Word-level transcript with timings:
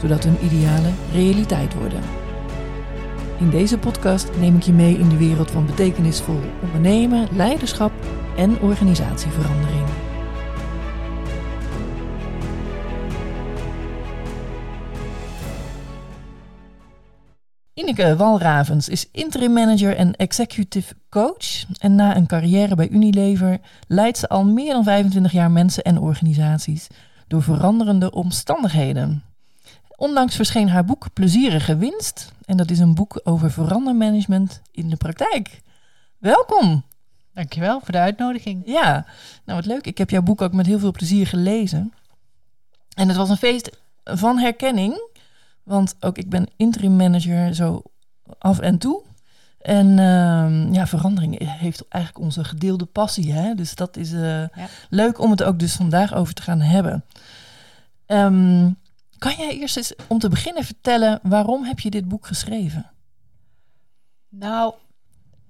zodat 0.00 0.24
hun 0.24 0.44
idealen 0.44 0.94
realiteit 1.12 1.74
worden. 1.74 2.00
In 3.38 3.50
deze 3.50 3.78
podcast 3.78 4.30
neem 4.40 4.56
ik 4.56 4.62
je 4.62 4.72
mee 4.72 4.98
in 4.98 5.08
de 5.08 5.16
wereld 5.16 5.50
van 5.50 5.66
betekenisvol 5.66 6.40
ondernemen, 6.62 7.28
leiderschap 7.32 7.92
en 8.36 8.60
organisatieverandering. 8.60 9.86
Ineke 17.74 18.16
Walravens 18.16 18.88
is 18.88 19.08
interim 19.12 19.52
manager 19.52 19.96
en 19.96 20.16
executive 20.16 20.94
coach. 21.10 21.64
En 21.78 21.94
na 21.94 22.16
een 22.16 22.26
carrière 22.26 22.74
bij 22.74 22.88
Unilever 22.88 23.58
leidt 23.86 24.18
ze 24.18 24.28
al 24.28 24.44
meer 24.44 24.72
dan 24.72 24.84
25 24.84 25.32
jaar 25.32 25.50
mensen 25.50 25.82
en 25.82 25.98
organisaties 25.98 26.86
door 27.26 27.42
veranderende 27.42 28.10
omstandigheden. 28.10 29.27
Onlangs 30.00 30.36
verscheen 30.36 30.68
haar 30.68 30.84
boek 30.84 31.12
Plezierige 31.12 31.76
Winst. 31.76 32.32
En 32.44 32.56
dat 32.56 32.70
is 32.70 32.78
een 32.78 32.94
boek 32.94 33.20
over 33.24 33.50
verandermanagement 33.50 34.62
in 34.70 34.90
de 34.90 34.96
praktijk. 34.96 35.60
Welkom. 36.18 36.84
Dankjewel 37.34 37.80
voor 37.80 37.92
de 37.92 37.98
uitnodiging. 37.98 38.62
Ja, 38.66 39.06
nou 39.44 39.58
wat 39.58 39.66
leuk. 39.66 39.86
Ik 39.86 39.98
heb 39.98 40.10
jouw 40.10 40.22
boek 40.22 40.42
ook 40.42 40.52
met 40.52 40.66
heel 40.66 40.78
veel 40.78 40.90
plezier 40.90 41.26
gelezen. 41.26 41.92
En 42.94 43.08
het 43.08 43.16
was 43.16 43.30
een 43.30 43.36
feest 43.36 43.78
van 44.04 44.38
herkenning. 44.38 45.08
Want 45.62 45.96
ook 46.00 46.18
ik 46.18 46.28
ben 46.28 46.48
interim 46.56 46.96
manager 46.96 47.54
zo 47.54 47.82
af 48.38 48.58
en 48.58 48.78
toe. 48.78 49.02
En 49.60 49.98
ehm, 49.98 50.72
ja, 50.72 50.86
verandering 50.86 51.58
heeft 51.58 51.88
eigenlijk 51.88 52.24
onze 52.24 52.44
gedeelde 52.44 52.84
passie. 52.84 53.32
Hè? 53.32 53.54
Dus 53.54 53.74
dat 53.74 53.96
is 53.96 54.12
uh, 54.12 54.44
leuk 54.88 55.18
om 55.18 55.30
het 55.30 55.42
ook 55.42 55.58
dus 55.58 55.74
vandaag 55.74 56.14
over 56.14 56.34
te 56.34 56.42
gaan 56.42 56.60
hebben. 56.60 57.04
Um, 58.06 58.76
kan 59.18 59.34
jij 59.36 59.58
eerst 59.58 59.76
eens 59.76 59.94
om 60.08 60.18
te 60.18 60.28
beginnen 60.28 60.64
vertellen 60.64 61.20
waarom 61.22 61.64
heb 61.64 61.80
je 61.80 61.90
dit 61.90 62.08
boek 62.08 62.26
geschreven? 62.26 62.90
Nou, 64.28 64.74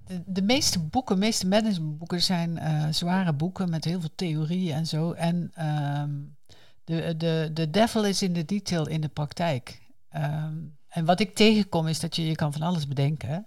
de, 0.05 0.23
de 0.27 0.43
meeste 0.43 0.79
boeken, 0.79 1.15
de 1.15 1.21
meeste 1.21 1.47
managementboeken 1.47 2.23
zijn 2.23 2.51
uh, 2.51 2.87
zware 2.91 3.33
boeken 3.33 3.71
met 3.71 3.85
heel 3.85 4.01
veel 4.01 4.15
theorieën 4.15 4.75
en 4.75 4.87
zo. 4.87 5.13
En 5.13 5.53
um, 6.01 6.37
de, 6.85 7.15
de, 7.17 7.51
de 7.53 7.71
devil 7.71 8.05
is 8.05 8.23
in 8.23 8.33
de 8.33 8.45
detail 8.45 8.89
in 8.89 9.01
de 9.01 9.09
praktijk. 9.09 9.83
Um, 10.17 10.77
en 10.89 11.05
wat 11.05 11.21
ik 11.21 11.35
tegenkom 11.35 11.87
is 11.87 12.01
dat 12.01 12.17
je, 12.17 12.27
je 12.27 12.35
kan 12.35 12.53
van 12.53 12.63
alles 12.63 12.89
bedenken. 12.89 13.47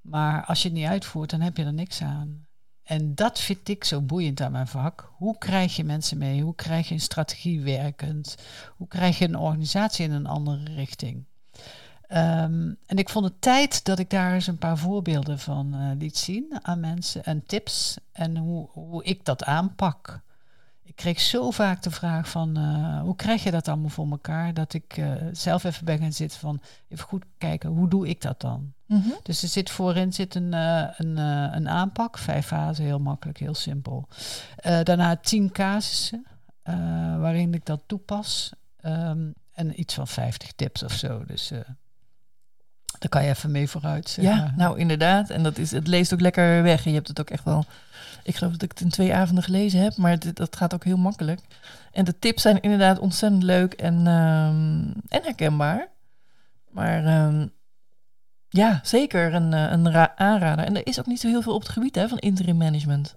Maar 0.00 0.44
als 0.44 0.62
je 0.62 0.68
het 0.68 0.76
niet 0.76 0.86
uitvoert, 0.86 1.30
dan 1.30 1.40
heb 1.40 1.56
je 1.56 1.64
er 1.64 1.72
niks 1.72 2.02
aan. 2.02 2.46
En 2.84 3.14
dat 3.14 3.40
vind 3.40 3.68
ik 3.68 3.84
zo 3.84 4.00
boeiend 4.00 4.40
aan 4.40 4.52
mijn 4.52 4.66
vak. 4.66 5.12
Hoe 5.16 5.38
krijg 5.38 5.76
je 5.76 5.84
mensen 5.84 6.18
mee? 6.18 6.42
Hoe 6.42 6.54
krijg 6.54 6.88
je 6.88 6.94
een 6.94 7.00
strategie 7.00 7.60
werkend? 7.60 8.36
Hoe 8.76 8.88
krijg 8.88 9.18
je 9.18 9.24
een 9.24 9.36
organisatie 9.36 10.04
in 10.04 10.12
een 10.12 10.26
andere 10.26 10.74
richting? 10.74 11.24
Um, 12.12 12.76
en 12.86 12.96
ik 12.96 13.08
vond 13.08 13.24
het 13.24 13.40
tijd 13.40 13.84
dat 13.84 13.98
ik 13.98 14.10
daar 14.10 14.34
eens 14.34 14.46
een 14.46 14.58
paar 14.58 14.78
voorbeelden 14.78 15.38
van 15.38 15.74
uh, 15.74 15.90
liet 15.98 16.18
zien 16.18 16.58
aan 16.62 16.80
mensen 16.80 17.24
en 17.24 17.46
tips 17.46 17.96
en 18.12 18.36
hoe, 18.36 18.68
hoe 18.70 19.04
ik 19.04 19.24
dat 19.24 19.44
aanpak. 19.44 20.20
Ik 21.00 21.06
kreeg 21.06 21.20
zo 21.20 21.50
vaak 21.50 21.82
de 21.82 21.90
vraag 21.90 22.28
van 22.28 22.58
uh, 22.58 23.00
hoe 23.00 23.16
krijg 23.16 23.42
je 23.42 23.50
dat 23.50 23.68
allemaal 23.68 23.88
voor 23.88 24.10
elkaar? 24.10 24.54
Dat 24.54 24.74
ik 24.74 24.96
uh, 24.96 25.12
zelf 25.32 25.64
even 25.64 25.84
ben 25.84 25.98
gaan 25.98 26.12
zitten 26.12 26.38
van 26.38 26.60
even 26.88 27.04
goed 27.04 27.24
kijken, 27.38 27.70
hoe 27.70 27.88
doe 27.88 28.08
ik 28.08 28.20
dat 28.20 28.40
dan? 28.40 28.72
Mm 28.86 29.02
-hmm. 29.02 29.14
Dus 29.22 29.42
er 29.42 29.48
zit 29.48 29.70
voorin 29.70 30.12
zit 30.12 30.34
een, 30.34 30.52
uh, 30.54 30.86
een, 30.96 31.16
een 31.56 31.68
aanpak, 31.68 32.18
vijf 32.18 32.46
fasen, 32.46 32.84
heel 32.84 32.98
makkelijk, 32.98 33.38
heel 33.38 33.54
simpel. 33.54 34.08
daarna 34.82 35.16
tien 35.16 35.52
casussen 35.52 36.26
waarin 37.18 37.54
ik 37.54 37.64
dat 37.66 37.82
toepas. 37.86 38.52
Um, 38.84 39.34
en 39.52 39.80
iets 39.80 39.94
van 39.94 40.08
50 40.08 40.52
tips 40.52 40.82
of 40.82 40.92
zo. 40.92 41.24
Dus 41.26 41.52
daar 42.98 43.08
kan 43.08 43.22
je 43.22 43.28
even 43.28 43.50
mee 43.50 43.68
vooruit. 43.68 44.08
Zeg 44.08 44.24
ja, 44.24 44.52
nou 44.56 44.78
inderdaad. 44.78 45.30
En 45.30 45.42
dat 45.42 45.58
is, 45.58 45.70
het 45.70 45.86
leest 45.86 46.12
ook 46.12 46.20
lekker 46.20 46.62
weg. 46.62 46.84
En 46.84 46.90
je 46.90 46.96
hebt 46.96 47.08
het 47.08 47.20
ook 47.20 47.30
echt 47.30 47.44
wel 47.44 47.64
ik 48.30 48.36
geloof 48.36 48.52
dat 48.52 48.62
ik 48.62 48.70
het 48.70 48.80
in 48.80 48.88
twee 48.88 49.14
avonden 49.14 49.44
gelezen 49.44 49.80
heb, 49.80 49.96
maar 49.96 50.18
dit, 50.18 50.36
dat 50.36 50.56
gaat 50.56 50.74
ook 50.74 50.84
heel 50.84 50.96
makkelijk. 50.96 51.40
En 51.92 52.04
de 52.04 52.18
tips 52.18 52.42
zijn 52.42 52.60
inderdaad 52.60 52.98
ontzettend 52.98 53.42
leuk 53.42 53.72
en, 53.72 53.94
um, 53.94 54.92
en 55.08 55.22
herkenbaar. 55.22 55.88
Maar 56.70 57.26
um, 57.26 57.52
ja, 58.48 58.80
zeker 58.82 59.34
een, 59.34 59.52
een 59.52 59.96
aanrader. 60.16 60.64
En 60.64 60.76
er 60.76 60.86
is 60.86 60.98
ook 60.98 61.06
niet 61.06 61.20
zo 61.20 61.28
heel 61.28 61.42
veel 61.42 61.54
op 61.54 61.60
het 61.60 61.70
gebied 61.70 61.94
hè, 61.94 62.08
van 62.08 62.18
interim 62.18 62.56
management. 62.56 63.16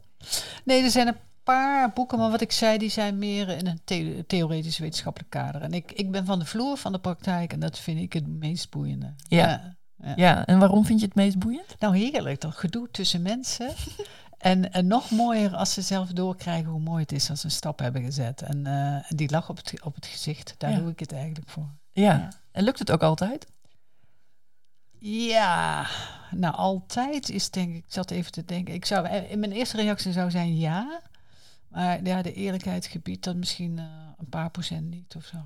Nee, 0.64 0.84
er 0.84 0.90
zijn 0.90 1.08
een 1.08 1.20
paar 1.44 1.94
boeken, 1.94 2.18
maar 2.18 2.32
wat 2.32 2.42
ik 2.42 2.52
zei, 2.52 2.78
die 2.78 2.90
zijn 2.90 3.18
meer 3.18 3.50
in 3.50 3.68
een 3.68 3.80
the 3.84 4.24
theoretisch 4.28 4.78
wetenschappelijk 4.78 5.32
kader. 5.32 5.62
En 5.62 5.74
ik, 5.74 5.92
ik 5.92 6.12
ben 6.12 6.26
van 6.26 6.40
de 6.40 6.46
vloer 6.46 6.78
van 6.78 6.92
de 6.92 7.00
praktijk 7.00 7.54
en 7.54 7.60
dat 7.60 7.80
vind 7.80 8.00
ik 8.00 8.14
het 8.14 8.28
meest 8.28 8.70
boeiende. 8.70 9.14
Ja. 9.28 9.48
ja. 9.48 9.76
Ja. 10.04 10.14
ja, 10.16 10.46
en 10.46 10.60
waarom 10.60 10.86
vind 10.86 11.00
je 11.00 11.06
het 11.06 11.16
meest 11.16 11.40
boeiend? 11.40 11.76
Nou, 11.80 11.98
heerlijk. 11.98 12.42
Dat 12.42 12.56
gedoe 12.56 12.88
tussen 12.92 13.22
mensen. 13.22 13.70
En, 14.44 14.72
en, 14.72 14.88
nog 14.88 15.12
mooier 15.12 15.56
als 15.56 15.74
ze 15.74 15.82
zelf 15.82 16.10
doorkrijgen 16.10 16.72
hoe 16.72 16.80
mooi 16.80 17.02
het 17.02 17.12
is 17.12 17.30
als 17.30 17.40
ze 17.40 17.46
een 17.46 17.52
stap 17.52 17.80
hebben 17.80 18.04
gezet. 18.04 18.42
En, 18.42 18.58
uh, 18.58 19.12
en 19.12 19.16
die 19.16 19.32
lach 19.32 19.50
op 19.50 19.58
het, 19.58 19.84
op 19.84 19.96
het 19.96 20.06
gezicht, 20.06 20.56
daar 20.58 20.72
ja. 20.72 20.78
doe 20.78 20.90
ik 20.90 21.00
het 21.00 21.12
eigenlijk 21.12 21.50
voor. 21.50 21.70
Ja. 21.92 22.04
ja. 22.04 22.30
en 22.52 22.64
lukt 22.64 22.80
het 22.80 22.92
ook 22.92 23.02
altijd? 23.02 23.48
Ja, 25.00 25.88
nou 26.32 26.56
altijd 26.56 27.30
is 27.30 27.50
denk 27.50 27.70
ik, 27.76 27.84
ik 27.86 27.92
zat 27.92 28.12
even 28.12 28.32
te 28.32 28.46
denken. 28.46 28.74
Ik 28.74 28.86
zou, 28.86 29.08
in 29.08 29.40
mijn 29.40 29.52
eerste 29.52 29.78
reactie 29.78 30.12
zou 30.12 30.32
zijn 30.32 30.58
ja. 30.58 31.02
Maar 31.68 32.04
ja, 32.04 32.22
de 32.22 32.34
eerlijkheid 32.34 32.86
gebiedt 32.86 33.24
dat 33.24 33.36
misschien 33.36 33.78
uh, 33.78 33.84
een 34.18 34.30
paar 34.30 34.50
procent 34.50 34.90
niet 34.90 35.16
of 35.16 35.26
zo. 35.26 35.38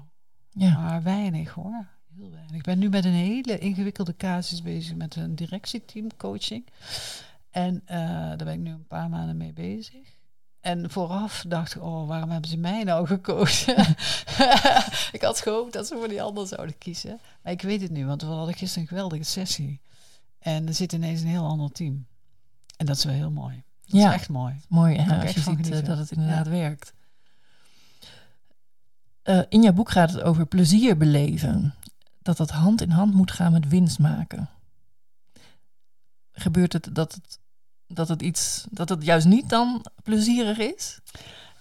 Ja. 0.50 0.80
Maar 0.80 1.04
weinig 1.04 1.50
hoor. 1.54 1.88
Heel 2.16 2.32
weinig. 2.32 2.56
Ik 2.56 2.64
ben 2.64 2.80
nu 2.80 2.90
met 2.90 3.06
een 3.06 3.12
hele 3.12 3.58
ingewikkelde 3.58 4.16
casus 4.16 4.62
bezig 4.62 4.96
met 4.96 5.16
een 5.16 5.36
directieteam 5.36 6.08
coaching. 6.18 6.66
En 7.50 7.82
uh, 7.86 7.98
daar 7.98 8.38
ben 8.38 8.54
ik 8.54 8.60
nu 8.60 8.72
een 8.72 8.88
paar 8.88 9.10
maanden 9.10 9.38
mee 9.38 9.54
bezig. 9.54 10.16
En 10.62 10.90
vooraf 10.90 11.46
dacht 11.48 11.76
ik, 11.76 11.84
oh, 11.84 12.08
waarom 12.08 12.30
hebben 12.30 12.50
ze 12.50 12.58
mij 12.58 12.84
nou 12.84 13.08
gekozen? 13.16 13.78
ik 15.18 15.22
had 15.22 15.42
gehoopt 15.42 15.74
dat 15.74 15.88
ze 15.88 15.96
voor 15.96 16.08
die 16.08 16.22
ander 16.22 16.48
zouden 16.48 16.78
kiezen. 16.78 17.20
Maar 17.44 17.54
ik 17.54 17.62
weet 17.62 17.82
het 17.82 17.92
nu, 17.92 18.06
want 18.06 18.22
we 18.22 18.28
hadden 18.28 18.56
gisteren 18.56 18.82
een 18.82 18.90
geweldige 18.90 19.24
sessie. 19.24 19.82
En 20.40 20.68
er 20.68 20.74
zit 20.74 20.94
ineens 20.94 21.22
een 21.22 21.28
heel 21.28 21.46
ander 21.46 21.72
team. 21.72 22.06
En 22.78 22.86
dat 22.86 22.98
is 22.98 23.04
wel 23.04 23.14
heel 23.14 23.32
mooi. 23.32 23.64
Dat 23.86 24.02
ja. 24.02 24.08
is 24.08 24.14
echt 24.14 24.30
mooi. 24.30 24.62
Mooi, 24.70 24.96
ja, 24.96 25.22
als 25.22 25.32
je 25.34 25.40
ziet 25.40 25.70
uh, 25.70 25.86
dat 25.86 25.98
het 25.98 26.12
inderdaad 26.12 26.46
ja. 26.46 26.52
werkt. 26.52 26.94
Uh, 29.24 29.42
in 29.50 29.62
jouw 29.62 29.74
boek 29.74 29.90
gaat 29.92 30.12
het 30.12 30.22
over 30.22 30.46
plezier 30.46 30.98
beleven. 30.98 31.74
Dat 32.22 32.38
dat 32.38 32.50
hand 32.50 32.82
in 32.82 32.90
hand 32.90 33.14
moet 33.14 33.32
gaan 33.32 33.52
met 33.52 33.68
winst 33.68 34.00
maken. 34.00 34.50
Gebeurt 36.40 36.74
het 36.74 36.90
dat 36.92 37.14
het 37.14 37.40
dat 37.88 38.08
het 38.08 38.22
iets, 38.22 38.66
dat 38.70 38.90
het 38.90 39.04
juist 39.04 39.26
niet 39.26 39.50
dan 39.50 39.86
plezierig 40.04 40.58
is? 40.58 41.00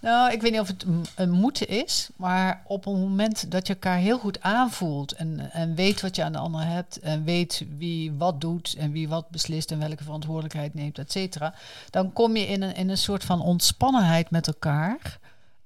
Nou, 0.01 0.31
ik 0.31 0.41
weet 0.41 0.51
niet 0.51 0.59
of 0.59 0.67
het 0.67 0.85
een 1.15 1.31
moeten 1.31 1.67
is, 1.67 2.09
maar 2.15 2.63
op 2.65 2.85
een 2.85 2.99
moment 2.99 3.51
dat 3.51 3.67
je 3.67 3.73
elkaar 3.73 3.97
heel 3.97 4.19
goed 4.19 4.41
aanvoelt 4.41 5.11
en, 5.11 5.51
en 5.51 5.75
weet 5.75 6.01
wat 6.01 6.15
je 6.15 6.23
aan 6.23 6.31
de 6.31 6.37
ander 6.37 6.65
hebt 6.65 6.99
en 6.99 7.23
weet 7.23 7.65
wie 7.77 8.11
wat 8.11 8.41
doet 8.41 8.75
en 8.77 8.91
wie 8.91 9.07
wat 9.07 9.29
beslist 9.29 9.71
en 9.71 9.79
welke 9.79 10.03
verantwoordelijkheid 10.03 10.73
neemt, 10.73 10.97
et 10.97 11.11
cetera, 11.11 11.53
dan 11.89 12.13
kom 12.13 12.35
je 12.35 12.47
in 12.47 12.61
een, 12.61 12.75
in 12.75 12.89
een 12.89 12.97
soort 12.97 13.23
van 13.23 13.41
ontspannenheid 13.41 14.29
met 14.29 14.47
elkaar. 14.47 15.19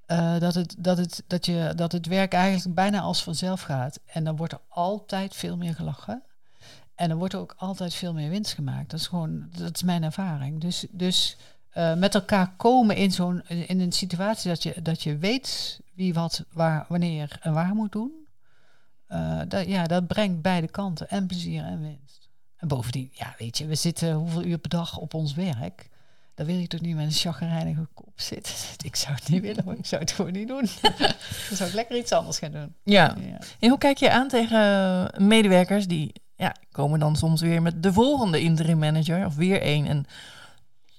Uh, 0.06 0.38
dat, 0.38 0.54
het, 0.54 0.74
dat, 0.78 0.98
het, 0.98 1.22
dat, 1.26 1.46
je, 1.46 1.72
dat 1.76 1.92
het 1.92 2.06
werk 2.06 2.32
eigenlijk 2.32 2.74
bijna 2.74 3.00
als 3.00 3.22
vanzelf 3.22 3.62
gaat. 3.62 3.98
En 4.06 4.24
dan 4.24 4.36
wordt 4.36 4.52
er 4.52 4.60
altijd 4.68 5.36
veel 5.36 5.56
meer 5.56 5.74
gelachen. 5.74 6.22
En 7.02 7.10
er 7.10 7.16
wordt 7.16 7.34
ook 7.34 7.54
altijd 7.56 7.94
veel 7.94 8.12
meer 8.12 8.30
winst 8.30 8.54
gemaakt. 8.54 8.90
Dat 8.90 9.00
is 9.00 9.06
gewoon, 9.06 9.48
dat 9.56 9.74
is 9.74 9.82
mijn 9.82 10.02
ervaring. 10.02 10.60
Dus, 10.60 10.86
dus 10.90 11.36
uh, 11.74 11.94
met 11.94 12.14
elkaar 12.14 12.52
komen 12.56 12.96
in 12.96 13.12
zo'n 13.12 13.42
in 13.48 13.80
een 13.80 13.92
situatie 13.92 14.50
dat 14.50 14.62
je, 14.62 14.82
dat 14.82 15.02
je 15.02 15.16
weet 15.16 15.80
wie 15.94 16.14
wat, 16.14 16.44
waar, 16.52 16.84
wanneer 16.88 17.38
en 17.40 17.52
waar 17.52 17.74
moet 17.74 17.92
doen. 17.92 18.12
Uh, 19.08 19.40
dat, 19.48 19.66
ja, 19.66 19.86
dat 19.86 20.06
brengt 20.06 20.42
beide 20.42 20.68
kanten 20.68 21.08
en 21.08 21.26
plezier 21.26 21.64
en 21.64 21.80
winst. 21.80 22.28
En 22.56 22.68
bovendien, 22.68 23.10
ja, 23.12 23.34
weet 23.38 23.58
je, 23.58 23.66
we 23.66 23.74
zitten 23.74 24.14
hoeveel 24.14 24.44
uur 24.44 24.58
per 24.58 24.70
dag 24.70 24.98
op 24.98 25.14
ons 25.14 25.34
werk. 25.34 25.88
Dan 26.34 26.46
wil 26.46 26.56
je 26.56 26.66
toch 26.66 26.80
niet 26.80 26.96
met 26.96 27.04
een 27.04 27.12
chagrijnige 27.12 27.88
kop 27.94 28.12
zitten. 28.20 28.54
Ik 28.84 28.96
zou 28.96 29.14
het 29.14 29.28
niet 29.28 29.42
willen, 29.42 29.78
ik 29.78 29.86
zou 29.86 30.00
het 30.00 30.12
gewoon 30.12 30.32
niet 30.32 30.48
doen. 30.48 30.68
dan 31.48 31.56
zou 31.56 31.68
ik 31.68 31.74
lekker 31.74 31.96
iets 31.96 32.12
anders 32.12 32.38
gaan 32.38 32.52
doen. 32.52 32.74
Ja. 32.84 33.16
En 33.58 33.68
hoe 33.68 33.78
kijk 33.78 33.96
je 33.96 34.10
aan 34.10 34.28
tegen 34.28 35.26
medewerkers 35.26 35.86
die 35.86 36.12
ja, 36.42 36.56
komen 36.70 36.98
dan 36.98 37.16
soms 37.16 37.40
weer 37.40 37.62
met 37.62 37.82
de 37.82 37.92
volgende 37.92 38.40
interim 38.40 38.78
manager 38.78 39.26
of 39.26 39.34
weer 39.34 39.60
één. 39.60 39.86
En 39.86 40.04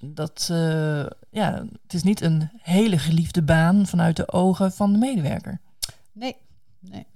dat, 0.00 0.48
uh, 0.50 1.06
ja, 1.30 1.64
het 1.82 1.94
is 1.94 2.02
niet 2.02 2.20
een 2.20 2.50
hele 2.62 2.98
geliefde 2.98 3.42
baan 3.42 3.86
vanuit 3.86 4.16
de 4.16 4.32
ogen 4.32 4.72
van 4.72 4.92
de 4.92 4.98
medewerker. 4.98 5.60
Nee, 6.12 6.36
nee. 6.80 7.06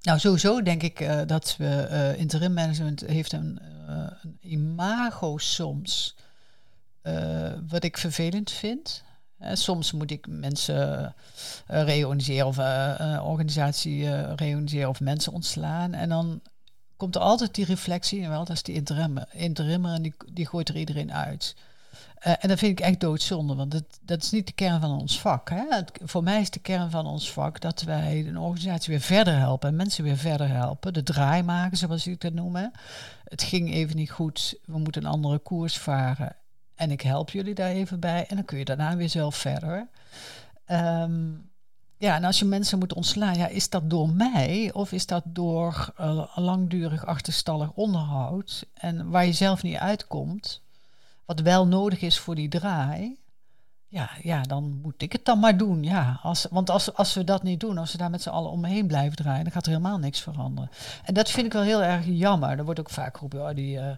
Nou, 0.00 0.18
sowieso 0.18 0.62
denk 0.62 0.82
ik 0.82 1.00
uh, 1.00 1.20
dat 1.26 1.56
we 1.58 1.88
uh, 1.90 2.20
interim 2.20 2.52
management 2.52 3.00
heeft 3.00 3.32
een, 3.32 3.60
imago 4.40 5.38
soms 5.38 6.16
wat 7.68 7.84
ik 7.84 7.98
vervelend 7.98 8.50
vind. 8.50 9.04
soms 9.52 9.92
moet 9.92 10.10
ik 10.10 10.26
mensen 10.28 11.14
reorganiseren 11.66 12.46
of 12.46 12.58
organisatie 13.22 14.10
reorganiseren 14.34 14.88
of 14.88 15.00
mensen 15.00 15.32
ontslaan. 15.32 15.92
En 15.92 16.08
dan 16.08 16.40
komt 17.04 17.16
er 17.16 17.30
altijd 17.30 17.54
die 17.54 17.64
reflectie, 17.64 18.28
wel, 18.28 18.44
dat 18.44 18.56
is 18.56 18.62
die 18.62 18.74
interimmer, 18.74 19.28
interimmer 19.32 19.94
en 19.94 20.02
die, 20.02 20.14
die 20.32 20.46
gooit 20.46 20.68
er 20.68 20.76
iedereen 20.76 21.12
uit. 21.12 21.56
Uh, 22.26 22.32
en 22.40 22.48
dat 22.48 22.58
vind 22.58 22.78
ik 22.78 22.84
echt 22.84 23.00
doodzonde, 23.00 23.54
want 23.54 23.70
dat, 23.70 23.84
dat 24.00 24.22
is 24.22 24.30
niet 24.30 24.46
de 24.46 24.52
kern 24.52 24.80
van 24.80 25.00
ons 25.00 25.20
vak. 25.20 25.50
Hè? 25.50 25.64
voor 26.02 26.22
mij 26.22 26.40
is 26.40 26.50
de 26.50 26.58
kern 26.58 26.90
van 26.90 27.06
ons 27.06 27.32
vak 27.32 27.60
dat 27.60 27.82
wij 27.82 28.26
een 28.26 28.38
organisatie 28.38 28.92
weer 28.92 29.02
verder 29.02 29.38
helpen 29.38 29.68
en 29.68 29.76
mensen 29.76 30.04
weer 30.04 30.16
verder 30.16 30.48
helpen. 30.48 30.92
De 30.92 31.02
draai 31.02 31.42
maken, 31.42 31.76
zoals 31.76 32.06
ik 32.06 32.20
dat 32.20 32.32
noem. 32.32 32.56
Hè? 32.56 32.66
Het 33.24 33.42
ging 33.42 33.72
even 33.72 33.96
niet 33.96 34.10
goed, 34.10 34.54
we 34.64 34.78
moeten 34.78 35.04
een 35.04 35.10
andere 35.10 35.38
koers 35.38 35.78
varen. 35.78 36.36
En 36.74 36.90
ik 36.90 37.00
help 37.00 37.30
jullie 37.30 37.54
daar 37.54 37.70
even 37.70 38.00
bij. 38.00 38.26
En 38.28 38.36
dan 38.36 38.44
kun 38.44 38.58
je 38.58 38.64
daarna 38.64 38.96
weer 38.96 39.08
zelf 39.08 39.36
verder. 39.36 39.88
Ja, 42.04 42.14
en 42.14 42.24
als 42.24 42.38
je 42.38 42.44
mensen 42.44 42.78
moet 42.78 42.92
ontslaan, 42.92 43.34
ja, 43.34 43.46
is 43.46 43.70
dat 43.70 43.90
door 43.90 44.08
mij 44.08 44.70
of 44.72 44.92
is 44.92 45.06
dat 45.06 45.22
door 45.26 45.92
uh, 46.00 46.26
langdurig 46.34 47.06
achterstallig 47.06 47.72
onderhoud 47.72 48.66
en 48.74 49.10
waar 49.10 49.26
je 49.26 49.32
zelf 49.32 49.62
niet 49.62 49.76
uitkomt, 49.76 50.60
wat 51.24 51.40
wel 51.40 51.66
nodig 51.66 52.00
is 52.00 52.18
voor 52.18 52.34
die 52.34 52.48
draai, 52.48 53.18
ja, 53.88 54.10
ja 54.22 54.42
dan 54.42 54.80
moet 54.82 55.02
ik 55.02 55.12
het 55.12 55.24
dan 55.24 55.38
maar 55.38 55.56
doen. 55.56 55.82
Ja, 55.82 56.18
als, 56.22 56.46
want 56.50 56.70
als, 56.70 56.94
als 56.94 57.14
we 57.14 57.24
dat 57.24 57.42
niet 57.42 57.60
doen, 57.60 57.78
als 57.78 57.92
we 57.92 57.98
daar 57.98 58.10
met 58.10 58.22
z'n 58.22 58.28
allen 58.28 58.50
omheen 58.50 58.86
blijven 58.86 59.16
draaien, 59.16 59.44
dan 59.44 59.52
gaat 59.52 59.66
er 59.66 59.72
helemaal 59.72 59.98
niks 59.98 60.20
veranderen. 60.20 60.70
En 61.04 61.14
dat 61.14 61.30
vind 61.30 61.46
ik 61.46 61.52
wel 61.52 61.62
heel 61.62 61.82
erg 61.82 62.04
jammer. 62.06 62.58
Er 62.58 62.64
wordt 62.64 62.80
ook 62.80 62.90
vaak 62.90 63.14
geroepen, 63.14 63.48
oh, 63.48 63.54
die, 63.54 63.76
uh, 63.76 63.90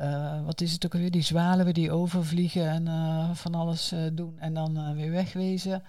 uh, 0.00 0.44
wat 0.44 0.60
is 0.60 0.72
het 0.72 0.84
ook 0.84 0.92
weer, 0.92 1.10
die 1.10 1.22
zwalen 1.22 1.74
die 1.74 1.92
overvliegen 1.92 2.68
en 2.68 3.36
van 3.36 3.54
alles 3.54 3.92
doen 4.12 4.38
en 4.38 4.54
dan 4.54 4.94
weer 4.94 5.10
wegwezen. 5.10 5.82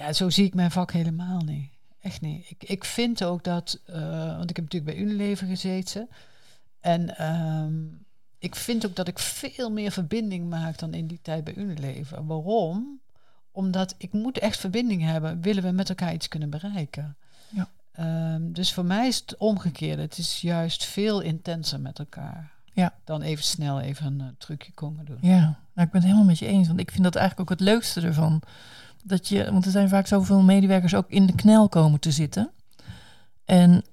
Ja, 0.00 0.12
zo 0.12 0.30
zie 0.30 0.44
ik 0.44 0.54
mijn 0.54 0.70
vak 0.70 0.92
helemaal 0.92 1.40
niet. 1.40 1.70
Echt 2.00 2.20
niet. 2.20 2.50
Ik, 2.50 2.64
ik 2.64 2.84
vind 2.84 3.24
ook 3.24 3.44
dat, 3.44 3.80
uh, 3.90 3.96
want 4.36 4.50
ik 4.50 4.56
heb 4.56 4.64
natuurlijk 4.64 4.96
bij 4.96 5.04
Unilever 5.04 5.46
gezeten. 5.46 6.08
En 6.80 7.26
um, 7.26 8.04
ik 8.38 8.54
vind 8.54 8.86
ook 8.86 8.96
dat 8.96 9.08
ik 9.08 9.18
veel 9.18 9.70
meer 9.70 9.90
verbinding 9.90 10.48
maak 10.48 10.78
dan 10.78 10.94
in 10.94 11.06
die 11.06 11.18
tijd 11.22 11.44
bij 11.44 11.54
Unilever. 11.54 12.26
Waarom? 12.26 13.00
Omdat 13.52 13.94
ik 13.98 14.12
moet 14.12 14.38
echt 14.38 14.58
verbinding 14.58 15.02
hebben, 15.02 15.40
willen 15.40 15.62
we 15.62 15.70
met 15.70 15.88
elkaar 15.88 16.12
iets 16.12 16.28
kunnen 16.28 16.50
bereiken. 16.50 17.16
Ja. 17.48 17.68
Um, 18.34 18.52
dus 18.52 18.72
voor 18.72 18.84
mij 18.84 19.08
is 19.08 19.16
het 19.16 19.36
omgekeerde. 19.36 20.02
Het 20.02 20.18
is 20.18 20.40
juist 20.40 20.84
veel 20.84 21.20
intenser 21.20 21.80
met 21.80 21.98
elkaar. 21.98 22.52
Ja. 22.72 22.94
Dan 23.04 23.22
even 23.22 23.44
snel 23.44 23.80
even 23.80 24.06
een 24.06 24.20
uh, 24.20 24.26
trucje 24.38 24.72
komen 24.72 25.04
doen. 25.04 25.18
Ja, 25.20 25.40
nou, 25.74 25.86
ik 25.86 25.90
ben 25.90 26.00
het 26.00 26.02
helemaal 26.02 26.24
met 26.24 26.38
je 26.38 26.46
eens. 26.46 26.66
Want 26.66 26.80
ik 26.80 26.90
vind 26.90 27.02
dat 27.02 27.16
eigenlijk 27.16 27.50
ook 27.50 27.58
het 27.58 27.68
leukste 27.68 28.00
ervan 28.00 28.42
dat 29.02 29.28
je, 29.28 29.52
want 29.52 29.64
er 29.64 29.70
zijn 29.70 29.88
vaak 29.88 30.06
zoveel 30.06 30.40
medewerkers 30.40 30.94
ook 30.94 31.08
in 31.08 31.26
de 31.26 31.34
knel 31.34 31.68
komen 31.68 32.00
te 32.00 32.10
zitten. 32.10 32.50
En 33.44 33.84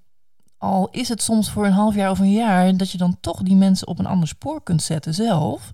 al 0.58 0.90
is 0.92 1.10
het 1.10 1.22
soms 1.22 1.50
voor 1.50 1.66
een 1.66 1.72
half 1.72 1.96
jaar 1.96 2.12
of 2.12 2.20
een 2.20 2.32
jaar, 2.32 2.78
dat 2.78 2.92
je 2.92 2.98
dan 2.98 3.18
toch 3.20 3.42
die 3.42 3.56
mensen 3.56 3.88
op 3.88 4.00
een 4.00 4.06
ander 4.06 4.28
spoor 4.28 4.64
kunt 4.64 4.82
zetten 4.82 5.14
zelf. 5.14 5.74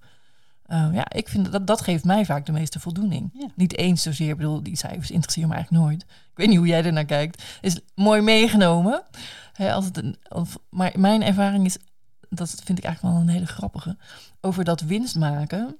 Uh, 0.67 0.89
ja, 0.93 1.11
ik 1.11 1.29
vind 1.29 1.51
dat 1.51 1.67
dat 1.67 1.81
geeft 1.81 2.03
mij 2.03 2.25
vaak 2.25 2.45
de 2.45 2.51
meeste 2.51 2.79
voldoening. 2.79 3.51
Niet 3.55 3.77
eens 3.77 4.01
zozeer, 4.01 4.29
ik 4.29 4.37
bedoel, 4.37 4.63
die 4.63 4.77
cijfers 4.77 5.11
interesseren 5.11 5.49
me 5.49 5.55
eigenlijk 5.55 5.85
nooit. 5.85 6.01
Ik 6.01 6.37
weet 6.37 6.47
niet 6.47 6.57
hoe 6.57 6.67
jij 6.67 6.83
er 6.83 6.93
naar 6.93 7.05
kijkt. 7.05 7.43
Is 7.61 7.79
mooi 7.95 8.21
meegenomen. 8.21 9.03
als 9.57 9.85
het 9.85 9.97
een, 9.97 10.17
of, 10.29 10.57
maar 10.69 10.91
mijn 10.95 11.23
ervaring 11.23 11.65
is, 11.65 11.77
dat 12.29 12.61
vind 12.63 12.77
ik 12.77 12.83
eigenlijk 12.83 13.15
wel 13.15 13.23
een 13.23 13.33
hele 13.33 13.45
grappige, 13.45 13.97
over 14.41 14.63
dat 14.63 14.81
winst 14.81 15.15
maken. 15.15 15.77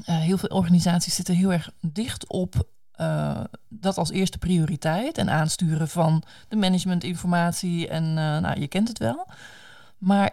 Uh, 0.00 0.18
heel 0.18 0.38
veel 0.38 0.48
organisaties 0.48 1.14
zitten 1.14 1.34
heel 1.34 1.52
erg 1.52 1.70
dicht 1.80 2.28
op 2.28 2.68
uh, 3.00 3.40
dat 3.68 3.98
als 3.98 4.10
eerste 4.10 4.38
prioriteit 4.38 5.18
en 5.18 5.30
aansturen 5.30 5.88
van 5.88 6.22
de 6.48 6.56
managementinformatie. 6.56 7.88
En 7.88 8.04
uh, 8.04 8.38
nou, 8.38 8.60
je 8.60 8.68
kent 8.68 8.88
het 8.88 8.98
wel. 8.98 9.26
Maar 9.98 10.30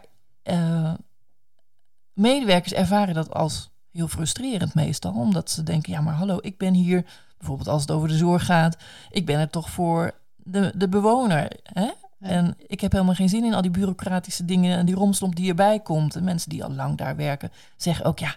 medewerkers 2.14 2.74
ervaren 2.74 3.14
dat 3.14 3.34
als 3.34 3.70
heel 3.92 4.08
frustrerend 4.08 4.74
meestal, 4.74 5.14
omdat 5.14 5.52
ze 5.52 5.64
denken: 5.64 5.94
ja, 5.94 6.02
maar 6.02 6.14
hallo, 6.14 6.38
ik 6.42 6.58
ben 6.58 6.74
hier, 6.74 7.06
bijvoorbeeld 7.38 7.68
als 7.68 7.82
het 7.82 7.92
over 7.92 8.08
de 8.08 8.18
zorg 8.18 8.46
gaat, 8.46 8.78
ik 9.10 9.26
ben 9.26 9.40
er 9.40 9.50
toch 9.50 9.70
voor 9.70 10.14
de, 10.36 10.74
de 10.76 10.90
bewoner. 10.90 11.52
Hè? 11.64 11.90
En 12.20 12.56
ik 12.68 12.82
heb 12.82 12.92
helemaal 12.92 13.16
geen 13.16 13.30
zin 13.30 13.44
in 13.44 13.54
al 13.54 13.62
die 13.62 13.72
bureaucratische 13.72 14.46
dingen 14.46 14.78
en 14.78 14.86
die 14.86 14.96
romslomp 14.96 15.36
die 15.36 15.50
erbij 15.50 15.80
komt. 15.80 16.16
En 16.16 16.24
mensen 16.24 16.50
die 16.50 16.64
al 16.64 16.72
lang 16.72 16.98
daar 16.98 17.16
werken 17.16 17.52
zeggen 17.76 18.06
ook: 18.06 18.20
ja 18.20 18.36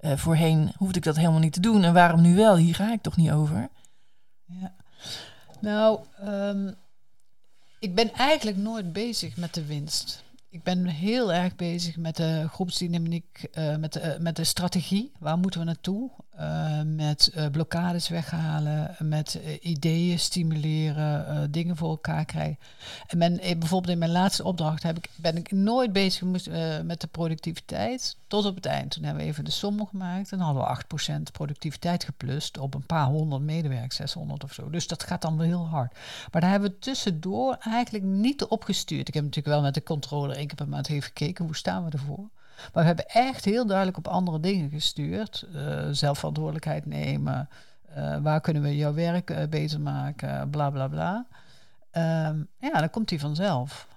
uh, 0.00 0.16
voorheen 0.16 0.72
hoefde 0.76 0.98
ik 0.98 1.04
dat 1.04 1.16
helemaal 1.16 1.40
niet 1.40 1.52
te 1.52 1.60
doen. 1.60 1.84
En 1.84 1.92
waarom 1.92 2.20
nu 2.20 2.34
wel? 2.34 2.56
Hier 2.56 2.74
ga 2.74 2.92
ik 2.92 3.02
toch 3.02 3.16
niet 3.16 3.30
over? 3.30 3.68
Ja. 4.44 4.74
Nou, 5.60 6.00
um, 6.24 6.74
ik 7.78 7.94
ben 7.94 8.12
eigenlijk 8.12 8.56
nooit 8.56 8.92
bezig 8.92 9.36
met 9.36 9.54
de 9.54 9.64
winst 9.64 10.22
ik 10.50 10.62
ben 10.62 10.86
heel 10.86 11.32
erg 11.32 11.56
bezig 11.56 11.96
met 11.96 12.16
de 12.16 12.48
groepsdynamiek, 12.48 13.48
uh, 13.54 13.76
met, 13.76 13.92
de, 13.92 14.16
met 14.20 14.36
de 14.36 14.44
strategie. 14.44 15.12
Waar 15.18 15.38
moeten 15.38 15.60
we 15.60 15.66
naartoe? 15.66 16.10
Uh, 16.40 16.80
met 16.84 17.32
uh, 17.36 17.46
blokkades 17.46 18.08
weghalen, 18.08 18.96
met 18.98 19.40
ideeën 19.60 20.18
stimuleren, 20.18 21.50
dingen 21.50 21.76
voor 21.76 21.90
elkaar 21.90 22.24
krijgen. 22.24 22.58
En 23.06 23.18
men, 23.18 23.36
bijvoorbeeld 23.36 23.92
in 23.92 23.98
mijn 23.98 24.10
laatste 24.10 24.44
opdracht 24.44 24.82
heb 24.82 24.96
ik, 24.96 25.10
ben 25.16 25.36
ik 25.36 25.50
nooit 25.50 25.92
bezig 25.92 26.22
met 26.84 27.00
de 27.00 27.06
productiviteit. 27.10 28.16
Tot 28.26 28.44
op 28.44 28.54
het 28.54 28.66
eind. 28.66 28.90
Toen 28.90 29.04
hebben 29.04 29.22
we 29.22 29.28
even 29.28 29.44
de 29.44 29.50
som 29.50 29.86
gemaakt. 29.86 30.32
En 30.32 30.38
hadden 30.38 30.62
we 30.62 31.28
8% 31.28 31.32
productiviteit 31.32 32.04
geplust 32.04 32.58
op 32.58 32.74
een 32.74 32.86
paar 32.86 33.06
honderd 33.06 33.42
medewerkers, 33.42 33.96
600 33.96 34.44
of 34.44 34.52
zo. 34.52 34.70
Dus 34.70 34.86
dat 34.86 35.02
gaat 35.02 35.22
dan 35.22 35.36
wel 35.36 35.46
heel 35.46 35.66
hard. 35.66 35.92
Maar 36.32 36.40
daar 36.40 36.50
hebben 36.50 36.70
we 36.70 36.78
tussendoor 36.78 37.56
eigenlijk 37.60 38.04
niet 38.04 38.44
op 38.44 38.64
gestuurd. 38.64 39.08
Ik 39.08 39.14
heb 39.14 39.24
natuurlijk 39.24 39.54
wel 39.54 39.64
met 39.64 39.74
de 39.74 39.82
controller 39.82 40.36
één 40.36 40.46
keer 40.46 40.56
per 40.56 40.68
maand 40.68 40.86
heeft 40.86 41.06
gekeken, 41.06 41.44
hoe 41.44 41.56
staan 41.56 41.84
we 41.84 41.90
ervoor? 41.90 42.28
Maar 42.72 42.82
we 42.82 42.88
hebben 42.88 43.06
echt 43.06 43.44
heel 43.44 43.66
duidelijk 43.66 43.96
op 43.96 44.08
andere 44.08 44.40
dingen 44.40 44.70
gestuurd. 44.70 45.46
Uh, 45.54 45.88
zelfverantwoordelijkheid 45.90 46.86
nemen. 46.86 47.48
Uh, 47.96 48.16
waar 48.16 48.40
kunnen 48.40 48.62
we 48.62 48.76
jouw 48.76 48.94
werk 48.94 49.30
uh, 49.30 49.46
beter 49.48 49.80
maken? 49.80 50.50
Bla 50.50 50.70
bla 50.70 50.88
bla. 50.88 51.26
Um, 52.28 52.48
ja, 52.58 52.78
dan 52.78 52.90
komt 52.90 53.10
hij 53.10 53.18
vanzelf. 53.18 53.88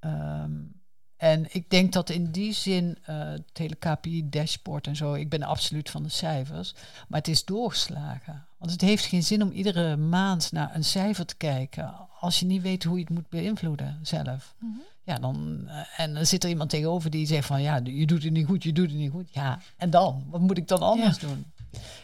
Um, 0.00 0.80
en 1.16 1.46
ik 1.48 1.70
denk 1.70 1.92
dat 1.92 2.10
in 2.10 2.30
die 2.30 2.52
zin 2.52 2.98
het 3.02 3.58
hele 3.58 3.74
KPI-dashboard 3.74 4.86
en 4.86 4.96
zo, 4.96 5.14
ik 5.14 5.28
ben 5.28 5.42
absoluut 5.42 5.90
van 5.90 6.02
de 6.02 6.08
cijfers, 6.08 6.74
maar 7.08 7.18
het 7.18 7.28
is 7.28 7.44
doorgeslagen. 7.44 8.46
Want 8.58 8.70
het 8.70 8.80
heeft 8.80 9.04
geen 9.04 9.22
zin 9.22 9.42
om 9.42 9.50
iedere 9.50 9.96
maand 9.96 10.52
naar 10.52 10.74
een 10.74 10.84
cijfer 10.84 11.26
te 11.26 11.36
kijken 11.36 12.08
als 12.20 12.40
je 12.40 12.46
niet 12.46 12.62
weet 12.62 12.84
hoe 12.84 12.98
je 12.98 13.04
het 13.04 13.12
moet 13.12 13.28
beïnvloeden 13.28 13.98
zelf. 14.02 14.54
Mm 14.58 14.72
-hmm. 14.72 14.82
Ja, 15.02 15.18
dan, 15.18 15.62
uh, 15.66 16.00
en 16.00 16.14
dan 16.14 16.26
zit 16.26 16.44
er 16.44 16.50
iemand 16.50 16.70
tegenover 16.70 17.10
die 17.10 17.26
zegt 17.26 17.46
van 17.46 17.62
ja, 17.62 17.80
je 17.84 18.06
doet 18.06 18.22
het 18.22 18.32
niet 18.32 18.46
goed, 18.46 18.62
je 18.62 18.72
doet 18.72 18.88
het 18.88 18.98
niet 18.98 19.10
goed. 19.10 19.28
Ja, 19.30 19.58
en 19.76 19.90
dan? 19.90 20.24
Wat 20.30 20.40
moet 20.40 20.58
ik 20.58 20.68
dan 20.68 20.80
anders 20.80 21.20
ja. 21.20 21.26
doen? 21.26 21.52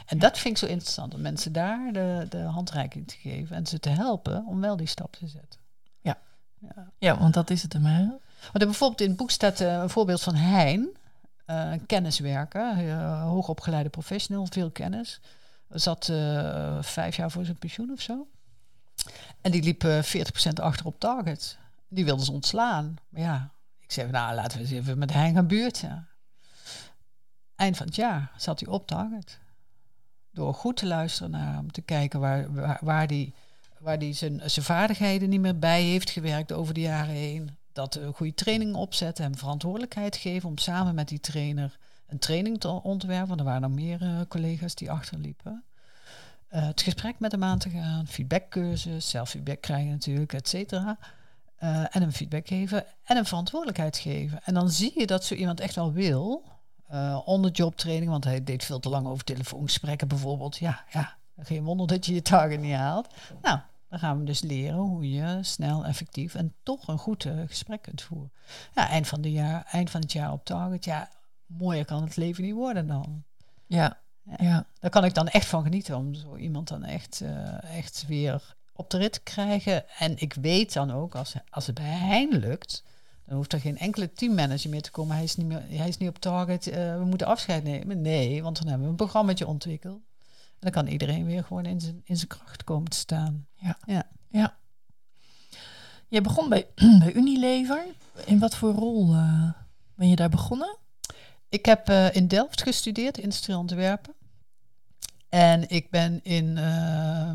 En 0.07 0.19
dat 0.19 0.39
vind 0.39 0.55
ik 0.55 0.61
zo 0.61 0.73
interessant, 0.73 1.15
om 1.15 1.21
mensen 1.21 1.53
daar 1.53 1.93
de, 1.93 2.27
de 2.29 2.39
handreiking 2.39 3.09
te 3.09 3.17
geven 3.17 3.57
en 3.57 3.67
ze 3.67 3.81
te 3.81 3.89
helpen 3.89 4.47
om 4.47 4.61
wel 4.61 4.77
die 4.77 4.87
stap 4.87 5.17
te 5.17 5.29
zetten. 5.29 5.61
Ja, 6.01 6.19
ja. 6.59 6.91
ja 6.99 7.19
want 7.19 7.35
dat 7.35 7.51
is 7.51 7.63
het 7.63 7.75
ermee. 7.75 8.07
Want 8.41 8.61
er 8.61 8.67
bijvoorbeeld 8.67 9.01
in 9.01 9.09
het 9.09 9.17
boek 9.17 9.31
staat 9.31 9.61
uh, 9.61 9.73
een 9.73 9.91
voorbeeld 9.91 10.23
van 10.23 10.35
Hein, 10.35 10.97
uh, 11.47 11.73
kenniswerker, 11.87 12.85
uh, 12.85 13.23
hoogopgeleide 13.23 13.89
professional, 13.89 14.47
veel 14.51 14.71
kennis. 14.71 15.21
Zat 15.69 16.13
vijf 16.81 17.17
jaar 17.17 17.31
voor 17.31 17.45
zijn 17.45 17.59
pensioen 17.59 17.93
of 17.93 18.01
zo. 18.01 18.27
En 19.41 19.51
die 19.51 19.63
liep 19.63 19.85
40% 19.85 19.89
achter 20.55 20.87
op 20.87 21.01
target. 21.01 21.59
Die 21.89 22.05
wilden 22.05 22.25
ze 22.25 22.33
ontslaan. 22.33 22.97
Maar 23.09 23.23
ja, 23.23 23.51
ik 23.81 23.93
zei, 23.93 24.11
nou 24.11 24.35
laten 24.35 24.59
we 24.59 24.65
eens 24.65 24.73
even 24.73 24.99
met 24.99 25.13
Hein 25.13 25.35
gaan 25.35 25.47
buurten. 25.47 26.09
Eind 27.57 27.77
van 27.77 27.87
het 27.87 27.97
jaar 27.97 28.33
zat 28.37 28.61
hij 28.61 28.69
op 28.69 28.87
target. 28.87 29.39
Door 30.31 30.55
goed 30.55 30.77
te 30.77 30.87
luisteren 30.87 31.31
naar 31.31 31.55
hem, 31.55 31.73
te 31.73 31.83
kijken 31.83 32.21
waar, 32.21 32.79
waar, 32.81 33.07
die, 33.07 33.35
waar 33.79 33.99
die 33.99 34.13
zijn, 34.13 34.41
zijn 34.45 34.65
vaardigheden 34.65 35.29
niet 35.29 35.41
meer 35.41 35.59
bij 35.59 35.83
heeft 35.83 36.11
gewerkt 36.11 36.53
over 36.53 36.75
de 36.75 36.81
jaren 36.81 37.15
heen. 37.15 37.57
Dat 37.73 37.95
een 37.95 38.15
goede 38.15 38.35
training 38.35 38.75
opzetten, 38.75 39.25
hem 39.25 39.37
verantwoordelijkheid 39.37 40.17
geven 40.17 40.49
om 40.49 40.59
samen 40.59 40.95
met 40.95 41.09
die 41.09 41.21
trainer 41.21 41.79
een 42.07 42.19
training 42.19 42.61
te 42.61 42.69
ontwerpen. 42.69 43.29
Want 43.29 43.41
er 43.41 43.47
waren 43.47 43.61
nog 43.61 43.71
meer 43.71 44.03
eh, 44.03 44.21
collega's 44.29 44.75
die 44.75 44.91
achterliepen. 44.91 45.65
Uh, 46.51 46.67
het 46.67 46.83
gesprek 46.83 47.19
met 47.19 47.33
hem 47.33 47.45
aan 47.45 47.59
te 47.59 47.71
gaan, 47.71 48.07
feedbackcursus, 48.07 49.11
zelffeedback 49.11 49.61
krijgen 49.61 49.91
natuurlijk, 49.91 50.33
et 50.33 50.49
cetera. 50.49 50.99
en 51.91 52.03
een 52.03 52.13
feedback 52.13 52.47
geven 52.47 52.85
en 53.05 53.17
een 53.17 53.25
verantwoordelijkheid 53.25 53.97
geven. 53.97 54.41
En 54.45 54.55
dan 54.55 54.71
zie 54.71 54.99
je 54.99 55.07
dat 55.07 55.25
zo 55.25 55.35
iemand 55.35 55.61
echt 55.61 55.75
wel 55.75 55.93
wil, 55.93 56.45
uh, 56.93 57.21
onder 57.25 57.51
jobtraining, 57.51 58.11
want 58.11 58.25
hij 58.25 58.45
deed 58.45 58.65
veel 58.65 58.81
te 58.81 58.89
lang 58.89 59.07
over 59.07 59.25
telefoongesprekken 59.25 60.09
bijvoorbeeld. 60.09 60.57
Ja, 60.57 60.85
ja, 60.91 61.17
geen 61.39 61.65
wonder 61.65 61.87
dat 61.87 62.07
je 62.07 62.15
je 62.15 62.23
target 62.23 62.61
niet 62.61 62.75
haalt. 62.75 63.15
Nou, 63.43 63.59
dan 63.89 63.99
gaan 63.99 64.19
we 64.19 64.25
dus 64.25 64.41
leren 64.41 64.79
hoe 64.79 65.11
je 65.11 65.39
snel, 65.43 65.85
effectief 65.85 66.35
en 66.35 66.55
toch 66.63 66.89
een 66.89 66.99
goed 66.99 67.27
gesprek 67.47 67.83
kunt 67.83 68.03
voeren. 68.03 68.33
Ja, 68.75 68.89
eind 68.89 69.09
van, 69.09 69.21
de 69.21 69.33
jaar, 69.33 69.67
eind 69.71 69.91
van 69.91 70.01
het 70.01 70.13
jaar 70.13 70.33
op 70.33 70.45
target. 70.45 70.85
Ja, 70.85 71.09
mooier 71.47 71.85
kan 71.85 72.03
het 72.03 72.17
leven 72.17 72.45
niet 72.45 72.55
worden 72.55 72.87
dan. 72.87 73.23
Ja, 73.67 73.99
ja. 74.39 74.67
Daar 74.81 74.91
kan 74.91 75.05
ik 75.05 75.15
dan 75.15 75.29
echt 75.29 75.47
van 75.47 75.63
genieten 75.63 75.97
om 75.97 76.15
zo 76.15 76.37
iemand 76.37 76.69
dan 76.69 76.85
echt, 76.85 77.21
uh, 77.23 77.77
echt 77.77 78.05
weer 78.07 78.57
op 78.73 78.91
de 78.91 78.99
rit 78.99 79.13
te 79.13 79.21
krijgen. 79.21 79.89
En 79.99 80.19
ik 80.19 80.35
weet 80.35 80.73
dan 80.73 80.91
ook, 80.91 81.15
als, 81.15 81.35
als 81.51 81.67
het 81.67 81.75
bij 81.75 81.85
hen 81.85 82.29
lukt, 82.39 82.85
dan 83.27 83.37
hoeft 83.37 83.53
er 83.53 83.61
geen 83.61 83.79
enkele 83.79 84.13
teammanager 84.13 84.71
meer 84.71 84.83
te 84.83 84.91
komen. 84.91 85.15
Hij 85.15 85.25
is 85.25 85.37
niet, 85.37 85.47
meer, 85.47 85.63
hij 85.69 85.89
is 85.89 85.99
niet 85.99 86.09
op 86.09 86.19
target, 86.19 86.67
uh, 86.67 86.75
we 86.75 87.05
moeten 87.05 87.27
afscheid 87.27 87.65
nemen. 87.65 88.01
Nee, 88.01 88.43
want 88.43 88.57
dan 88.57 88.67
hebben 88.67 88.85
we 88.85 88.91
een 88.91 88.97
programmaatje 88.97 89.47
ontwikkeld. 89.47 90.01
En 90.27 90.59
dan 90.59 90.71
kan 90.71 90.87
iedereen 90.87 91.25
weer 91.25 91.45
gewoon 91.45 91.67
in 91.67 91.81
zijn, 91.81 92.01
in 92.05 92.17
zijn 92.17 92.29
kracht 92.29 92.65
komen 92.65 92.91
te 92.91 92.97
staan. 92.97 93.47
Ja. 93.55 93.79
ja. 93.87 94.09
ja. 94.29 94.57
Je 96.09 96.21
begon 96.21 96.49
bij, 96.49 96.67
bij 97.03 97.13
Unilever. 97.15 97.85
In 98.25 98.39
wat 98.39 98.57
voor 98.57 98.73
rol 98.73 99.15
uh, 99.15 99.51
ben 99.95 100.09
je 100.09 100.17
daar 100.17 100.29
begonnen? 100.29 100.77
Ik 101.49 101.67
heb 101.67 101.91
uh, 101.91 102.15
in 102.15 102.29
Delft 102.29 102.63
gestudeerd, 102.63 103.19
industrieel 103.19 103.59
ontwerpen. 103.59 104.15
En 105.37 105.69
ik 105.69 105.91
ben 105.91 106.21
in, 106.23 106.57
uh, 106.57 107.33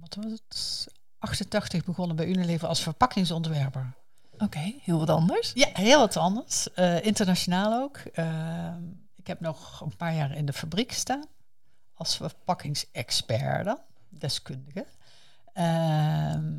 wat 0.00 0.14
was 0.14 0.32
het, 0.32 0.86
88 1.18 1.84
begonnen 1.84 2.16
bij 2.16 2.26
Unilever 2.26 2.68
als 2.68 2.82
verpakkingsontwerper. 2.82 3.94
Oké, 4.38 4.74
heel 4.82 4.98
wat 4.98 5.10
anders. 5.10 5.50
Ja, 5.54 5.68
heel 5.72 5.98
wat 5.98 6.16
anders. 6.16 6.68
Uh, 6.76 7.04
internationaal 7.04 7.82
ook. 7.82 7.96
Ehm, 7.96 8.82
ik 9.16 9.26
heb 9.26 9.40
nog 9.40 9.80
een 9.80 9.96
paar 9.96 10.14
jaar 10.14 10.36
in 10.36 10.46
de 10.46 10.52
fabriek 10.52 10.92
gestaan 10.92 11.24
als 11.94 12.16
verpakkingsexpert 12.16 13.64
dan, 13.64 13.78
deskundige. 14.08 14.86
Ehm, 15.52 16.54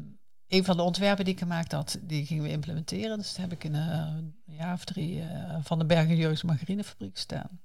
een 0.47 0.63
van 0.63 0.77
de 0.77 0.83
ontwerpen 0.83 1.25
die 1.25 1.33
ik 1.33 1.39
gemaakt 1.39 1.71
had, 1.71 1.97
die 2.01 2.25
gingen 2.25 2.43
we 2.43 2.50
implementeren. 2.50 3.17
Dus 3.17 3.27
dat 3.27 3.41
heb 3.41 3.51
ik 3.51 3.63
in 3.63 3.73
een 3.73 4.35
jaar 4.45 4.73
of 4.73 4.85
drie 4.85 5.21
uh, 5.21 5.57
van 5.62 5.79
de 5.79 5.85
Bergen 5.85 6.15
Jurgens 6.15 6.43
Margarinefabriek 6.43 7.17
staan. 7.17 7.62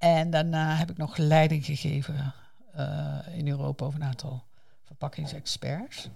En 0.00 0.30
daarna 0.30 0.74
heb 0.74 0.90
ik 0.90 0.96
nog 0.96 1.16
leiding 1.16 1.64
gegeven 1.64 2.34
uh, 2.76 3.18
in 3.32 3.48
Europa 3.48 3.84
over 3.84 4.00
een 4.00 4.06
aantal 4.06 4.44
verpakkingsexperts. 4.84 6.08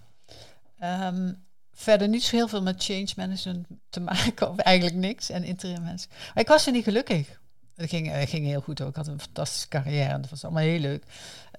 Um, 0.83 1.45
verder 1.73 2.09
niet 2.09 2.23
zo 2.23 2.37
heel 2.37 2.49
veel 2.49 2.62
met 2.62 2.85
change 2.85 3.09
management 3.17 3.67
te 3.88 4.00
maken, 4.00 4.49
of 4.50 4.59
eigenlijk 4.59 4.97
niks. 4.97 5.31
En 5.31 5.45
interim 5.45 5.83
mensen. 5.83 6.11
Maar 6.11 6.43
ik 6.43 6.49
was 6.49 6.67
er 6.67 6.73
niet 6.73 6.85
gelukkig. 6.85 7.41
Het 7.75 7.88
ging, 7.88 8.29
ging 8.29 8.47
heel 8.47 8.61
goed 8.61 8.81
ook. 8.81 8.88
Ik 8.88 8.97
had 8.97 9.07
een 9.07 9.21
fantastische 9.21 9.69
carrière 9.69 10.12
en 10.12 10.21
dat 10.21 10.31
was 10.31 10.45
allemaal 10.45 10.62
heel 10.62 10.79
leuk. 10.79 11.05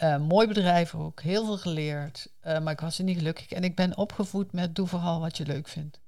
Uh, 0.02 0.18
mooi 0.18 0.48
bedrijf 0.48 0.96
ook, 0.96 1.22
heel 1.22 1.46
veel 1.46 1.58
geleerd. 1.58 2.28
Uh, 2.44 2.60
maar 2.60 2.74
ik 2.74 2.80
was 2.80 2.98
er 2.98 3.04
niet 3.04 3.18
gelukkig. 3.18 3.52
En 3.52 3.64
ik 3.64 3.76
ben 3.76 3.98
opgevoed 3.98 4.52
met 4.52 4.76
doe 4.76 4.88
vooral 4.88 5.20
wat 5.20 5.38
je 5.38 5.46
leuk 5.46 5.68
vindt. 5.68 6.00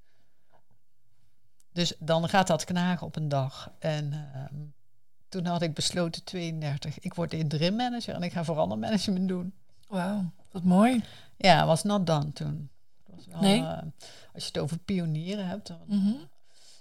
Dus 1.72 1.94
dan 2.00 2.30
gaat 2.30 2.48
dat 2.48 2.64
knagen 2.64 3.08
op 3.08 3.16
een 3.16 3.30
dag. 3.30 3.72
En 3.80 4.14
uh, 4.14 4.60
toen 5.30 5.46
had 5.46 5.62
ik 5.62 5.74
besloten, 5.74 6.24
32, 6.24 7.00
ik 7.00 7.14
word 7.14 7.34
interim 7.34 7.76
manager 7.76 8.16
en 8.16 8.24
ik 8.24 8.32
ga 8.32 8.44
vooral 8.44 8.78
management 8.78 9.28
doen. 9.28 9.54
Wauw, 9.88 10.32
wat 10.52 10.64
mooi. 10.64 11.04
Ja, 11.38 11.66
was 11.66 11.84
not 11.84 12.08
done 12.08 12.34
toen. 12.34 12.70
Was 13.06 13.26
wel, 13.26 13.42
nee. 13.42 13.62
als 14.34 14.44
je 14.44 14.48
het 14.48 14.58
over 14.58 14.78
pionieren 14.78 15.48
hebt, 15.48 15.68
dan, 15.68 15.80
mm 15.86 16.02
-hmm. 16.02 16.28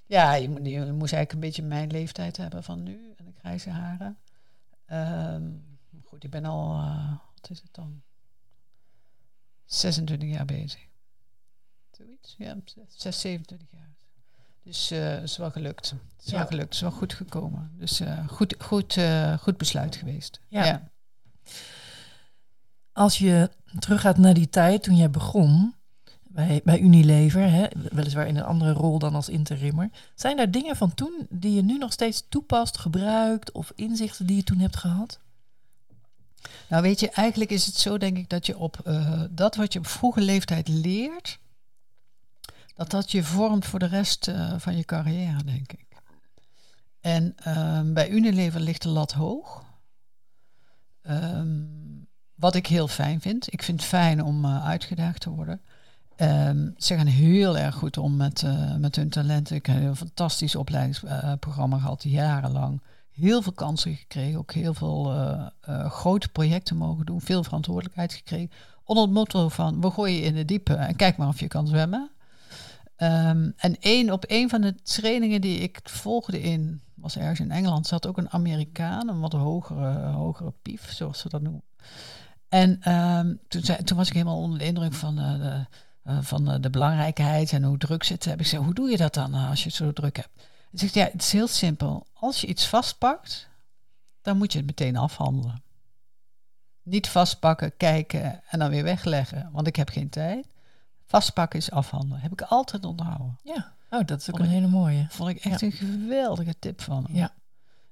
Ja, 0.06 0.34
je, 0.34 0.48
moet, 0.48 0.66
je, 0.66 0.78
moest 0.78 1.12
eigenlijk 1.12 1.32
een 1.32 1.40
beetje 1.40 1.62
mijn 1.62 1.90
leeftijd 1.90 2.36
hebben 2.36 2.62
van 2.64 2.82
nu 2.82 3.14
en 3.16 3.24
de 3.24 3.32
grijze 3.38 3.70
haren. 3.70 4.18
Um, 4.92 5.78
goed, 6.04 6.24
ik 6.24 6.30
ben 6.30 6.44
al, 6.44 6.78
uh, 6.78 7.12
wat 7.34 7.50
is 7.50 7.62
het 7.62 7.74
dan? 7.74 8.02
26 9.64 10.28
jaar 10.28 10.44
bezig. 10.44 10.86
Zoiets, 11.90 12.34
ja, 12.38 12.56
6, 12.88 13.20
27 13.20 13.68
jaar. 13.70 13.95
Dus 14.66 14.92
uh, 14.92 15.08
het 15.08 15.22
is 15.22 15.36
wel 15.36 15.50
gelukt. 15.50 15.90
Het 15.90 16.24
is 16.24 16.30
ja. 16.30 16.36
wel 16.36 16.46
gelukt, 16.46 16.74
is 16.74 16.80
wel 16.80 16.90
goed 16.90 17.14
gekomen. 17.14 17.70
Dus 17.78 18.00
uh, 18.00 18.28
goed, 18.28 18.54
goed, 18.58 18.98
goed 19.40 19.56
besluit 19.56 19.96
geweest. 19.96 20.40
Ja. 20.48 20.64
ja. 20.64 20.88
Als 22.92 23.18
je 23.18 23.50
teruggaat 23.78 24.18
naar 24.18 24.34
die 24.34 24.48
tijd 24.48 24.82
toen 24.82 24.96
jij 24.96 25.10
begon, 25.10 25.74
bij, 26.22 26.60
bij 26.64 26.80
Unilever, 26.80 27.50
hè, 27.50 27.66
weliswaar 27.92 28.26
in 28.26 28.36
een 28.36 28.44
andere 28.44 28.72
rol 28.72 28.98
dan 28.98 29.14
als 29.14 29.28
interimmer. 29.28 29.90
Zijn 30.14 30.38
er 30.38 30.50
dingen 30.50 30.76
van 30.76 30.94
toen 30.94 31.26
die 31.30 31.54
je 31.54 31.62
nu 31.62 31.78
nog 31.78 31.92
steeds 31.92 32.24
toepast, 32.28 32.78
gebruikt 32.78 33.52
of 33.52 33.72
inzichten 33.74 34.26
die 34.26 34.36
je 34.36 34.44
toen 34.44 34.58
hebt 34.58 34.76
gehad? 34.76 35.20
Nou 36.68 36.82
weet 36.82 37.00
je, 37.00 37.10
eigenlijk 37.10 37.50
is 37.50 37.66
het 37.66 37.74
zo 37.74 37.98
denk 37.98 38.16
ik 38.16 38.28
dat 38.28 38.46
je 38.46 38.58
op 38.58 38.78
dat 39.30 39.54
wat 39.54 39.72
je 39.72 39.78
op 39.78 39.86
vroege 39.86 40.20
leeftijd 40.20 40.68
leert, 40.68 41.38
dat 42.76 42.90
dat 42.90 43.10
je 43.10 43.24
vormt 43.24 43.66
voor 43.66 43.78
de 43.78 43.86
rest 43.86 44.28
uh, 44.28 44.54
van 44.58 44.76
je 44.76 44.84
carrière, 44.84 45.44
denk 45.44 45.72
ik. 45.72 45.86
En 47.00 47.34
um, 47.48 47.94
bij 47.94 48.10
Unilever 48.10 48.60
ligt 48.60 48.82
de 48.82 48.88
lat 48.88 49.12
hoog. 49.12 49.64
Um, 51.10 52.08
wat 52.34 52.54
ik 52.54 52.66
heel 52.66 52.88
fijn 52.88 53.20
vind. 53.20 53.52
Ik 53.52 53.62
vind 53.62 53.80
het 53.80 53.88
fijn 53.88 54.22
om 54.22 54.44
uh, 54.44 54.66
uitgedaagd 54.66 55.20
te 55.20 55.30
worden. 55.30 55.60
Um, 56.16 56.74
ze 56.76 56.96
gaan 56.96 57.06
heel 57.06 57.58
erg 57.58 57.74
goed 57.74 57.98
om 57.98 58.16
met, 58.16 58.42
uh, 58.42 58.74
met 58.74 58.96
hun 58.96 59.08
talenten. 59.08 59.56
Ik 59.56 59.66
heb 59.66 59.82
een 59.82 59.96
fantastisch 59.96 60.54
opleidingsprogramma 60.56 61.78
gehad, 61.78 62.02
jarenlang. 62.02 62.82
Heel 63.10 63.42
veel 63.42 63.52
kansen 63.52 63.94
gekregen, 63.94 64.38
ook 64.38 64.52
heel 64.52 64.74
veel 64.74 65.12
grote 65.88 66.28
projecten 66.28 66.76
mogen 66.76 67.06
doen, 67.06 67.20
veel 67.20 67.44
verantwoordelijkheid 67.44 68.12
gekregen. 68.12 68.50
Onder 68.84 69.04
het 69.04 69.12
motto 69.12 69.48
van, 69.48 69.80
we 69.80 69.90
gooien 69.90 70.16
je 70.16 70.22
in 70.22 70.34
de 70.34 70.44
diepe 70.44 70.74
en 70.74 70.96
kijk 70.96 71.16
maar 71.16 71.28
of 71.28 71.40
je 71.40 71.48
kan 71.48 71.66
zwemmen. 71.66 72.10
Um, 72.98 73.52
en 73.56 73.76
één, 73.80 74.10
op 74.10 74.24
een 74.26 74.48
van 74.48 74.60
de 74.60 74.74
trainingen 74.74 75.40
die 75.40 75.58
ik 75.58 75.80
volgde 75.82 76.40
in, 76.40 76.80
was 76.94 77.16
ergens 77.16 77.40
in 77.40 77.50
Engeland, 77.50 77.86
zat 77.86 78.06
ook 78.06 78.18
een 78.18 78.30
Amerikaan, 78.30 79.08
een 79.08 79.20
wat 79.20 79.32
hogere, 79.32 80.06
hogere 80.06 80.52
pief, 80.62 80.92
zoals 80.92 81.18
ze 81.18 81.28
dat 81.28 81.42
noemen. 81.42 81.62
En 82.48 82.92
um, 82.92 83.40
toen, 83.48 83.62
zei, 83.62 83.82
toen 83.82 83.96
was 83.96 84.08
ik 84.08 84.14
helemaal 84.14 84.40
onder 84.40 84.58
de 84.58 84.64
indruk 84.64 84.94
van 84.94 85.16
de 85.16 85.66
uh, 86.04 86.18
van 86.20 86.50
uh, 86.50 86.56
de 86.60 86.70
belangrijkheid 86.70 87.52
en 87.52 87.62
hoe 87.62 87.78
druk 87.78 88.04
zit. 88.04 88.24
Heb 88.24 88.38
ik 88.38 88.42
gezegd, 88.42 88.62
hoe 88.62 88.74
doe 88.74 88.90
je 88.90 88.96
dat 88.96 89.14
dan 89.14 89.34
als 89.34 89.62
je 89.62 89.68
het 89.68 89.76
zo 89.76 89.92
druk 89.92 90.16
hebt? 90.16 90.30
Hij 90.70 90.78
zegt, 90.78 90.94
ja, 90.94 91.04
het 91.04 91.22
is 91.22 91.32
heel 91.32 91.46
simpel. 91.48 92.06
Als 92.12 92.40
je 92.40 92.46
iets 92.46 92.66
vastpakt, 92.66 93.48
dan 94.22 94.36
moet 94.36 94.52
je 94.52 94.58
het 94.58 94.66
meteen 94.66 94.96
afhandelen. 94.96 95.62
Niet 96.82 97.08
vastpakken, 97.08 97.76
kijken 97.76 98.42
en 98.48 98.58
dan 98.58 98.70
weer 98.70 98.82
wegleggen, 98.82 99.48
want 99.52 99.66
ik 99.66 99.76
heb 99.76 99.88
geen 99.88 100.08
tijd. 100.08 100.46
Vastpakken 101.06 101.58
is 101.58 101.70
afhandelen. 101.70 102.20
Heb 102.20 102.32
ik 102.32 102.40
altijd 102.42 102.84
onthouden. 102.84 103.38
Ja, 103.42 103.72
oh, 103.90 104.06
dat 104.06 104.20
is 104.20 104.30
ook 104.30 104.36
vond 104.36 104.48
een 104.48 104.54
hele 104.54 104.68
mooie. 104.68 105.06
Vond 105.08 105.30
ik 105.30 105.44
echt 105.44 105.60
ja. 105.60 105.66
een 105.66 105.72
geweldige 105.72 106.58
tip 106.58 106.80
van 106.80 107.04
hem. 107.04 107.14
Ja. 107.14 107.32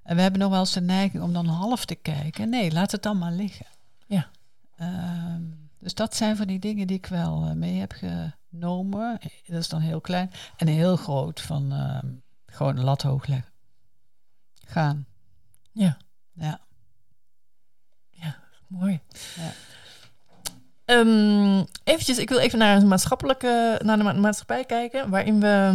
En 0.03 0.17
we 0.17 0.23
hebben 0.23 0.41
nog 0.41 0.51
wel 0.51 0.61
eens 0.61 0.73
de 0.73 0.81
neiging 0.81 1.23
om 1.23 1.33
dan 1.33 1.47
half 1.47 1.85
te 1.85 1.95
kijken. 1.95 2.49
Nee, 2.49 2.73
laat 2.73 2.93
het 2.93 3.03
dan 3.03 3.19
maar 3.19 3.33
liggen. 3.33 3.67
Ja. 4.07 4.29
Um, 4.81 5.71
dus 5.79 5.95
dat 5.95 6.17
zijn 6.17 6.37
van 6.37 6.47
die 6.47 6.59
dingen 6.59 6.87
die 6.87 6.97
ik 6.97 7.07
wel 7.07 7.47
uh, 7.47 7.53
mee 7.53 7.79
heb 7.79 7.93
genomen. 7.93 9.19
Dat 9.47 9.59
is 9.59 9.69
dan 9.69 9.81
heel 9.81 10.01
klein. 10.01 10.31
En 10.57 10.67
heel 10.67 10.97
groot 10.97 11.41
van 11.41 11.73
uh, 11.73 11.99
gewoon 12.47 12.77
een 12.77 12.85
lat 12.85 13.03
hoog 13.03 13.27
leggen. 13.27 13.53
Gaan. 14.67 15.07
Ja. 15.73 15.97
Ja. 16.33 16.61
Ja, 18.11 18.37
mooi. 18.67 19.01
Ja. 19.37 19.53
Um, 20.87 21.65
eventjes, 21.85 22.19
ik 22.19 22.29
wil 22.29 22.39
even 22.39 22.59
naar 22.59 22.77
een 22.77 22.89
maatschappelijke, 22.89 23.81
naar 23.85 23.97
de 23.97 24.03
ma 24.03 24.13
maatschappij 24.13 24.65
kijken, 24.65 25.11
waarin 25.11 25.41
we, 25.41 25.71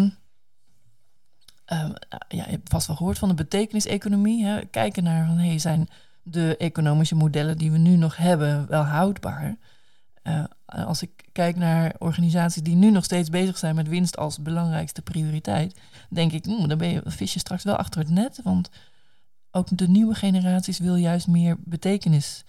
um, 1.66 1.94
ja, 2.28 2.46
je 2.46 2.52
hebt 2.52 2.70
vast 2.70 2.88
wel 2.88 2.96
gehoord 2.96 3.18
van 3.18 3.30
de 3.30 3.36
betekeniseconomie. 3.36 4.46
Hè? 4.46 4.66
Kijken 4.66 5.04
naar 5.04 5.28
van, 5.28 5.38
hey, 5.38 5.60
zijn 5.60 5.90
de 6.24 6.58
economische 6.58 7.16
modellen 7.16 7.58
die 7.58 7.72
we 7.72 7.78
nu 7.78 7.96
nog 7.96 8.18
hebben 8.18 8.68
wel 8.68 8.84
houdbaar? 8.84 9.58
Uh, 10.24 10.44
als 10.66 11.02
ik 11.02 11.10
kijk 11.32 11.56
naar 11.56 11.96
organisaties 12.00 12.64
die 12.64 12.76
nu 12.76 12.92
nog 12.92 13.04
steeds 13.04 13.30
bezig 13.30 13.58
zijn 13.58 13.76
met 13.76 13.88
winst 13.88 14.18
als 14.18 14.42
belangrijkste 14.42 15.02
prioriteit, 15.02 15.80
denk 16.10 16.32
ik, 16.32 16.44
dan 16.44 16.78
ben 16.78 16.90
je 16.90 17.02
vis 17.06 17.34
je 17.34 17.40
straks 17.40 17.64
wel 17.64 17.76
achter 17.76 18.00
het 18.00 18.10
net. 18.10 18.40
Want 18.44 18.70
ook 19.52 19.78
de 19.78 19.88
nieuwe 19.88 20.16
generaties 20.16 20.80
wil 20.80 20.96
juist 20.96 21.28
meer 21.28 21.56
betekenis 21.60 22.44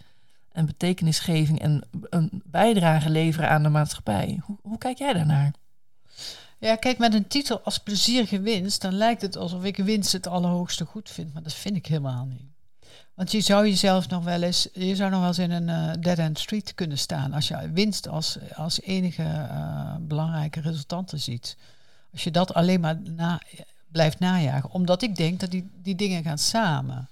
en 0.52 0.66
betekenisgeving 0.66 1.60
en 1.60 1.82
een 2.08 2.42
bijdrage 2.44 3.10
leveren 3.10 3.50
aan 3.50 3.62
de 3.62 3.68
maatschappij. 3.68 4.40
Hoe, 4.44 4.56
hoe 4.62 4.78
kijk 4.78 4.98
jij 4.98 5.12
daarnaar? 5.12 5.52
Ja, 6.58 6.76
kijk, 6.76 6.98
met 6.98 7.14
een 7.14 7.28
titel 7.28 7.60
als 7.60 7.78
plezierige 7.78 8.40
winst, 8.40 8.80
dan 8.80 8.92
lijkt 8.92 9.22
het 9.22 9.36
alsof 9.36 9.64
ik 9.64 9.76
winst 9.76 10.12
het 10.12 10.26
allerhoogste 10.26 10.84
goed 10.84 11.10
vind. 11.10 11.32
Maar 11.32 11.42
dat 11.42 11.54
vind 11.54 11.76
ik 11.76 11.86
helemaal 11.86 12.24
niet. 12.24 12.48
Want 13.14 13.32
je 13.32 13.40
zou 13.40 13.66
jezelf 13.66 14.08
nog 14.08 14.24
wel 14.24 14.42
eens, 14.42 14.68
je 14.72 14.96
zou 14.96 15.10
nog 15.10 15.18
wel 15.18 15.28
eens 15.28 15.38
in 15.38 15.50
een 15.50 15.68
uh, 15.68 15.92
dead-end 16.02 16.38
street 16.38 16.74
kunnen 16.74 16.98
staan 16.98 17.32
als 17.32 17.48
je 17.48 17.70
winst 17.72 18.08
als, 18.08 18.38
als 18.54 18.80
enige 18.80 19.22
uh, 19.22 19.94
belangrijke 20.00 20.60
resultanten 20.60 21.20
ziet. 21.20 21.56
Als 22.12 22.24
je 22.24 22.30
dat 22.30 22.54
alleen 22.54 22.80
maar 22.80 23.00
na, 23.00 23.40
blijft 23.92 24.18
najagen. 24.18 24.70
Omdat 24.70 25.02
ik 25.02 25.16
denk 25.16 25.40
dat 25.40 25.50
die, 25.50 25.70
die 25.82 25.94
dingen 25.94 26.22
gaan 26.22 26.38
samen. 26.38 27.08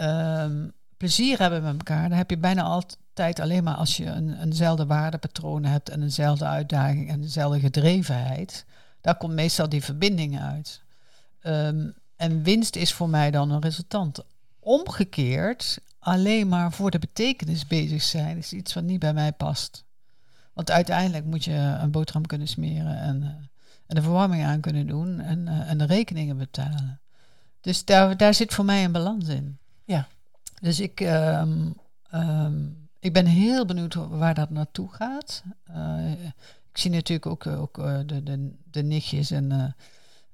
Um, 0.00 0.72
plezier 0.98 1.38
hebben 1.38 1.62
met 1.62 1.76
elkaar, 1.76 2.08
dan 2.08 2.18
heb 2.18 2.30
je 2.30 2.38
bijna 2.38 2.62
altijd 2.62 3.40
alleen 3.40 3.64
maar 3.64 3.74
als 3.74 3.96
je 3.96 4.06
een, 4.06 4.40
eenzelfde 4.42 4.86
waardepatroon 4.86 5.64
hebt 5.64 5.88
en 5.88 6.02
eenzelfde 6.02 6.44
uitdaging 6.44 7.08
en 7.08 7.20
dezelfde 7.20 7.60
gedrevenheid. 7.60 8.64
Daar 9.00 9.16
komt 9.16 9.32
meestal 9.32 9.68
die 9.68 9.84
verbinding 9.84 10.40
uit. 10.40 10.82
Um, 11.42 11.94
en 12.16 12.42
winst 12.42 12.76
is 12.76 12.92
voor 12.92 13.08
mij 13.08 13.30
dan 13.30 13.50
een 13.50 13.60
resultant. 13.60 14.24
Omgekeerd, 14.58 15.78
alleen 15.98 16.48
maar 16.48 16.72
voor 16.72 16.90
de 16.90 16.98
betekenis 16.98 17.66
bezig 17.66 18.02
zijn, 18.02 18.36
is 18.36 18.52
iets 18.52 18.74
wat 18.74 18.84
niet 18.84 18.98
bij 18.98 19.12
mij 19.12 19.32
past. 19.32 19.84
Want 20.52 20.70
uiteindelijk 20.70 21.24
moet 21.24 21.44
je 21.44 21.52
een 21.52 21.90
boterham 21.90 22.26
kunnen 22.26 22.48
smeren 22.48 22.98
en, 23.00 23.22
uh, 23.22 23.28
en 23.86 23.94
de 23.94 24.02
verwarming 24.02 24.44
aan 24.44 24.60
kunnen 24.60 24.86
doen 24.86 25.20
en, 25.20 25.46
uh, 25.46 25.70
en 25.70 25.78
de 25.78 25.84
rekeningen 25.84 26.36
betalen. 26.36 27.00
Dus 27.60 27.84
daar, 27.84 28.16
daar 28.16 28.34
zit 28.34 28.54
voor 28.54 28.64
mij 28.64 28.84
een 28.84 28.92
balans 28.92 29.28
in. 29.28 29.58
Ja. 29.84 30.08
Dus 30.60 30.80
ik, 30.80 31.00
um, 31.00 31.74
um, 32.14 32.88
ik 32.98 33.12
ben 33.12 33.26
heel 33.26 33.66
benieuwd 33.66 33.94
waar 33.94 34.34
dat 34.34 34.50
naartoe 34.50 34.92
gaat. 34.92 35.42
Uh, 35.70 36.12
ik 36.70 36.78
zie 36.78 36.90
natuurlijk 36.90 37.26
ook, 37.26 37.46
ook 37.46 37.76
de, 38.06 38.22
de, 38.22 38.54
de 38.70 38.82
nichtjes 38.82 39.30
en 39.30 39.74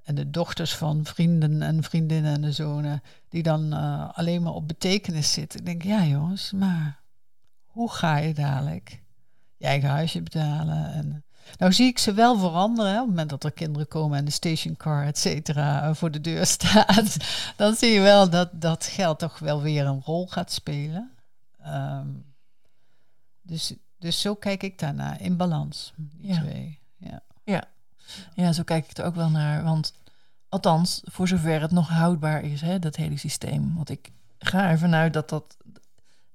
en 0.05 0.15
de 0.15 0.31
dochters 0.31 0.77
van 0.77 1.05
vrienden 1.05 1.63
en 1.63 1.83
vriendinnen 1.83 2.35
en 2.35 2.41
de 2.41 2.53
zonen, 2.53 3.03
die 3.29 3.43
dan 3.43 3.73
alleen 4.13 4.43
maar 4.43 4.53
op 4.53 4.69
betekenis 4.69 5.33
zitten. 5.33 5.59
Ik 5.59 5.67
denk, 5.67 5.83
ja 5.83 6.05
jongens, 6.05 6.53
maar 6.53 7.01
hoe 7.67 7.91
ga 7.91 8.17
je 8.17 8.35
dadelijk 8.35 9.03
je 9.57 9.67
eigen 9.67 9.89
huisje 9.89 10.23
betalen? 10.23 10.93
En, 10.93 11.25
nou 11.59 11.73
zie 11.73 11.87
ik 11.87 11.99
ze 11.99 12.13
wel 12.13 12.39
veranderen. 12.39 12.91
Hè, 12.91 12.97
op 12.97 13.01
het 13.01 13.11
moment 13.11 13.31
dat 13.31 13.45
er 13.45 13.53
kinderen 13.53 13.89
komen 13.89 14.19
en 14.19 14.25
de 14.25 14.31
stationcar, 14.31 15.07
et 15.07 15.19
cetera, 15.19 15.95
voor 15.95 16.11
de 16.11 16.21
deur 16.21 16.47
staat. 16.57 17.17
dan 17.57 17.75
zie 17.75 17.91
je 17.91 18.01
wel 18.01 18.31
dat 18.31 18.49
dat 18.53 18.85
geld 18.85 19.19
toch 19.19 19.39
wel 19.39 19.63
weer 19.63 19.87
een 19.87 20.03
rol 20.05 20.27
gaat 20.27 20.53
spelen. 20.53 21.11
Um, 21.67 22.25
dus, 23.43 23.75
dus 23.99 24.21
zo 24.21 24.35
kijk 24.35 24.63
ik 24.63 24.79
daarnaar, 24.79 25.21
in 25.21 25.37
balans, 25.37 25.93
die 25.97 26.33
ja. 26.33 26.41
twee. 26.41 26.79
Ja. 26.97 27.21
ja. 27.45 27.65
Ja, 28.35 28.53
zo 28.53 28.63
kijk 28.63 28.91
ik 28.91 28.99
er 28.99 29.05
ook 29.05 29.15
wel 29.15 29.31
naar. 29.31 29.65
Want 29.65 29.93
althans, 30.49 31.01
voor 31.05 31.29
zover 31.29 31.61
het 31.61 31.71
nog 31.71 31.89
houdbaar 31.89 32.43
is, 32.43 32.61
hè, 32.61 32.79
dat 32.79 32.97
hele 32.97 33.17
systeem. 33.17 33.75
Want 33.75 33.91
ik 33.91 34.11
ga 34.39 34.71
ervan 34.71 34.95
uit 34.95 35.13
dat 35.13 35.29
dat. 35.29 35.57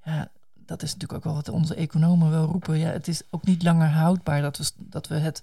Ja, 0.03 0.31
dat 0.69 0.83
is 0.83 0.93
natuurlijk 0.93 1.13
ook 1.13 1.23
wel 1.23 1.33
wat 1.33 1.49
onze 1.49 1.75
economen 1.75 2.31
wel 2.31 2.45
roepen. 2.45 2.77
Ja, 2.77 2.89
het 2.89 3.07
is 3.07 3.21
ook 3.29 3.45
niet 3.45 3.63
langer 3.63 3.87
houdbaar 3.87 4.41
dat 4.41 4.57
we, 4.57 4.71
dat 4.77 5.07
we 5.07 5.15
het 5.15 5.41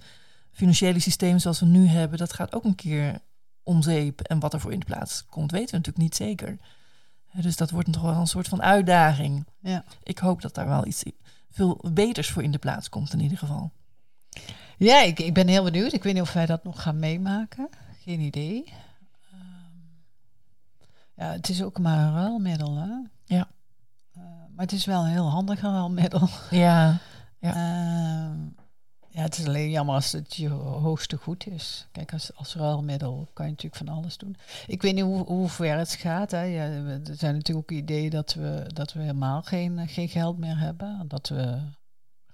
financiële 0.52 0.98
systeem 0.98 1.38
zoals 1.38 1.60
we 1.60 1.66
nu 1.66 1.86
hebben, 1.86 2.18
dat 2.18 2.32
gaat 2.32 2.54
ook 2.54 2.64
een 2.64 2.74
keer 2.74 3.20
om 3.62 3.82
zeep. 3.82 4.20
En 4.20 4.38
wat 4.38 4.52
er 4.52 4.60
voor 4.60 4.72
in 4.72 4.78
de 4.78 4.84
plaats 4.84 5.24
komt, 5.28 5.50
weten 5.50 5.70
we 5.70 5.76
natuurlijk 5.76 6.04
niet 6.04 6.16
zeker. 6.16 6.58
Dus 7.32 7.56
dat 7.56 7.70
wordt 7.70 7.92
toch 7.92 8.02
wel 8.02 8.14
een 8.14 8.26
soort 8.26 8.48
van 8.48 8.62
uitdaging. 8.62 9.46
Ja. 9.60 9.84
Ik 10.02 10.18
hoop 10.18 10.42
dat 10.42 10.54
daar 10.54 10.68
wel 10.68 10.86
iets 10.86 11.02
veel 11.50 11.80
beters 11.92 12.30
voor 12.30 12.42
in 12.42 12.50
de 12.50 12.58
plaats 12.58 12.88
komt 12.88 13.12
in 13.12 13.20
ieder 13.20 13.38
geval. 13.38 13.70
Ja, 14.78 15.02
ik, 15.02 15.18
ik 15.18 15.34
ben 15.34 15.48
heel 15.48 15.64
benieuwd. 15.64 15.92
Ik 15.92 16.02
weet 16.02 16.14
niet 16.14 16.22
of 16.22 16.32
wij 16.32 16.46
dat 16.46 16.64
nog 16.64 16.82
gaan 16.82 16.98
meemaken. 16.98 17.68
Geen 18.02 18.20
idee. 18.20 18.72
Um, 19.32 20.04
ja, 21.16 21.32
het 21.32 21.48
is 21.48 21.62
ook 21.62 21.78
maar 21.78 21.98
een 21.98 22.14
ruilmiddel, 22.14 22.76
hè? 22.76 22.94
Ja. 23.36 23.48
Maar 24.56 24.64
het 24.64 24.74
is 24.74 24.84
wel 24.84 25.00
een 25.00 25.10
heel 25.10 25.30
handig 25.30 25.60
ruilmiddel. 25.60 26.28
Ja. 26.50 26.98
ja. 27.38 27.56
Uh, 27.56 28.36
ja, 29.08 29.22
het 29.22 29.38
is 29.38 29.46
alleen 29.46 29.70
jammer 29.70 29.94
als 29.94 30.12
het 30.12 30.36
je 30.36 30.48
hoogste 30.48 31.16
goed 31.16 31.46
is. 31.46 31.86
Kijk, 31.92 32.12
als, 32.12 32.34
als 32.34 32.54
ruilmiddel 32.54 33.28
kan 33.32 33.44
je 33.44 33.50
natuurlijk 33.50 33.84
van 33.84 33.96
alles 33.96 34.16
doen. 34.16 34.36
Ik 34.66 34.82
weet 34.82 34.94
niet 34.94 35.04
hoe, 35.04 35.24
hoe 35.24 35.48
ver 35.48 35.78
het 35.78 35.92
gaat. 35.92 36.30
Hè. 36.30 36.42
Ja, 36.42 36.62
er 36.64 37.00
zijn 37.16 37.34
natuurlijk 37.34 37.70
ook 37.70 37.78
ideeën 37.78 38.10
dat 38.10 38.34
we, 38.34 38.70
dat 38.74 38.92
we 38.92 39.00
helemaal 39.00 39.42
geen, 39.42 39.88
geen 39.88 40.08
geld 40.08 40.38
meer 40.38 40.58
hebben. 40.58 41.04
Dat 41.08 41.28
we 41.28 41.58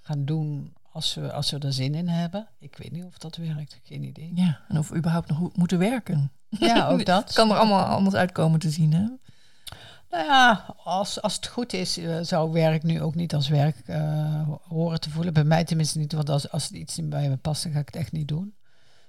gaan 0.01 0.25
doen 0.25 0.73
als 0.93 1.15
we, 1.15 1.33
als 1.33 1.51
we 1.51 1.59
er 1.59 1.73
zin 1.73 1.95
in 1.95 2.09
hebben. 2.09 2.49
Ik 2.59 2.77
weet 2.77 2.93
niet 2.93 3.05
of 3.05 3.19
dat 3.19 3.37
werkt, 3.37 3.81
geen 3.83 4.03
idee. 4.03 4.33
Ja, 4.35 4.61
en 4.69 4.79
of 4.79 4.89
we 4.89 4.97
überhaupt 4.97 5.29
nog 5.29 5.57
moeten 5.57 5.79
werken. 5.79 6.33
Ja, 6.49 6.89
ook 6.89 7.05
dat. 7.15 7.33
kan 7.33 7.51
er 7.51 7.57
allemaal 7.57 7.85
anders 7.85 8.15
uitkomen 8.15 8.61
te 8.61 8.71
zien, 8.71 8.93
hè? 8.93 9.07
Nou 10.13 10.25
ja, 10.25 10.75
als, 10.85 11.23
als 11.23 11.35
het 11.35 11.47
goed 11.47 11.73
is, 11.73 11.99
uh, 11.99 12.19
zou 12.23 12.53
werk 12.53 12.83
nu 12.83 13.03
ook 13.03 13.15
niet 13.15 13.35
als 13.35 13.49
werk 13.49 13.77
uh, 13.87 14.49
horen 14.63 15.01
te 15.01 15.11
voelen. 15.11 15.33
Bij 15.33 15.45
mij 15.45 15.65
tenminste 15.65 15.99
niet, 15.99 16.13
want 16.13 16.29
als, 16.29 16.51
als 16.51 16.65
het 16.65 16.73
iets 16.73 16.97
niet 16.97 17.11
bij 17.11 17.29
me 17.29 17.37
past, 17.37 17.63
dan 17.63 17.73
ga 17.73 17.79
ik 17.79 17.87
het 17.87 17.97
echt 17.97 18.13
niet 18.13 18.29
doen. 18.29 18.55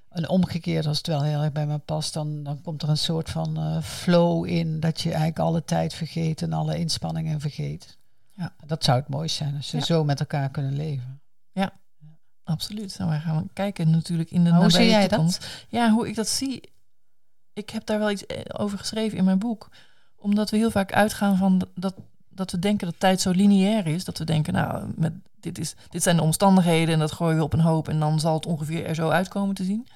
En 0.09 0.29
omgekeerd, 0.29 0.85
als 0.85 0.97
het 0.97 1.07
wel 1.07 1.23
heel 1.23 1.41
erg 1.41 1.51
bij 1.51 1.67
me 1.67 1.77
past, 1.77 2.13
dan, 2.13 2.43
dan 2.43 2.61
komt 2.61 2.81
er 2.81 2.89
een 2.89 2.97
soort 2.97 3.29
van 3.29 3.59
uh, 3.59 3.81
flow 3.81 4.45
in 4.45 4.79
dat 4.79 5.01
je 5.01 5.09
eigenlijk 5.09 5.39
alle 5.39 5.65
tijd 5.65 5.93
vergeet 5.93 6.41
en 6.41 6.53
alle 6.53 6.77
inspanningen 6.77 7.39
vergeet. 7.39 7.97
Ja. 8.31 8.53
Dat 8.65 8.83
zou 8.83 8.99
het 8.99 9.07
mooiste 9.07 9.43
zijn 9.43 9.55
als 9.55 9.67
ze 9.67 9.77
ja. 9.77 9.83
zo 9.83 10.03
met 10.03 10.19
elkaar 10.19 10.49
kunnen 10.49 10.73
leven. 10.73 11.21
Ja, 11.51 11.73
absoluut. 12.43 12.97
Nou, 12.97 13.09
wij 13.09 13.19
gaan 13.19 13.49
kijken 13.53 13.89
natuurlijk 13.89 14.31
in 14.31 14.43
de 14.43 14.49
maar 14.49 14.61
Hoe 14.61 14.71
zie 14.71 14.85
jij 14.85 15.07
toekomst. 15.07 15.41
dat? 15.41 15.65
Ja, 15.69 15.91
hoe 15.91 16.07
ik 16.07 16.15
dat 16.15 16.27
zie. 16.27 16.71
Ik 17.53 17.69
heb 17.69 17.85
daar 17.85 17.99
wel 17.99 18.11
iets 18.11 18.25
eh, 18.25 18.39
over 18.47 18.77
geschreven 18.77 19.17
in 19.17 19.23
mijn 19.23 19.39
boek. 19.39 19.69
Omdat 20.23 20.49
we 20.49 20.57
heel 20.57 20.71
vaak 20.71 20.93
uitgaan 20.93 21.37
van 21.37 21.67
dat, 21.75 21.95
dat 22.29 22.51
we 22.51 22.59
denken 22.59 22.87
dat 22.87 22.99
tijd 22.99 23.21
zo 23.21 23.31
lineair 23.31 23.87
is. 23.87 24.03
Dat 24.03 24.17
we 24.17 24.23
denken, 24.23 24.53
nou, 24.53 24.91
met, 24.95 25.13
dit, 25.39 25.59
is, 25.59 25.75
dit 25.89 26.03
zijn 26.03 26.15
de 26.15 26.21
omstandigheden 26.21 26.93
en 26.93 26.99
dat 26.99 27.11
gooien 27.11 27.37
we 27.37 27.43
op 27.43 27.53
een 27.53 27.59
hoop 27.59 27.87
en 27.87 27.99
dan 27.99 28.19
zal 28.19 28.33
het 28.33 28.45
ongeveer 28.45 28.85
er 28.85 28.95
zo 28.95 29.09
uitkomen 29.09 29.55
te 29.55 29.63
zien. 29.63 29.87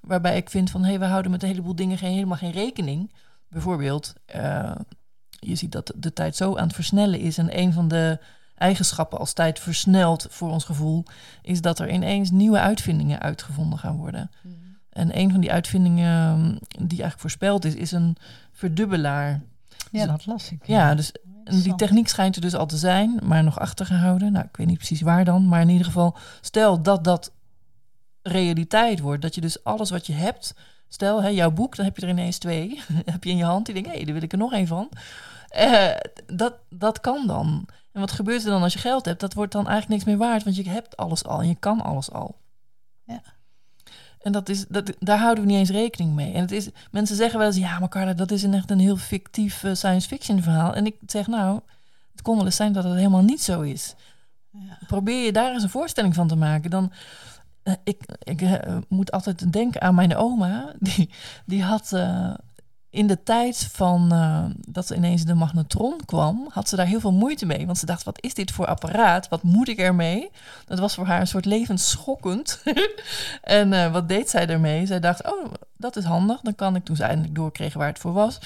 Waarbij 0.00 0.36
ik 0.36 0.50
vind 0.50 0.70
van, 0.70 0.82
hé, 0.82 0.88
hey, 0.88 0.98
we 0.98 1.04
houden 1.04 1.30
met 1.30 1.42
een 1.42 1.48
heleboel 1.48 1.74
dingen 1.74 1.98
geen, 1.98 2.12
helemaal 2.12 2.36
geen 2.36 2.52
rekening. 2.52 3.12
Bijvoorbeeld, 3.48 4.14
uh, 4.36 4.74
je 5.30 5.54
ziet 5.54 5.72
dat 5.72 5.92
de 5.96 6.12
tijd 6.12 6.36
zo 6.36 6.56
aan 6.56 6.66
het 6.66 6.74
versnellen 6.74 7.20
is. 7.20 7.38
En 7.38 7.58
een 7.58 7.72
van 7.72 7.88
de 7.88 8.18
eigenschappen 8.54 9.18
als 9.18 9.32
tijd 9.32 9.58
versnelt 9.58 10.26
voor 10.30 10.50
ons 10.50 10.64
gevoel, 10.64 11.04
is 11.42 11.60
dat 11.60 11.78
er 11.78 11.90
ineens 11.90 12.30
nieuwe 12.30 12.58
uitvindingen 12.58 13.20
uitgevonden 13.20 13.78
gaan 13.78 13.96
worden. 13.96 14.30
Mm. 14.42 14.52
En 14.88 15.18
een 15.18 15.30
van 15.30 15.40
die 15.40 15.52
uitvindingen 15.52 16.58
die 16.68 16.78
eigenlijk 16.78 17.20
voorspeld 17.20 17.64
is, 17.64 17.74
is 17.74 17.92
een 17.92 18.16
verdubbelaar. 18.52 19.40
Ja, 19.90 20.06
dat 20.06 20.26
las 20.26 20.50
ik. 20.52 20.66
Ja, 20.66 20.94
dus 20.94 21.12
die 21.44 21.74
techniek 21.74 22.08
schijnt 22.08 22.34
er 22.34 22.40
dus 22.40 22.54
al 22.54 22.66
te 22.66 22.76
zijn, 22.76 23.18
maar 23.22 23.44
nog 23.44 23.60
achtergehouden. 23.60 24.32
Nou, 24.32 24.44
ik 24.44 24.56
weet 24.56 24.66
niet 24.66 24.76
precies 24.76 25.00
waar 25.00 25.24
dan, 25.24 25.48
maar 25.48 25.60
in 25.60 25.68
ieder 25.68 25.86
geval, 25.86 26.16
stel 26.40 26.82
dat 26.82 27.04
dat 27.04 27.32
realiteit 28.22 29.00
wordt, 29.00 29.22
dat 29.22 29.34
je 29.34 29.40
dus 29.40 29.64
alles 29.64 29.90
wat 29.90 30.06
je 30.06 30.12
hebt, 30.12 30.54
stel 30.88 31.22
hè, 31.22 31.28
jouw 31.28 31.50
boek, 31.50 31.76
dan 31.76 31.84
heb 31.84 31.96
je 31.96 32.02
er 32.02 32.12
ineens 32.12 32.38
twee, 32.38 32.82
heb 33.04 33.24
je 33.24 33.30
in 33.30 33.36
je 33.36 33.44
hand, 33.44 33.64
die 33.64 33.74
denkt, 33.74 33.88
hé, 33.88 33.96
hey, 33.96 34.04
daar 34.04 34.14
wil 34.14 34.22
ik 34.22 34.32
er 34.32 34.38
nog 34.38 34.52
een 34.52 34.66
van. 34.66 34.88
Uh, 35.56 35.90
dat, 36.26 36.54
dat 36.70 37.00
kan 37.00 37.26
dan. 37.26 37.68
En 37.92 38.00
wat 38.00 38.12
gebeurt 38.12 38.44
er 38.44 38.50
dan 38.50 38.62
als 38.62 38.72
je 38.72 38.78
geld 38.78 39.04
hebt? 39.04 39.20
Dat 39.20 39.34
wordt 39.34 39.52
dan 39.52 39.68
eigenlijk 39.68 39.94
niks 39.94 40.04
meer 40.04 40.28
waard, 40.28 40.44
want 40.44 40.56
je 40.56 40.68
hebt 40.68 40.96
alles 40.96 41.24
al 41.24 41.40
en 41.40 41.48
je 41.48 41.54
kan 41.54 41.80
alles 41.80 42.10
al. 42.10 42.36
Ja. 43.04 43.22
En 44.28 44.34
dat 44.34 44.48
is, 44.48 44.64
dat, 44.68 44.92
daar 44.98 45.18
houden 45.18 45.44
we 45.44 45.50
niet 45.50 45.58
eens 45.58 45.70
rekening 45.70 46.14
mee. 46.14 46.32
En 46.32 46.40
het 46.40 46.52
is, 46.52 46.68
mensen 46.90 47.16
zeggen 47.16 47.38
wel 47.38 47.46
eens, 47.46 47.56
ja, 47.56 47.78
maar 47.78 47.88
Carla, 47.88 48.12
dat 48.12 48.30
is 48.30 48.42
een 48.42 48.54
echt 48.54 48.70
een 48.70 48.78
heel 48.78 48.96
fictief 48.96 49.62
uh, 49.62 49.74
science 49.74 50.08
fiction 50.08 50.42
verhaal. 50.42 50.74
En 50.74 50.86
ik 50.86 50.96
zeg, 51.06 51.26
nou, 51.26 51.60
het 52.12 52.22
kon 52.22 52.36
wel 52.36 52.44
eens 52.44 52.56
zijn 52.56 52.72
dat 52.72 52.84
het 52.84 52.94
helemaal 52.94 53.22
niet 53.22 53.42
zo 53.42 53.60
is. 53.60 53.94
Ja. 54.50 54.78
Probeer 54.86 55.24
je 55.24 55.32
daar 55.32 55.52
eens 55.52 55.62
een 55.62 55.68
voorstelling 55.68 56.14
van 56.14 56.28
te 56.28 56.36
maken. 56.36 56.70
Dan, 56.70 56.92
uh, 57.64 57.74
ik, 57.84 58.02
ik 58.22 58.42
uh, 58.42 58.76
moet 58.88 59.12
altijd 59.12 59.52
denken 59.52 59.80
aan 59.80 59.94
mijn 59.94 60.16
oma. 60.16 60.72
Die, 60.78 61.10
die 61.46 61.62
had 61.62 61.92
in 62.98 63.06
de 63.06 63.22
tijd 63.22 63.68
van 63.72 64.08
uh, 64.12 64.44
dat 64.68 64.90
ineens 64.90 65.24
de 65.24 65.34
magnetron 65.34 66.00
kwam, 66.04 66.46
had 66.50 66.68
ze 66.68 66.76
daar 66.76 66.86
heel 66.86 67.00
veel 67.00 67.12
moeite 67.12 67.46
mee. 67.46 67.66
Want 67.66 67.78
ze 67.78 67.86
dacht, 67.86 68.02
wat 68.02 68.22
is 68.22 68.34
dit 68.34 68.50
voor 68.50 68.66
apparaat? 68.66 69.28
Wat 69.28 69.42
moet 69.42 69.68
ik 69.68 69.78
ermee? 69.78 70.30
Dat 70.66 70.78
was 70.78 70.94
voor 70.94 71.06
haar 71.06 71.20
een 71.20 71.26
soort 71.26 71.44
levensschokkend. 71.44 72.62
en 73.42 73.72
uh, 73.72 73.92
wat 73.92 74.08
deed 74.08 74.30
zij 74.30 74.46
ermee? 74.46 74.86
Zij 74.86 75.00
dacht, 75.00 75.24
oh, 75.24 75.52
dat 75.76 75.96
is 75.96 76.04
handig. 76.04 76.40
Dan 76.40 76.54
kan 76.54 76.76
ik, 76.76 76.84
toen 76.84 76.96
ze 76.96 77.02
eindelijk 77.02 77.34
doorkreeg 77.34 77.74
waar 77.74 77.88
het 77.88 77.98
voor 77.98 78.12
was, 78.12 78.38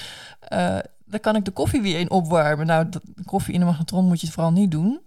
uh, 0.49 0.77
dan 1.05 1.19
kan 1.19 1.35
ik 1.35 1.45
de 1.45 1.51
koffie 1.51 1.81
weer 1.81 1.99
in 1.99 2.11
opwarmen. 2.11 2.65
Nou, 2.65 2.89
de 2.89 3.01
koffie 3.25 3.53
in 3.53 3.59
de 3.59 3.65
magnetron 3.65 4.07
moet 4.07 4.21
je 4.21 4.31
vooral 4.31 4.51
niet 4.51 4.71
doen. 4.71 4.99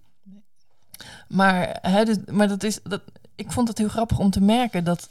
Maar, 1.28 1.78
hè, 1.82 2.04
dus, 2.04 2.16
maar 2.30 2.48
dat 2.48 2.62
is, 2.62 2.80
dat, 2.82 3.00
ik 3.34 3.52
vond 3.52 3.68
het 3.68 3.78
heel 3.78 3.88
grappig 3.88 4.18
om 4.18 4.30
te 4.30 4.40
merken 4.40 4.84
dat 4.84 5.08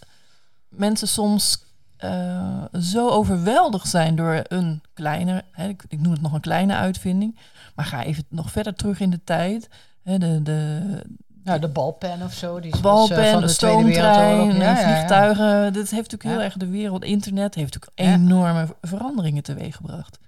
mensen 0.69 1.07
soms 1.07 1.64
uh, 2.03 2.63
zo 2.81 3.09
overweldigd 3.09 3.87
zijn 3.87 4.15
door 4.15 4.43
een 4.47 4.81
kleine, 4.93 5.43
hè, 5.51 5.67
ik, 5.67 5.83
ik, 5.87 6.01
noem 6.01 6.11
het 6.11 6.21
nog 6.21 6.33
een 6.33 6.41
kleine 6.41 6.75
uitvinding, 6.75 7.37
maar 7.75 7.85
ga 7.85 8.03
even 8.03 8.25
nog 8.29 8.51
verder 8.51 8.75
terug 8.75 8.99
in 8.99 9.09
de 9.09 9.23
tijd. 9.23 9.69
Hè, 10.03 10.17
de, 10.17 10.41
de, 10.43 10.81
Nou, 11.43 11.59
de 11.59 11.67
balpen 11.67 12.21
of 12.21 12.33
zo. 12.33 12.59
Die 12.59 12.73
is 12.73 12.79
balpen, 12.79 13.15
was, 13.15 13.25
uh, 13.25 13.31
van 13.31 13.41
de, 13.41 13.47
de 13.47 13.53
stoomtrein, 13.53 14.27
Wereldoorlog. 14.27 14.61
Ja, 14.61 14.79
ja, 14.79 14.79
ja. 14.79 14.95
vliegtuigen. 14.95 15.73
Dit 15.73 15.89
heeft 15.91 16.11
natuurlijk 16.11 16.23
heel 16.23 16.41
erg 16.41 16.53
de 16.53 16.69
wereld, 16.69 17.03
internet 17.03 17.55
heeft 17.55 17.73
natuurlijk 17.73 18.15
enorme 18.15 18.75
veranderingen 18.81 19.43
teweeggebracht. 19.43 20.19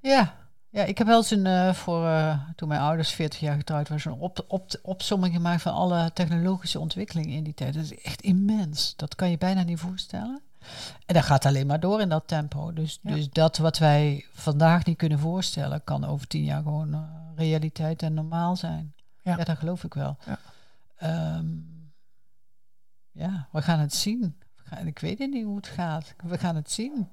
Ja. 0.00 0.34
ja, 0.70 0.84
ik 0.84 0.98
heb 0.98 1.06
wel 1.06 1.16
eens 1.16 1.30
een, 1.30 1.46
eh, 1.46 1.72
voor, 1.72 2.06
eh, 2.06 2.38
toen 2.56 2.68
mijn 2.68 2.80
ouders 2.80 3.10
40 3.10 3.40
jaar 3.40 3.56
getrouwd 3.56 3.88
waren, 3.88 4.02
zo'n 4.02 4.20
op, 4.20 4.44
op, 4.48 4.70
opsomming 4.82 5.34
gemaakt 5.34 5.62
van 5.62 5.72
alle 5.72 6.10
technologische 6.12 6.80
ontwikkelingen 6.80 7.36
in 7.36 7.44
die 7.44 7.54
tijd. 7.54 7.74
Dat 7.74 7.82
is 7.82 8.02
echt 8.02 8.20
immens. 8.20 8.92
Dat 8.96 9.14
kan 9.14 9.30
je 9.30 9.38
bijna 9.38 9.62
niet 9.62 9.78
voorstellen. 9.78 10.40
En 11.06 11.14
dat 11.14 11.24
gaat 11.24 11.44
alleen 11.46 11.66
maar 11.66 11.80
door 11.80 12.00
in 12.00 12.08
dat 12.08 12.28
tempo. 12.28 12.72
Dus, 12.72 12.98
Ja. 13.02 13.14
dus 13.14 13.30
dat 13.30 13.56
wat 13.56 13.78
wij 13.78 14.26
vandaag 14.32 14.84
niet 14.84 14.96
kunnen 14.96 15.18
voorstellen, 15.18 15.84
kan 15.84 16.04
over 16.04 16.26
tien 16.26 16.44
jaar 16.44 16.62
gewoon 16.62 16.94
eh, 16.94 17.00
realiteit 17.36 18.02
en 18.02 18.14
normaal 18.14 18.56
zijn. 18.56 18.94
Ja. 19.22 19.36
Ja, 19.36 19.44
dat 19.44 19.58
geloof 19.58 19.84
ik 19.84 19.94
wel. 19.94 20.16
Ja. 20.26 20.38
Ehm, 20.96 21.46
ja, 23.12 23.48
we 23.52 23.62
gaan 23.62 23.78
het 23.78 23.94
zien. 23.94 24.36
Gaan- 24.56 24.86
Ik 24.86 24.98
weet 24.98 25.18
niet 25.18 25.44
hoe 25.44 25.56
het 25.56 25.66
gaat. 25.66 26.14
We 26.24 26.38
gaan 26.38 26.56
het 26.56 26.70
zien. 26.70 27.08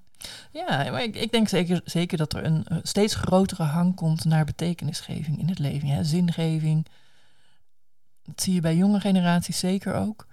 Ja, 0.52 0.92
maar 0.92 1.04
ik, 1.04 1.16
ik 1.16 1.32
denk 1.32 1.48
zeker, 1.48 1.82
zeker 1.86 2.18
dat 2.18 2.34
er 2.34 2.46
een 2.46 2.66
eh, 2.66 2.78
steeds 2.84 3.16
grotere 3.16 3.64
hang 3.64 3.96
komt 3.96 4.26
naar 4.26 4.46
betekenisgeving 4.46 5.40
in 5.40 5.50
het 5.50 5.60
leven. 5.60 5.88
Hè? 5.88 6.04
Zingeving. 6.04 6.88
Dat 8.24 8.42
zie 8.42 8.54
je 8.54 8.62
bij 8.62 8.76
jonge 8.76 9.00
generaties 9.00 9.60
zeker 9.60 9.94
ook. 9.94 10.28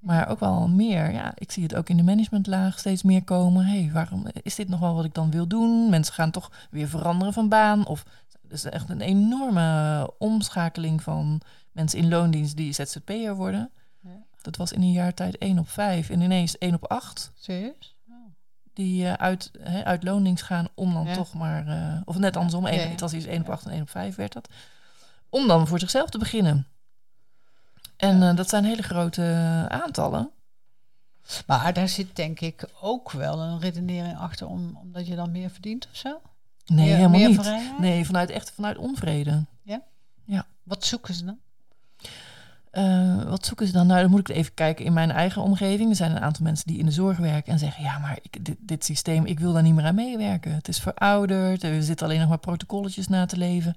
Maar 0.00 0.28
ook 0.28 0.40
wel 0.40 0.68
meer. 0.68 1.12
Ja, 1.12 1.32
ik 1.34 1.52
zie 1.52 1.62
het 1.62 1.74
ook 1.74 1.88
in 1.88 1.96
de 1.96 2.02
managementlaag 2.02 2.78
steeds 2.78 3.02
meer 3.02 3.24
komen. 3.24 3.66
hey, 3.66 3.90
waarom 3.92 4.26
is 4.42 4.54
dit 4.54 4.68
nog 4.68 4.80
wel 4.80 4.94
wat 4.94 5.04
ik 5.04 5.14
dan 5.14 5.30
wil 5.30 5.46
doen? 5.46 5.90
Mensen 5.90 6.14
gaan 6.14 6.30
toch 6.30 6.50
weer 6.70 6.88
veranderen 6.88 7.32
van 7.32 7.48
baan. 7.48 7.86
Of 7.86 8.04
er 8.48 8.52
is 8.52 8.64
echt 8.64 8.88
een 8.88 9.00
enorme 9.00 10.10
omschakeling 10.18 11.02
van 11.02 11.40
mensen 11.72 11.98
in 11.98 12.08
loondienst 12.08 12.56
die 12.56 12.72
ZZP'er 12.72 13.34
worden. 13.34 13.70
Ja. 14.00 14.10
Dat 14.40 14.56
was 14.56 14.72
in 14.72 14.82
een 14.82 14.92
jaar 14.92 15.14
tijd 15.14 15.38
1 15.38 15.58
op 15.58 15.68
5 15.68 16.10
en 16.10 16.20
ineens 16.20 16.58
1 16.58 16.74
op 16.74 16.84
8 16.84 17.32
Serieus? 17.34 17.94
die 18.72 19.06
eh, 19.06 19.12
uit, 19.12 19.50
hè, 19.60 19.84
uit 19.84 20.02
loondienst 20.04 20.44
gaan 20.44 20.68
om 20.74 20.92
dan 20.94 21.06
Ja. 21.06 21.14
toch 21.14 21.34
maar, 21.34 21.66
eh, 21.68 22.00
of 22.04 22.18
net 22.18 22.36
andersom, 22.36 22.66
één, 22.66 22.80
ja. 22.80 22.88
het 22.88 23.00
was 23.00 23.12
iets 23.12 23.26
1 23.26 23.40
op 23.40 23.48
8 23.48 23.64
en 23.64 23.70
1 23.72 23.82
op 23.82 23.90
5 23.90 24.14
werd 24.16 24.32
dat, 24.32 24.48
om 25.28 25.46
dan 25.46 25.66
voor 25.66 25.78
zichzelf 25.78 26.10
te 26.10 26.18
beginnen. 26.18 26.66
En 28.00 28.18
Ja. 28.18 28.30
eh, 28.30 28.36
dat 28.36 28.48
zijn 28.48 28.64
hele 28.64 28.82
grote 28.82 29.22
eh, 29.22 29.66
aantallen. 29.66 30.30
Maar 31.46 31.72
daar 31.72 31.88
zit 31.88 32.16
denk 32.16 32.40
ik 32.40 32.68
ook 32.80 33.10
wel 33.12 33.40
een 33.40 33.60
redenering 33.60 34.18
achter, 34.18 34.46
om, 34.46 34.78
omdat 34.82 35.06
je 35.06 35.14
dan 35.16 35.30
meer 35.30 35.50
verdient 35.50 35.88
of 35.90 35.96
zo? 35.96 36.20
Nee, 36.66 36.86
meer, 36.86 36.96
helemaal 36.96 37.18
meer 37.18 37.28
niet. 37.28 37.40
vrijheid? 37.40 37.78
Nee, 37.78 38.04
vanuit 38.06 38.30
echt 38.30 38.50
vanuit 38.50 38.78
onvrede. 38.78 39.44
Wat 40.62 40.84
zoeken 40.84 41.14
ze 41.14 41.24
dan? 41.24 41.38
Eh, 42.70 43.22
wat 43.22 43.46
zoeken 43.46 43.66
ze 43.66 43.72
dan? 43.72 43.86
Nou, 43.86 44.00
dan 44.00 44.10
moet 44.10 44.28
ik 44.28 44.36
even 44.36 44.54
kijken 44.54 44.84
in 44.84 44.92
mijn 44.92 45.10
eigen 45.10 45.42
omgeving. 45.42 45.90
Er 45.90 45.96
zijn 45.96 46.10
een 46.10 46.20
aantal 46.22 46.44
mensen 46.44 46.66
die 46.66 46.78
in 46.78 46.84
de 46.86 46.92
zorg 46.92 47.18
werken 47.18 47.52
en 47.52 47.58
zeggen: 47.58 47.82
Ja, 47.82 47.98
maar 47.98 48.18
ik, 48.22 48.44
dit, 48.44 48.56
dit 48.60 48.84
systeem, 48.84 49.24
ik 49.26 49.40
wil 49.40 49.52
daar 49.52 49.62
niet 49.62 49.74
meer 49.74 49.84
aan 49.84 49.94
meewerken. 49.94 50.54
Het 50.54 50.68
is 50.68 50.78
verouderd, 50.78 51.62
er 51.62 51.82
zitten 51.82 52.06
alleen 52.06 52.20
nog 52.20 52.28
maar 52.28 52.38
protocolletjes 52.38 53.08
na 53.08 53.26
te 53.26 53.36
leven. 53.36 53.76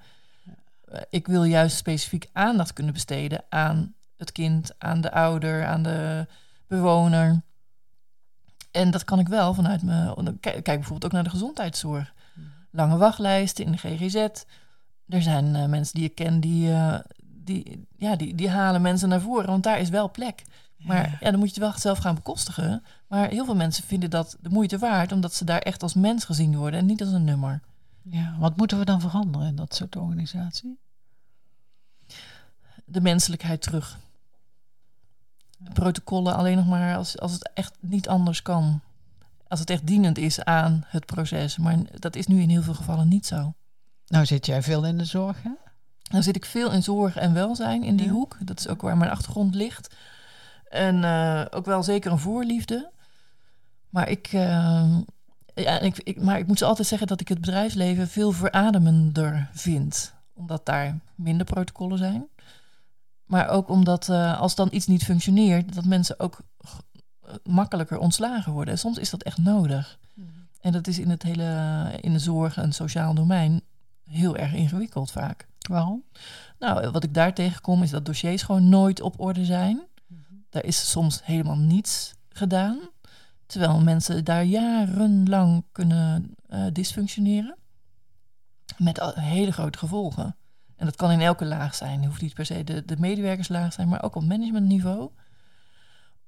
Ik 1.09 1.27
wil 1.27 1.43
juist 1.43 1.77
specifiek 1.77 2.29
aandacht 2.33 2.73
kunnen 2.73 2.93
besteden 2.93 3.43
aan 3.49 3.93
het 4.17 4.31
kind, 4.31 4.71
aan 4.77 5.01
de 5.01 5.11
ouder, 5.11 5.65
aan 5.65 5.83
de 5.83 6.27
bewoner. 6.67 7.41
En 8.71 8.91
dat 8.91 9.03
kan 9.03 9.19
ik 9.19 9.27
wel 9.27 9.53
vanuit 9.53 9.81
mijn. 9.81 10.39
Kijk, 10.39 10.63
bijvoorbeeld 10.63 11.05
ook 11.05 11.11
naar 11.11 11.23
de 11.23 11.29
gezondheidszorg. 11.29 12.13
Lange 12.71 12.97
wachtlijsten 12.97 13.65
in 13.65 13.71
de 13.71 13.77
GGZ. 13.77 14.15
Er 15.07 15.21
zijn 15.21 15.55
eh, 15.55 15.65
mensen 15.65 15.95
die 15.95 16.03
ik 16.03 16.15
ken 16.15 16.39
die, 16.39 16.71
eh, 16.71 16.99
die, 17.21 17.87
ja, 17.97 18.15
die, 18.15 18.35
die 18.35 18.49
halen 18.49 18.81
mensen 18.81 19.09
naar 19.09 19.21
voren, 19.21 19.45
want 19.45 19.63
daar 19.63 19.79
is 19.79 19.89
wel 19.89 20.11
plek. 20.11 20.43
Maar 20.77 21.17
ja. 21.19 21.31
dan 21.31 21.39
moet 21.39 21.55
je 21.55 21.61
het 21.61 21.71
wel 21.71 21.79
zelf 21.79 21.97
gaan 21.97 22.15
bekostigen. 22.15 22.83
Maar 23.07 23.29
heel 23.29 23.45
veel 23.45 23.55
mensen 23.55 23.83
vinden 23.83 24.09
dat 24.09 24.37
de 24.41 24.49
moeite 24.49 24.77
waard, 24.77 25.11
omdat 25.11 25.33
ze 25.33 25.45
daar 25.45 25.59
echt 25.59 25.83
als 25.83 25.93
mens 25.93 26.25
gezien 26.25 26.55
worden 26.55 26.79
en 26.79 26.85
niet 26.85 27.01
als 27.01 27.11
een 27.11 27.23
nummer. 27.23 27.61
Ja, 28.01 28.35
wat 28.39 28.57
moeten 28.57 28.79
we 28.79 28.85
dan 28.85 29.01
veranderen 29.01 29.47
in 29.47 29.55
dat 29.55 29.75
soort 29.75 29.95
organisatie? 29.95 30.79
De 32.85 33.01
menselijkheid 33.01 33.61
terug. 33.61 33.97
Protocollen 35.73 36.35
alleen 36.35 36.55
nog 36.55 36.67
maar 36.67 36.95
als, 36.97 37.19
als 37.19 37.31
het 37.31 37.51
echt 37.53 37.73
niet 37.79 38.07
anders 38.07 38.41
kan. 38.41 38.81
Als 39.47 39.59
het 39.59 39.69
echt 39.69 39.87
dienend 39.87 40.17
is 40.17 40.43
aan 40.43 40.83
het 40.87 41.05
proces. 41.05 41.57
Maar 41.57 41.77
dat 41.99 42.15
is 42.15 42.27
nu 42.27 42.41
in 42.41 42.49
heel 42.49 42.61
veel 42.63 42.73
gevallen 42.73 43.07
niet 43.07 43.25
zo. 43.25 43.53
Nou 44.07 44.25
zit 44.25 44.45
jij 44.45 44.61
veel 44.63 44.85
in 44.85 44.97
de 44.97 45.05
zorg, 45.05 45.43
hè? 45.43 45.51
Dan 46.03 46.23
zit 46.23 46.35
ik 46.35 46.45
veel 46.45 46.71
in 46.71 46.83
zorg 46.83 47.15
en 47.17 47.33
welzijn 47.33 47.83
in 47.83 47.95
die 47.95 48.05
Ja. 48.05 48.11
hoek. 48.11 48.37
Dat 48.39 48.59
is 48.59 48.67
ook 48.67 48.81
waar 48.81 48.97
mijn 48.97 49.11
achtergrond 49.11 49.55
ligt. 49.55 49.95
En 50.69 51.03
eh, 51.03 51.45
ook 51.49 51.65
wel 51.65 51.83
zeker 51.83 52.11
een 52.11 52.19
voorliefde. 52.19 52.91
Maar 53.89 54.09
ik, 54.09 54.27
eh, 54.27 54.97
ja, 55.55 55.79
ik, 55.79 55.97
ik, 55.99 56.21
maar 56.21 56.39
ik 56.39 56.47
moet 56.47 56.57
ze 56.57 56.65
altijd 56.65 56.87
zeggen 56.87 57.07
dat 57.07 57.21
ik 57.21 57.27
het 57.27 57.41
bedrijfsleven 57.41 58.07
veel 58.07 58.31
verademender 58.31 59.49
vind. 59.53 60.13
Omdat 60.33 60.65
daar 60.65 60.99
minder 61.15 61.45
protocollen 61.45 61.97
zijn. 61.97 62.27
Maar 63.25 63.49
ook 63.49 63.69
omdat 63.69 64.09
eh, 64.09 64.39
als 64.39 64.55
dan 64.55 64.67
iets 64.71 64.87
niet 64.87 65.03
functioneert, 65.03 65.73
dat 65.75 65.85
mensen 65.85 66.19
ook 66.19 66.41
makkelijker 67.43 67.97
ontslagen 67.97 68.51
worden. 68.51 68.73
En 68.73 68.79
soms 68.79 68.97
is 68.97 69.09
dat 69.09 69.23
echt 69.23 69.37
nodig. 69.37 69.99
En 70.61 70.71
dat 70.71 70.87
is 70.87 70.99
in 70.99 71.09
het 71.09 71.23
hele, 71.23 71.89
in 72.01 72.13
de 72.13 72.19
zorg 72.19 72.57
en 72.57 72.73
sociaal 72.73 73.13
domein 73.13 73.61
heel 74.03 74.35
erg 74.37 74.53
ingewikkeld 74.53 75.11
vaak. 75.11 75.47
Waarom? 75.69 76.03
Nou, 76.59 76.89
wat 76.89 77.03
ik 77.03 77.13
daar 77.13 77.33
tegenkom 77.33 77.83
is 77.83 77.89
dat 77.89 78.05
dossiers 78.05 78.43
gewoon 78.43 78.69
nooit 78.69 79.01
op 79.01 79.19
orde 79.19 79.45
zijn. 79.45 79.81
Daar 80.49 80.63
is 80.63 80.89
soms 80.89 81.25
helemaal 81.25 81.57
niets 81.57 82.13
gedaan. 82.29 82.79
Terwijl 83.45 83.79
mensen 83.79 84.23
daar 84.23 84.43
jarenlang 84.43 85.63
kunnen 85.71 86.35
eh, 86.47 86.65
dysfunctioneren. 86.73 87.55
Met 88.77 88.99
hele 89.15 89.51
grote 89.51 89.77
gevolgen. 89.77 90.35
En 90.83 90.89
dat 90.89 90.97
kan 90.97 91.11
in 91.11 91.21
elke 91.21 91.45
laag 91.45 91.75
zijn. 91.75 91.99
Het 91.99 92.05
hoeft 92.05 92.21
niet 92.21 92.33
per 92.33 92.45
se 92.45 92.63
de, 92.63 92.85
de 92.85 92.95
medewerkerslaag 92.99 93.67
te 93.67 93.75
zijn, 93.75 93.87
maar 93.87 94.03
ook 94.03 94.15
op 94.15 94.23
managementniveau. 94.23 95.09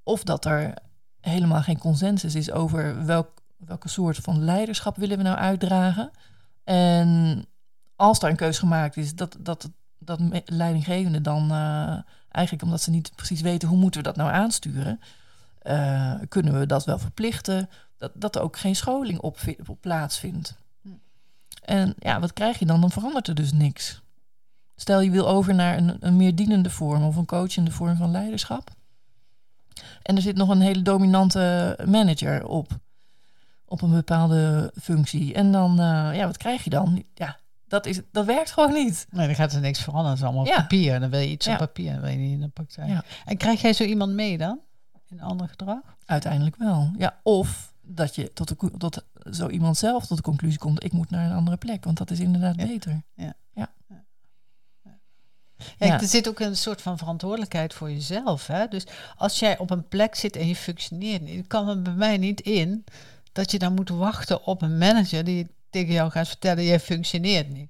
Of 0.04 0.24
dat 0.24 0.46
er 0.46 0.74
helemaal 1.22 1.62
geen 1.62 1.78
consensus 1.80 2.36
is 2.36 2.52
over 2.52 3.06
welk, 3.06 3.41
welke 3.58 3.89
soort 3.89 4.18
van 4.18 4.44
leiderschap 4.44 4.96
willen 4.96 5.18
we 5.18 5.24
nou 5.24 5.38
uitdragen. 5.38 6.12
En 6.63 7.46
als 7.96 8.20
daar 8.20 8.30
een 8.30 8.36
keus 8.36 8.60
gemaakt 8.60 8.98
is, 8.98 9.15
dat, 9.15 9.38
dat, 9.39 9.70
dat 9.98 10.20
leidinggevende 10.46 11.22
dan 11.22 11.52
eh, 11.52 11.98
eigenlijk 12.30 12.63
omdat 12.63 12.82
ze 12.82 12.89
niet 12.91 13.15
precies 13.15 13.41
weten 13.41 13.68
hoe 13.68 13.78
moeten 13.78 14.02
we 14.02 14.08
dat 14.08 14.15
nou 14.15 14.32
aansturen, 14.32 15.00
eh, 15.62 16.13
kunnen 16.30 16.60
we 16.60 16.65
dat 16.65 16.86
wel 16.86 17.00
verplichten, 17.00 17.70
dat, 17.98 18.12
dat 18.13 18.36
er 18.36 18.41
ook 18.41 18.58
geen 18.58 18.76
scholing 18.76 19.20
op, 19.20 19.38
op 19.65 19.82
plaatsvindt. 19.82 20.56
Hm. 20.82 20.89
En 21.62 21.96
ja, 22.00 22.20
wat 22.20 22.34
krijg 22.34 22.60
je 22.60 22.65
dan? 22.65 22.82
Dan 22.82 22.91
verandert 22.91 23.28
er 23.28 23.36
dus 23.36 23.52
niks. 23.52 24.04
Stel 24.76 25.02
je 25.02 25.10
wil 25.10 25.28
over 25.28 25.56
naar 25.56 25.78
een, 25.78 25.98
een 26.00 26.16
meer 26.18 26.36
dienende 26.36 26.70
vorm 26.70 27.04
of 27.04 27.16
een 27.16 27.26
coachende 27.26 27.72
vorm 27.72 27.96
van 27.96 28.12
leiderschap. 28.12 28.70
En 30.02 30.16
er 30.16 30.22
zit 30.22 30.36
nog 30.36 30.50
een 30.50 30.62
hele 30.62 30.82
dominante 30.82 31.78
manager 31.86 32.48
op. 32.48 32.78
Op 33.66 33.82
een 33.82 33.92
bepaalde 33.92 34.72
functie. 34.82 35.34
En 35.34 35.52
dan, 35.52 35.72
eh, 35.80 36.16
ja, 36.16 36.26
wat 36.26 36.38
krijg 36.38 36.64
je 36.64 36.70
dan? 36.70 37.04
Ja, 37.14 37.38
dat, 37.68 37.86
is, 37.86 38.02
dat 38.12 38.26
werkt 38.26 38.52
gewoon 38.52 38.74
niet. 38.74 39.08
Nee, 39.10 39.26
dan 39.26 39.36
gaat 39.36 39.54
er 39.54 39.62
niks 39.62 39.80
veranderen. 39.80 40.10
Het 40.12 40.20
is 40.20 40.26
allemaal 40.26 40.44
op 40.44 40.50
Ja. 40.50 40.62
papier. 40.62 41.00
Dan 41.00 41.10
wil 41.10 41.20
je 41.20 41.30
iets 41.30 41.46
Ja. 41.46 41.52
op 41.52 41.58
papier, 41.58 42.02
wil 42.02 42.10
je 42.10 42.18
niet 42.18 42.32
in 42.34 42.40
de 42.42 42.48
praktijk. 42.48 42.90
Ja. 42.90 43.04
En 43.26 43.38
krijg 43.38 43.62
jij 43.62 43.74
zo 43.74 43.84
iemand 43.84 44.14
mee 44.14 44.38
dan? 44.38 44.60
In 45.10 45.22
ander 45.22 45.50
gedrag? 45.50 45.80
Uiteindelijk 46.06 46.56
wel. 46.56 46.92
Ja, 46.98 47.20
of 47.24 47.74
dat 47.82 48.16
je 48.16 48.34
tot, 48.34 48.48
de, 48.48 48.72
tot 48.78 49.06
zo 49.32 49.50
iemand 49.50 49.78
zelf 49.78 50.06
tot 50.06 50.18
de 50.18 50.24
conclusie 50.24 50.60
komt: 50.60 50.84
ik 50.84 50.92
moet 50.92 51.10
naar 51.10 51.26
een 51.30 51.36
andere 51.38 51.58
plek, 51.58 51.84
want 51.84 51.98
dat 51.98 52.12
is 52.12 52.20
inderdaad 52.20 52.56
Ja. 52.56 52.66
beter. 52.66 53.02
Ja, 55.78 55.88
Ja. 55.88 56.01
Er 56.01 56.08
zit 56.08 56.28
ook 56.30 56.39
een 56.39 56.58
soort 56.58 56.82
van 56.82 56.97
verantwoordelijkheid 56.97 57.73
voor 57.73 57.91
jezelf. 57.91 58.47
Hè? 58.47 58.67
Dus 58.67 58.84
als 59.17 59.39
jij 59.39 59.58
op 59.58 59.69
een 59.69 59.88
plek 59.88 60.15
zit 60.15 60.36
en 60.36 60.47
je 60.47 60.56
functioneert 60.56 61.21
niet, 61.21 61.38
het 61.38 61.47
kan 61.47 61.69
er 61.69 61.82
bij 61.82 61.93
mij 61.93 62.17
niet 62.17 62.41
in 62.41 62.84
dat 63.32 63.51
je 63.51 63.60
dan 63.60 63.73
moet 63.73 63.89
wachten 63.89 64.45
op 64.45 64.62
een 64.62 64.78
manager 64.78 65.23
die 65.23 65.47
tegen 65.69 65.93
jou 65.93 66.12
gaat 66.12 66.28
vertellen, 66.28 66.63
jij 66.63 66.80
functioneert 66.80 67.49
niet. 67.49 67.69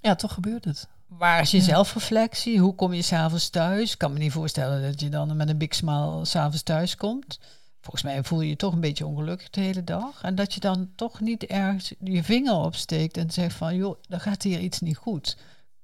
Ja, 0.00 0.14
toch 0.14 0.32
gebeurt 0.32 0.64
het. 0.64 0.88
Waar 1.06 1.40
is 1.40 1.50
je 1.50 1.56
Ja. 1.56 1.62
zelfreflectie? 1.62 2.58
Hoe 2.58 2.74
kom 2.74 2.92
je 2.92 3.02
s'avonds 3.02 3.48
thuis? 3.50 3.92
Ik 3.92 3.98
kan 3.98 4.12
me 4.12 4.18
niet 4.18 4.32
voorstellen 4.32 4.82
dat 4.82 5.00
je 5.00 5.08
dan 5.08 5.36
met 5.36 5.48
een 5.48 5.58
big 5.58 5.74
smile 5.74 6.24
s'avonds 6.24 6.62
thuis 6.62 6.96
komt. 6.96 7.38
Volgens 7.80 8.02
mij 8.02 8.22
voel 8.24 8.40
je 8.40 8.48
je 8.48 8.56
toch 8.56 8.72
een 8.72 8.80
beetje 8.80 9.06
ongelukkig 9.06 9.50
de 9.50 9.60
hele 9.60 9.84
dag. 9.84 10.22
En 10.22 10.34
dat 10.34 10.54
je 10.54 10.60
dan 10.60 10.88
toch 10.96 11.20
niet 11.20 11.42
ergens 11.44 11.92
je 12.00 12.22
vinger 12.24 12.54
opsteekt 12.54 13.16
en 13.16 13.30
zegt 13.30 13.56
van... 13.56 13.76
joh, 13.76 13.96
dan 14.08 14.20
gaat 14.20 14.42
hier 14.42 14.58
iets 14.60 14.80
niet 14.80 14.96
goed. 14.96 15.36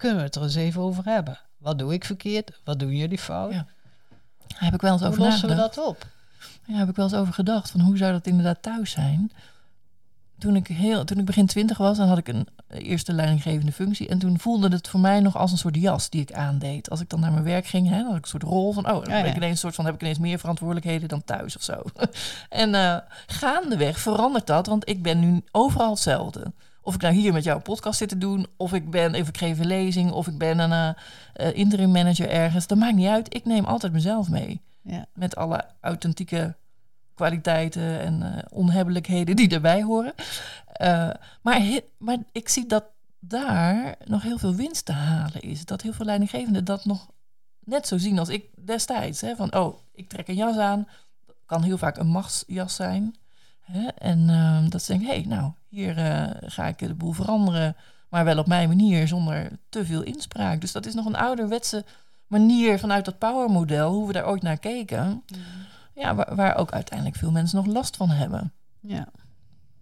Kunnen 0.02 0.18
we 0.18 0.24
het 0.24 0.36
er 0.36 0.42
eens 0.42 0.54
even 0.54 0.82
over 0.82 1.04
hebben? 1.04 1.38
Wat 1.58 1.78
doe 1.78 1.92
ik 1.92 2.04
verkeerd? 2.04 2.60
Wat 2.64 2.78
doen 2.78 2.96
jullie 2.96 3.18
fout? 3.18 3.52
Ja. 3.52 3.66
Daar 4.46 4.64
heb 4.64 4.74
ik 4.74 4.80
wel 4.80 4.92
eens 4.92 5.00
Hoe 5.00 5.10
over 5.10 5.22
lossen 5.22 5.48
we 5.48 5.54
dat 5.54 5.78
op? 5.78 6.06
Ja, 6.66 6.74
heb 6.74 6.88
ik 6.88 6.96
wel 6.96 7.04
eens 7.04 7.14
over 7.14 7.34
gedacht 7.34 7.70
van 7.70 7.80
hoe 7.80 7.96
zou 7.96 8.12
dat 8.12 8.26
inderdaad 8.26 8.62
thuis 8.62 8.90
zijn? 8.90 9.32
toen 10.42 10.56
ik, 10.56 10.66
heel, 10.66 11.04
toen 11.04 11.18
ik 11.18 11.24
begin 11.24 11.46
twintig 11.46 11.78
was, 11.78 11.96
dan 11.96 12.08
had 12.08 12.18
ik 12.18 12.28
een 12.28 12.46
eerste 12.68 13.12
leidinggevende 13.12 13.72
functie. 13.72 14.08
En 14.08 14.18
toen 14.18 14.38
voelde 14.38 14.68
het 14.68 14.88
voor 14.88 15.00
mij 15.00 15.20
nog 15.20 15.36
als 15.36 15.52
een 15.52 15.58
soort 15.58 15.76
jas 15.76 16.10
die 16.10 16.20
ik 16.20 16.32
aandeed. 16.32 16.90
Als 16.90 17.00
ik 17.00 17.08
dan 17.08 17.20
naar 17.20 17.32
mijn 17.32 17.44
werk 17.44 17.66
ging, 17.66 17.88
hè, 17.88 17.96
dan 17.96 18.06
had 18.06 18.16
ik 18.16 18.22
een 18.22 18.28
soort 18.28 18.42
rol 18.42 18.72
van... 18.72 18.86
oh, 18.86 19.04
dan 19.04 19.22
ben 19.22 19.26
ik 19.26 19.36
ineens 19.36 19.52
een 19.52 19.56
soort 19.56 19.74
van, 19.74 19.84
heb 19.84 19.94
ik 19.94 20.00
ineens 20.00 20.18
meer 20.18 20.38
verantwoordelijkheden 20.38 21.08
dan 21.08 21.24
thuis 21.24 21.56
of 21.56 21.62
zo. 21.62 21.82
en 22.62 22.74
uh, 22.74 22.96
gaandeweg 23.26 23.98
verandert 23.98 24.46
dat, 24.46 24.66
want 24.66 24.88
ik 24.88 25.02
ben 25.02 25.20
nu 25.20 25.42
overal 25.50 25.90
hetzelfde. 25.90 26.52
Of 26.82 26.94
ik 26.94 27.00
nou 27.00 27.14
hier 27.14 27.32
met 27.32 27.44
jouw 27.44 27.60
podcast 27.60 27.98
zit 27.98 28.08
te 28.08 28.18
doen, 28.18 28.46
of 28.56 28.72
ik 28.72 28.90
ben, 28.90 29.14
even 29.14 29.28
ik 29.28 29.38
geef 29.38 29.58
een 29.58 29.66
lezing, 29.66 30.10
of 30.10 30.26
ik 30.26 30.38
ben 30.38 30.58
een 30.58 30.94
uh, 31.36 31.56
interim 31.56 31.90
manager 31.90 32.28
ergens. 32.28 32.66
Dat 32.66 32.78
maakt 32.78 32.94
niet 32.94 33.08
uit. 33.08 33.34
Ik 33.34 33.44
neem 33.44 33.64
altijd 33.64 33.92
mezelf 33.92 34.28
mee. 34.28 34.60
Ja. 34.82 35.06
Met 35.14 35.36
alle 35.36 35.64
authentieke 35.80 36.54
kwaliteiten 37.14 38.00
en 38.00 38.20
uh, 38.22 38.38
onhebbelijkheden 38.50 39.36
die 39.36 39.48
erbij 39.48 39.82
horen. 39.82 40.14
Uh, 40.82 41.10
maar, 41.42 41.80
maar 41.98 42.16
ik 42.32 42.48
zie 42.48 42.66
dat 42.66 42.84
daar 43.18 43.94
nog 44.04 44.22
heel 44.22 44.38
veel 44.38 44.54
winst 44.54 44.84
te 44.84 44.92
halen 44.92 45.40
is. 45.40 45.64
Dat 45.64 45.82
heel 45.82 45.92
veel 45.92 46.06
leidinggevenden 46.06 46.64
dat 46.64 46.84
nog 46.84 47.10
net 47.64 47.86
zo 47.86 47.98
zien 47.98 48.18
als 48.18 48.28
ik 48.28 48.44
destijds. 48.64 49.20
Hè? 49.20 49.36
Van, 49.36 49.54
oh, 49.54 49.78
ik 49.94 50.08
trek 50.08 50.28
een 50.28 50.34
jas 50.34 50.56
aan. 50.56 50.88
Kan 51.46 51.62
heel 51.62 51.78
vaak 51.78 51.96
een 51.96 52.06
machtsjas 52.06 52.74
zijn. 52.74 53.14
Hè? 53.62 53.86
En 53.86 54.28
uh, 54.28 54.68
dat 54.68 54.82
ze 54.82 54.92
denken, 54.92 55.08
hé, 55.08 55.14
hey, 55.14 55.26
nou, 55.26 55.52
hier 55.68 55.98
uh, 55.98 56.30
ga 56.50 56.66
ik 56.66 56.78
de 56.78 56.94
boel 56.94 57.12
veranderen. 57.12 57.76
Maar 58.08 58.24
wel 58.24 58.38
op 58.38 58.46
mijn 58.46 58.68
manier, 58.68 59.08
zonder 59.08 59.58
te 59.68 59.84
veel 59.84 60.02
inspraak. 60.02 60.60
Dus 60.60 60.72
dat 60.72 60.86
is 60.86 60.94
nog 60.94 61.06
een 61.06 61.16
ouderwetse 61.16 61.84
manier 62.26 62.78
vanuit 62.78 63.04
dat 63.04 63.18
powermodel, 63.18 63.92
hoe 63.92 64.06
we 64.06 64.12
daar 64.12 64.28
ooit 64.28 64.42
naar 64.42 64.58
keken. 64.58 65.06
Mm. 65.06 65.40
Ja, 65.94 66.14
waar, 66.14 66.34
waar, 66.34 66.56
ook 66.56 66.72
uiteindelijk 66.72 67.18
veel 67.18 67.30
mensen 67.30 67.56
nog 67.56 67.74
last 67.74 67.96
van 67.96 68.08
hebben. 68.08 68.52
Ja. 68.80 69.08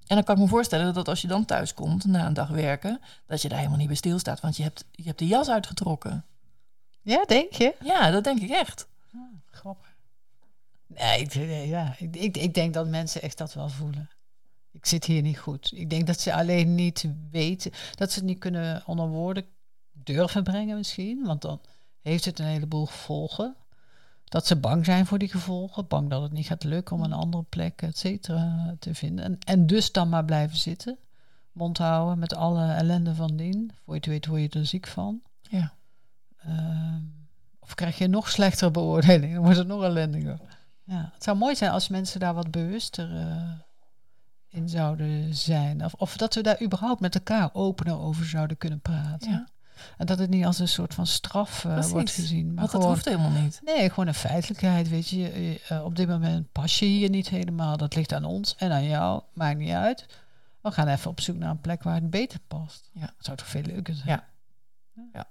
En 0.07 0.17
dan 0.17 0.25
kan 0.25 0.35
ik 0.35 0.41
me 0.41 0.49
voorstellen 0.49 0.95
dat 0.95 1.09
als 1.09 1.21
je 1.23 1.29
dan 1.29 1.45
thuis 1.45 1.75
komt 1.75 2.05
na 2.05 2.27
een 2.27 2.35
dag 2.35 2.49
werken, 2.49 3.01
dat 3.27 3.43
je 3.43 3.49
daar 3.49 3.59
helemaal 3.59 3.79
niet 3.79 3.87
bij 3.87 3.97
stilstaat, 3.97 4.41
want 4.41 4.57
je 4.57 4.63
hebt, 4.63 4.85
je 4.91 5.03
hebt 5.03 5.19
de 5.19 5.27
jas 5.27 5.49
uitgetrokken. 5.49 6.25
Ja, 7.03 7.25
denk 7.25 7.53
je? 7.53 7.75
Ja, 7.85 8.11
dat 8.11 8.25
denk 8.25 8.41
ik 8.41 8.51
echt. 8.51 8.89
Oh, 9.15 9.21
grappig. 9.51 9.90
Nee, 10.95 11.69
ja, 11.69 11.95
ik, 11.99 12.17
ik, 12.17 12.37
ik 12.37 12.55
denk 12.55 12.75
dat 12.75 12.89
mensen 12.89 13.23
echt 13.23 13.39
dat 13.39 13.55
wel 13.55 13.69
voelen. 13.69 14.11
Ik 14.73 14.87
zit 14.87 15.05
hier 15.05 15.23
niet 15.23 15.39
goed. 15.39 15.73
Ik 15.75 15.91
denk 15.91 16.07
dat 16.07 16.21
ze 16.21 16.35
alleen 16.35 16.75
niet 16.75 17.09
weten, 17.31 17.71
dat 17.95 18.13
ze 18.13 18.19
het 18.19 18.29
niet 18.29 18.39
kunnen 18.39 18.83
onder 18.87 19.09
woorden 19.09 19.45
durven 19.93 20.43
brengen 20.43 20.77
misschien, 20.77 21.25
want 21.25 21.43
dan 21.43 21.61
heeft 22.01 22.25
het 22.25 22.39
een 22.39 22.47
heleboel 22.47 22.87
gevolgen. 22.87 23.57
Dat 24.25 24.47
ze 24.47 24.57
bang 24.57 24.85
zijn 24.85 25.07
voor 25.07 25.19
die 25.19 25.29
gevolgen, 25.29 25.87
bang 25.87 26.11
dat 26.11 26.23
het 26.23 26.33
niet 26.33 26.47
gaat 26.47 26.65
lukken 26.65 26.97
om 26.97 27.03
een 27.03 27.13
andere 27.13 27.43
plek, 27.43 27.83
et 27.83 27.99
cetera, 27.99 28.77
te 28.79 28.95
vinden. 28.95 29.25
En, 29.25 29.39
en 29.39 29.67
dus 29.67 29.93
dan 29.93 30.09
maar 30.09 30.25
blijven 30.25 30.57
zitten, 30.59 30.99
mond 31.53 31.79
houden 31.79 32.19
met 32.19 32.35
alle 32.35 32.73
ellende 32.73 33.15
van 33.15 33.37
dien. 33.37 33.73
Voor 33.85 33.95
je 33.95 34.01
het 34.01 34.09
weet 34.09 34.27
word 34.27 34.41
je 34.41 34.59
er 34.59 34.67
ziek 34.67 34.87
van. 34.87 35.23
Ja. 35.43 35.73
Uh, 36.47 36.97
of 37.59 37.75
krijg 37.75 37.99
je 37.99 38.07
nog 38.07 38.31
slechtere 38.31 38.71
beoordeling, 38.71 39.35
dan 39.35 39.43
wordt 39.43 39.59
het 39.59 39.67
nog 39.67 39.83
ellendiger. 39.83 40.41
Ja, 40.91 41.11
het 41.15 41.25
zou 41.25 41.37
mooi 41.37 41.57
zijn 41.57 41.71
als 41.71 41.89
mensen 41.89 42.21
daar 42.21 42.35
wat 42.35 42.51
bewuster 42.51 43.11
uh, 43.11 43.51
in 44.49 44.69
zouden 44.69 45.35
zijn. 45.35 45.85
Of, 45.85 45.95
of 45.95 46.17
dat 46.17 46.35
we 46.35 46.43
daar 46.43 46.63
überhaupt 46.63 47.01
met 47.01 47.15
elkaar 47.15 47.51
opener 47.53 47.99
over 47.99 48.25
zouden 48.25 48.57
kunnen 48.57 48.81
praten. 48.81 49.31
Ja. 49.31 49.49
En 49.97 50.07
dat 50.07 50.19
het 50.19 50.31
niet 50.31 50.45
als 50.45 50.59
een 50.59 50.69
soort 50.69 50.95
van 50.95 51.07
straf 51.07 51.65
uh, 51.65 51.85
wordt 51.85 52.11
gezien. 52.11 52.47
Maar 52.47 52.55
Want 52.55 52.71
gewoon, 52.71 52.87
dat 52.87 52.95
hoeft 52.95 53.05
helemaal 53.05 53.43
niet. 53.43 53.61
Nee, 53.65 53.89
gewoon 53.89 54.07
een 54.07 54.15
feitelijkheid. 54.15 54.89
Weet 54.89 55.09
je, 55.09 55.61
uh, 55.71 55.85
op 55.85 55.97
dit 55.97 56.09
moment 56.09 56.53
pas 56.53 56.79
je 56.79 56.85
hier 56.85 57.11
niet 57.11 57.29
helemaal. 57.29 57.77
Dat 57.77 57.95
ligt 57.95 58.13
aan 58.13 58.25
ons 58.25 58.57
en 58.57 58.73
aan 58.73 58.85
jou. 58.85 59.23
Maakt 59.33 59.59
niet 59.59 59.71
uit. 59.71 60.07
We 60.61 60.71
gaan 60.71 60.89
even 60.89 61.11
op 61.11 61.21
zoek 61.21 61.37
naar 61.37 61.51
een 61.51 61.61
plek 61.61 61.83
waar 61.83 61.95
het 61.95 62.11
beter 62.11 62.39
past. 62.49 62.91
Ja. 62.93 63.01
Dat 63.01 63.25
zou 63.25 63.37
toch 63.37 63.47
veel 63.47 63.63
leuker 63.63 63.95
zijn? 63.95 64.09
Ja. 64.09 64.25
ja. 65.13 65.27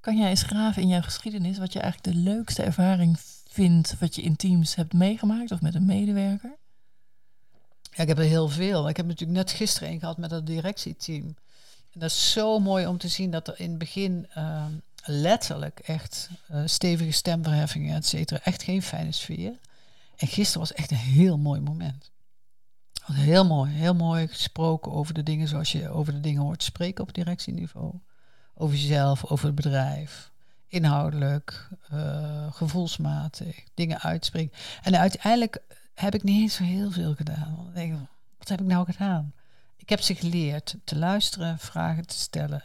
Kan 0.00 0.16
jij 0.16 0.28
eens 0.28 0.42
graven 0.42 0.82
in 0.82 0.88
jouw 0.88 1.02
geschiedenis 1.02 1.58
wat 1.58 1.72
je 1.72 1.80
eigenlijk 1.80 2.16
de 2.16 2.22
leukste 2.22 2.62
ervaring 2.62 3.18
vindt 3.54 3.98
wat 3.98 4.14
je 4.14 4.22
in 4.22 4.36
teams 4.36 4.74
hebt 4.74 4.92
meegemaakt 4.92 5.52
of 5.52 5.60
met 5.60 5.74
een 5.74 5.84
medewerker? 5.84 6.56
Ja, 7.90 8.02
ik 8.02 8.08
heb 8.08 8.18
er 8.18 8.24
heel 8.24 8.48
veel. 8.48 8.88
Ik 8.88 8.96
heb 8.96 9.06
natuurlijk 9.06 9.38
net 9.38 9.50
gisteren 9.50 9.90
een 9.90 9.98
gehad 9.98 10.18
met 10.18 10.30
het 10.30 10.46
directieteam. 10.46 11.36
En 11.92 12.00
dat 12.00 12.10
is 12.10 12.32
zo 12.32 12.58
mooi 12.58 12.86
om 12.86 12.98
te 12.98 13.08
zien 13.08 13.30
dat 13.30 13.48
er 13.48 13.60
in 13.60 13.68
het 13.68 13.78
begin 13.78 14.26
uh, 14.36 14.64
letterlijk 15.04 15.78
echt 15.78 16.30
uh, 16.50 16.62
stevige 16.64 17.10
stemverheffingen, 17.10 17.96
et 17.96 18.06
cetera, 18.06 18.40
echt 18.40 18.62
geen 18.62 18.82
fijne 18.82 19.12
sfeer. 19.12 19.58
En 20.16 20.26
gisteren 20.26 20.60
was 20.60 20.72
echt 20.72 20.90
een 20.90 20.96
heel 20.96 21.38
mooi 21.38 21.60
moment. 21.60 22.10
Heel 23.12 23.46
mooi, 23.46 23.72
heel 23.72 23.94
mooi 23.94 24.28
gesproken 24.28 24.92
over 24.92 25.14
de 25.14 25.22
dingen 25.22 25.48
zoals 25.48 25.72
je 25.72 25.88
over 25.88 26.12
de 26.12 26.20
dingen 26.20 26.42
hoort 26.42 26.62
spreken 26.62 27.04
op 27.04 27.14
directieniveau. 27.14 27.92
Over 28.54 28.76
jezelf, 28.76 29.24
over 29.24 29.46
het 29.46 29.54
bedrijf, 29.54 30.30
inhoudelijk, 30.74 31.68
uh, 31.92 32.52
gevoelsmatig, 32.52 33.64
dingen 33.74 34.00
uitspreken. 34.00 34.58
En 34.82 34.98
uiteindelijk 34.98 35.62
heb 35.94 36.14
ik 36.14 36.22
niet 36.22 36.40
eens 36.40 36.54
zo 36.54 36.62
heel 36.62 36.90
veel 36.90 37.14
gedaan. 37.14 37.54
Want 37.56 37.68
ik 37.68 37.74
denk, 37.74 37.98
wat 38.38 38.48
heb 38.48 38.60
ik 38.60 38.66
nou 38.66 38.84
gedaan? 38.84 39.32
Ik 39.76 39.88
heb 39.88 40.00
ze 40.00 40.14
geleerd 40.14 40.76
te 40.84 40.98
luisteren, 40.98 41.58
vragen 41.58 42.06
te 42.06 42.14
stellen, 42.14 42.62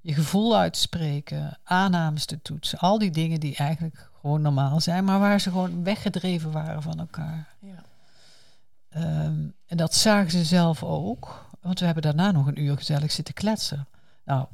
je 0.00 0.14
gevoel 0.14 0.56
uit 0.56 0.72
te 0.72 0.78
spreken, 0.78 1.58
aannames 1.64 2.24
te 2.24 2.42
toetsen. 2.42 2.78
Al 2.78 2.98
die 2.98 3.10
dingen 3.10 3.40
die 3.40 3.56
eigenlijk 3.56 4.10
gewoon 4.20 4.42
normaal 4.42 4.80
zijn, 4.80 5.04
maar 5.04 5.18
waar 5.18 5.40
ze 5.40 5.50
gewoon 5.50 5.84
weggedreven 5.84 6.50
waren 6.52 6.82
van 6.82 6.98
elkaar. 6.98 7.54
Ja. 7.60 7.84
Um, 9.24 9.54
en 9.66 9.76
dat 9.76 9.94
zagen 9.94 10.30
ze 10.30 10.44
zelf 10.44 10.82
ook, 10.82 11.50
want 11.60 11.78
we 11.78 11.84
hebben 11.84 12.02
daarna 12.02 12.30
nog 12.30 12.46
een 12.46 12.60
uur 12.60 12.76
gezellig 12.76 13.12
zitten 13.12 13.34
kletsen. 13.34 13.86
Nou, 14.24 14.46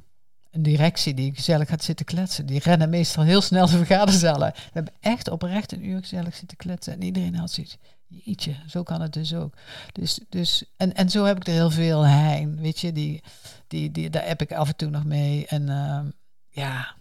een 0.52 0.62
directie 0.62 1.14
die 1.14 1.34
gezellig 1.34 1.68
gaat 1.68 1.84
zitten 1.84 2.06
kletsen, 2.06 2.46
die 2.46 2.60
rennen 2.60 2.90
meestal 2.90 3.24
heel 3.24 3.40
snel 3.40 3.66
de 3.66 3.76
vergaderzalen. 3.76 4.52
We 4.54 4.70
hebben 4.72 4.94
echt 5.00 5.28
oprecht 5.28 5.72
een 5.72 5.86
uur 5.86 6.00
gezellig 6.00 6.36
zitten 6.36 6.56
kletsen 6.56 6.92
en 6.92 7.02
iedereen 7.02 7.34
had 7.34 7.50
zoiets 7.50 7.78
Jeetje, 8.24 8.54
zo 8.66 8.82
kan 8.82 9.00
het 9.00 9.12
dus 9.12 9.34
ook. 9.34 9.54
Dus, 9.92 10.20
dus, 10.28 10.64
en, 10.76 10.94
en 10.94 11.10
zo 11.10 11.24
heb 11.24 11.36
ik 11.36 11.46
er 11.46 11.52
heel 11.52 11.70
veel 11.70 12.06
hein, 12.06 12.60
weet 12.60 12.80
je, 12.80 12.92
die, 12.92 13.22
die, 13.66 13.90
die, 13.90 14.10
daar 14.10 14.26
heb 14.26 14.40
ik 14.40 14.52
af 14.52 14.68
en 14.68 14.76
toe 14.76 14.90
nog 14.90 15.04
mee. 15.04 15.46
En 15.46 15.62
uh, 15.62 16.00
ja, 16.48 16.94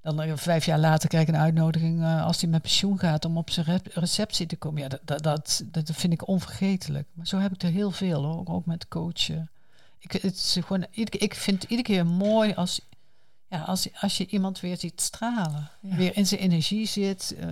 dan 0.00 0.22
uh, 0.22 0.32
vijf 0.36 0.64
jaar 0.64 0.78
later 0.78 1.08
krijg 1.08 1.28
ik 1.28 1.34
een 1.34 1.40
uitnodiging 1.40 2.00
uh, 2.00 2.24
als 2.24 2.40
hij 2.40 2.50
met 2.50 2.62
pensioen 2.62 2.98
gaat 2.98 3.24
om 3.24 3.36
op 3.36 3.50
zijn 3.50 3.80
receptie 3.92 4.46
te 4.46 4.56
komen. 4.56 4.82
Ja, 4.82 4.88
dat, 4.88 5.02
dat, 5.04 5.22
dat, 5.22 5.62
dat 5.70 5.90
vind 5.92 6.12
ik 6.12 6.28
onvergetelijk. 6.28 7.08
Maar 7.12 7.26
zo 7.26 7.38
heb 7.38 7.52
ik 7.52 7.62
er 7.62 7.70
heel 7.70 7.90
veel 7.90 8.24
hoor, 8.24 8.46
ook 8.46 8.66
met 8.66 8.88
coachen. 8.88 9.50
Ik, 10.04 10.12
het 10.22 10.34
is 10.34 10.56
gewoon, 10.60 10.86
ik 10.90 11.34
vind 11.34 11.62
het 11.62 11.70
iedere 11.70 11.88
keer 11.88 12.06
mooi 12.06 12.54
als, 12.54 12.80
ja, 13.48 13.60
als, 13.60 13.88
als 14.00 14.16
je 14.16 14.26
iemand 14.26 14.60
weer 14.60 14.78
ziet 14.78 15.00
stralen. 15.00 15.70
Ja. 15.80 15.96
Weer 15.96 16.16
in 16.16 16.26
zijn 16.26 16.40
energie 16.40 16.86
zit. 16.86 17.34
Uh, 17.38 17.50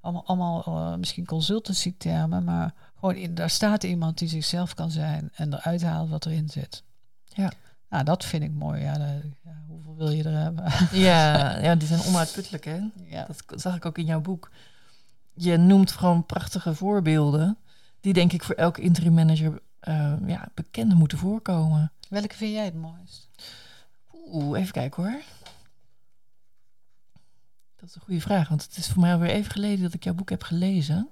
allemaal, 0.00 0.26
allemaal 0.26 0.64
uh, 0.66 0.98
misschien 0.98 1.24
consultancy 1.24 1.94
termen, 1.98 2.44
maar 2.44 2.74
gewoon 2.98 3.14
in, 3.14 3.34
daar 3.34 3.50
staat 3.50 3.84
iemand 3.84 4.18
die 4.18 4.28
zichzelf 4.28 4.74
kan 4.74 4.90
zijn 4.90 5.30
en 5.34 5.54
eruit 5.54 5.82
haalt 5.82 6.10
wat 6.10 6.26
erin 6.26 6.48
zit. 6.48 6.82
Ja. 7.24 7.52
Nou, 7.88 8.04
dat 8.04 8.24
vind 8.24 8.42
ik 8.42 8.52
mooi. 8.52 8.82
Ja, 8.82 8.92
de, 8.92 9.20
ja, 9.44 9.62
hoeveel 9.68 9.96
wil 9.96 10.10
je 10.10 10.22
er 10.22 10.38
hebben? 10.38 10.64
Ja, 11.06 11.58
ja, 11.58 11.74
die 11.74 11.88
zijn 11.88 12.02
onuitputtelijk, 12.02 12.64
hè? 12.64 12.80
Ja. 13.08 13.26
Dat 13.26 13.60
zag 13.60 13.76
ik 13.76 13.86
ook 13.86 13.98
in 13.98 14.04
jouw 14.04 14.20
boek. 14.20 14.50
Je 15.34 15.56
noemt 15.56 15.92
gewoon 15.92 16.26
prachtige 16.26 16.74
voorbeelden, 16.74 17.56
die 18.00 18.12
denk 18.12 18.32
ik 18.32 18.42
voor 18.42 18.54
elke 18.54 18.80
interim 18.80 19.14
manager 19.14 19.60
uh, 19.88 20.14
ja, 20.26 20.48
bekende 20.54 20.94
moeten 20.94 21.18
voorkomen. 21.18 21.92
Welke 22.08 22.34
vind 22.36 22.52
jij 22.52 22.64
het 22.64 22.74
mooist? 22.74 23.28
Oeh, 24.26 24.60
even 24.60 24.72
kijken 24.72 25.02
hoor. 25.02 25.22
Dat 27.76 27.88
is 27.88 27.94
een 27.94 28.00
goede 28.00 28.20
vraag, 28.20 28.48
want 28.48 28.62
het 28.62 28.76
is 28.76 28.88
voor 28.88 29.00
mij 29.00 29.12
alweer 29.12 29.30
even 29.30 29.52
geleden 29.52 29.82
dat 29.82 29.94
ik 29.94 30.04
jouw 30.04 30.14
boek 30.14 30.30
heb 30.30 30.42
gelezen. 30.42 31.08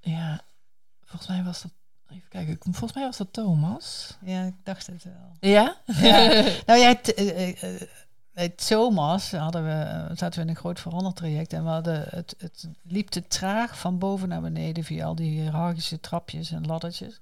Ja, 0.00 0.44
volgens 1.04 1.28
mij 1.30 1.44
was 1.44 1.62
dat. 1.62 1.70
Even 2.10 2.28
kijken, 2.28 2.58
volgens 2.60 2.92
mij 2.92 3.04
was 3.04 3.16
dat 3.16 3.32
Thomas. 3.32 4.16
Ja, 4.24 4.44
ik 4.44 4.54
dacht 4.62 4.86
het 4.86 5.04
wel. 5.04 5.36
Ja? 5.40 5.76
ja. 5.86 6.42
nou 6.66 6.78
ja, 6.78 7.00
uh, 7.16 7.82
bij 8.40 8.48
Thomas 8.48 9.32
hadden 9.32 9.64
we, 9.64 10.06
zaten 10.14 10.38
we 10.38 10.40
in 10.40 10.48
een 10.48 10.60
groot 10.60 10.80
verandertraject 10.80 11.52
en 11.52 11.64
we 11.64 11.68
hadden 11.68 12.04
het, 12.08 12.34
het 12.38 12.68
liep 12.82 13.08
te 13.08 13.28
traag 13.28 13.78
van 13.78 13.98
boven 13.98 14.28
naar 14.28 14.40
beneden 14.40 14.84
via 14.84 15.06
al 15.06 15.14
die 15.14 15.40
hiërarchische 15.40 16.00
trapjes 16.00 16.50
en 16.50 16.66
laddertjes. 16.66 17.20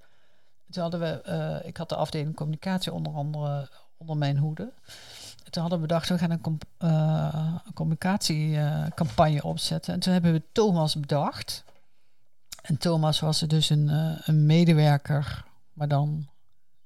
Toen 0.70 0.82
hadden 0.82 1.00
we, 1.00 1.22
uh, 1.26 1.68
ik 1.68 1.76
had 1.76 1.88
de 1.88 1.96
afdeling 1.96 2.34
communicatie 2.34 2.92
onder 2.92 3.12
andere 3.12 3.68
onder 3.96 4.16
mijn 4.16 4.36
hoede. 4.36 4.72
Toen 5.50 5.62
hadden 5.62 5.80
we 5.80 5.86
bedacht, 5.86 6.08
we 6.08 6.18
gaan 6.18 6.30
een, 6.30 6.60
uh, 6.78 7.54
een 7.64 7.74
communicatiecampagne 7.74 9.42
opzetten. 9.42 9.94
En 9.94 10.00
toen 10.00 10.12
hebben 10.12 10.32
we 10.32 10.42
Thomas 10.52 11.00
bedacht. 11.00 11.64
En 12.62 12.78
Thomas 12.78 13.20
was 13.20 13.40
dus 13.40 13.70
een, 13.70 13.88
een 14.24 14.46
medewerker, 14.46 15.44
maar 15.72 15.88
dan 15.88 16.28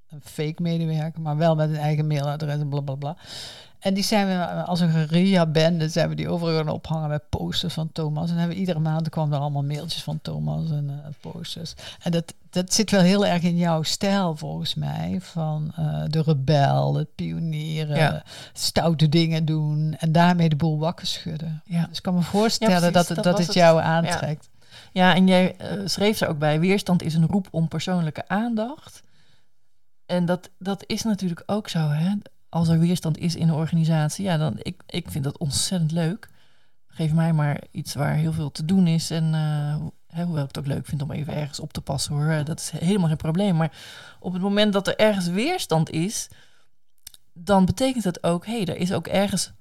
een 0.08 0.20
fake 0.22 0.62
medewerker, 0.62 1.20
maar 1.20 1.36
wel 1.36 1.54
met 1.54 1.68
een 1.68 1.76
eigen 1.76 2.06
mailadres 2.06 2.60
en 2.60 2.68
blablabla. 2.68 3.12
Bla, 3.12 3.22
bla. 3.22 3.70
En 3.82 3.94
die 3.94 4.04
zijn 4.04 4.26
we 4.26 4.44
als 4.64 4.80
een 4.80 4.90
guerrilla-bende, 4.90 5.88
zijn 5.88 6.08
we 6.08 6.14
die 6.14 6.28
overal 6.28 6.56
gaan 6.56 6.68
ophangen 6.68 7.08
met 7.08 7.28
posters 7.28 7.74
van 7.74 7.92
Thomas. 7.92 8.30
En 8.30 8.36
hebben 8.36 8.54
we 8.54 8.60
iedere 8.60 8.78
maand 8.78 9.08
kwamen 9.08 9.34
er 9.34 9.40
allemaal 9.40 9.62
mailtjes 9.62 10.02
van 10.02 10.18
Thomas 10.22 10.70
en 10.70 10.88
uh, 10.88 10.94
posters. 11.20 11.74
En 12.02 12.10
dat, 12.10 12.34
dat 12.50 12.74
zit 12.74 12.90
wel 12.90 13.00
heel 13.00 13.26
erg 13.26 13.42
in 13.42 13.56
jouw 13.56 13.82
stijl 13.82 14.36
volgens 14.36 14.74
mij. 14.74 15.18
Van 15.20 15.74
uh, 15.78 16.02
de 16.06 16.22
rebel, 16.22 16.94
het 16.94 17.14
pionieren, 17.14 18.22
stoute 18.52 19.08
dingen 19.08 19.44
doen 19.44 19.96
en 19.98 20.12
daarmee 20.12 20.48
de 20.48 20.56
boel 20.56 20.78
wakker 20.78 21.06
schudden. 21.06 21.62
Ja. 21.64 21.86
Dus 21.86 21.96
ik 21.96 22.02
kan 22.02 22.14
me 22.14 22.22
voorstellen 22.22 22.92
dat, 22.92 23.08
het, 23.08 23.22
dat, 23.22 23.38
het 23.38 23.54
jou 23.54 23.80
aantrekt. 23.80 24.50
Ja, 24.92 25.14
en 25.14 25.26
jij 25.26 25.56
uh, 25.60 25.80
schreef 25.84 26.20
er 26.20 26.28
ook 26.28 26.38
bij, 26.38 26.60
weerstand 26.60 27.02
is 27.02 27.14
een 27.14 27.26
roep 27.26 27.48
om 27.50 27.68
persoonlijke 27.68 28.28
aandacht. 28.28 29.02
En 30.06 30.24
dat, 30.24 30.50
dat 30.58 30.84
is 30.86 31.02
natuurlijk 31.02 31.42
ook 31.46 31.68
zo. 31.68 31.88
Hè? 31.88 32.12
Als 32.52 32.68
er 32.68 32.78
weerstand 32.78 33.18
is 33.18 33.34
in 33.34 33.48
een 33.48 33.54
organisatie, 33.54 34.24
ja, 34.24 34.36
dan 34.36 34.54
ik, 34.58 34.82
ik 34.86 35.10
vind 35.10 35.24
dat 35.24 35.38
ontzettend 35.38 35.92
leuk. 35.92 36.30
Geef 36.86 37.12
mij 37.12 37.32
maar 37.32 37.62
iets 37.70 37.94
waar 37.94 38.14
heel 38.14 38.32
veel 38.32 38.52
te 38.52 38.64
doen 38.64 38.86
is. 38.86 39.10
En 39.10 39.24
uh, 39.24 39.76
hè, 40.06 40.24
hoewel 40.24 40.42
ik 40.42 40.48
het 40.48 40.58
ook 40.58 40.66
leuk 40.66 40.86
vind 40.86 41.02
om 41.02 41.10
even 41.10 41.34
ergens 41.34 41.60
op 41.60 41.72
te 41.72 41.80
passen 41.80 42.14
hoor. 42.14 42.44
Dat 42.44 42.60
is 42.60 42.70
helemaal 42.70 43.08
geen 43.08 43.16
probleem. 43.16 43.56
Maar 43.56 43.72
op 44.20 44.32
het 44.32 44.42
moment 44.42 44.72
dat 44.72 44.88
er 44.88 44.96
ergens 44.96 45.26
weerstand 45.26 45.90
is, 45.90 46.28
dan 47.32 47.64
betekent 47.64 48.04
dat 48.04 48.22
ook, 48.22 48.46
hé, 48.46 48.62
hey, 48.62 48.66
er 48.66 48.76
is 48.76 48.92
ook 48.92 49.06
ergens 49.06 49.52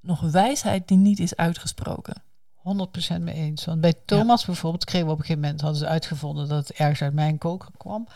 nog 0.00 0.20
wijsheid 0.20 0.88
die 0.88 0.98
niet 0.98 1.18
is 1.18 1.36
uitgesproken. 1.36 2.22
100% 2.58 3.20
mee 3.20 3.34
eens. 3.34 3.64
Want 3.64 3.80
bij 3.80 3.94
Thomas 4.04 4.44
bijvoorbeeld 4.44 4.84
kregen 4.84 5.06
we 5.06 5.12
op 5.12 5.18
een 5.18 5.24
gegeven 5.24 5.42
moment 5.42 5.60
hadden 5.60 5.80
ze 5.80 5.86
uitgevonden 5.86 6.48
dat 6.48 6.68
het 6.68 6.76
ergens 6.76 7.02
uit 7.02 7.14
mijn 7.14 7.38
koker 7.38 7.70
kwam. 7.76 8.06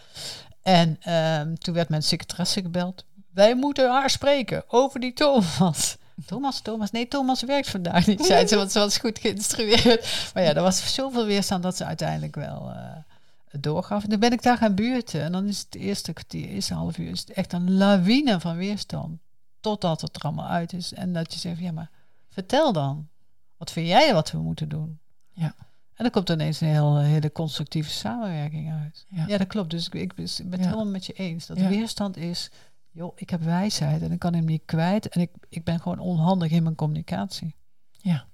En 0.62 1.12
um, 1.14 1.58
toen 1.58 1.74
werd 1.74 1.88
mijn 1.88 2.02
secretaresse 2.02 2.60
gebeld 2.60 3.04
wij 3.40 3.54
moeten 3.54 3.90
haar 3.90 4.10
spreken 4.10 4.64
over 4.66 5.00
die 5.00 5.12
Thomas. 5.12 5.96
Thomas, 6.26 6.60
Thomas, 6.60 6.90
nee, 6.90 7.08
Thomas 7.08 7.42
werkt 7.42 7.70
vandaag 7.70 8.06
niet, 8.06 8.24
zei 8.24 8.46
ze, 8.46 8.56
want 8.56 8.72
ze 8.72 8.78
was 8.78 8.98
goed 8.98 9.18
geïnstrueerd. 9.18 10.30
Maar 10.34 10.42
ja, 10.42 10.54
er 10.54 10.62
was 10.62 10.94
zoveel 10.94 11.26
weerstand 11.26 11.62
dat 11.62 11.76
ze 11.76 11.84
uiteindelijk 11.84 12.34
wel 12.34 12.70
uh, 12.70 13.60
doorgaf. 13.60 14.02
En 14.02 14.10
dan 14.10 14.20
ben 14.20 14.32
ik 14.32 14.42
daar 14.42 14.56
gaan 14.56 14.74
buurten 14.74 15.22
en 15.22 15.32
dan 15.32 15.46
is 15.46 15.58
het 15.58 15.74
eerste 15.74 16.12
kwartier, 16.12 16.48
eerste 16.48 16.74
half 16.74 16.98
uur, 16.98 17.10
is 17.10 17.20
het 17.20 17.30
echt 17.30 17.52
een 17.52 17.76
lawine 17.76 18.40
van 18.40 18.56
weerstand. 18.56 19.18
Totdat 19.60 20.00
het 20.00 20.16
er 20.16 20.22
allemaal 20.22 20.48
uit 20.48 20.72
is 20.72 20.92
en 20.92 21.12
dat 21.12 21.32
je 21.32 21.38
zegt, 21.38 21.58
ja, 21.58 21.72
maar 21.72 21.90
vertel 22.28 22.72
dan. 22.72 23.08
Wat 23.56 23.70
vind 23.70 23.86
jij 23.86 24.14
wat 24.14 24.30
we 24.30 24.38
moeten 24.38 24.68
doen? 24.68 24.98
Ja. 25.32 25.54
En 25.94 26.06
dan 26.06 26.10
komt 26.10 26.28
ineens 26.28 26.60
een 26.60 26.68
heel, 26.68 26.98
hele 26.98 27.32
constructieve 27.32 27.90
samenwerking 27.90 28.72
uit. 28.72 29.06
Ja, 29.08 29.24
ja 29.26 29.38
dat 29.38 29.46
klopt. 29.46 29.70
Dus 29.70 29.88
ik, 29.88 29.94
ik 29.94 30.14
ben 30.14 30.50
het 30.50 30.60
helemaal 30.60 30.86
met 30.86 31.06
je 31.06 31.12
eens. 31.12 31.46
Dat 31.46 31.58
weerstand 31.58 32.16
is 32.16 32.50
joh, 32.90 33.12
ik 33.16 33.30
heb 33.30 33.42
wijsheid 33.42 34.02
en 34.02 34.12
ik 34.12 34.18
kan 34.18 34.34
hem 34.34 34.44
niet 34.44 34.62
kwijt. 34.64 35.08
En 35.08 35.20
ik, 35.20 35.30
ik 35.48 35.64
ben 35.64 35.80
gewoon 35.80 35.98
onhandig 35.98 36.50
in 36.50 36.62
mijn 36.62 36.74
communicatie. 36.74 37.54
Ja, 37.90 38.26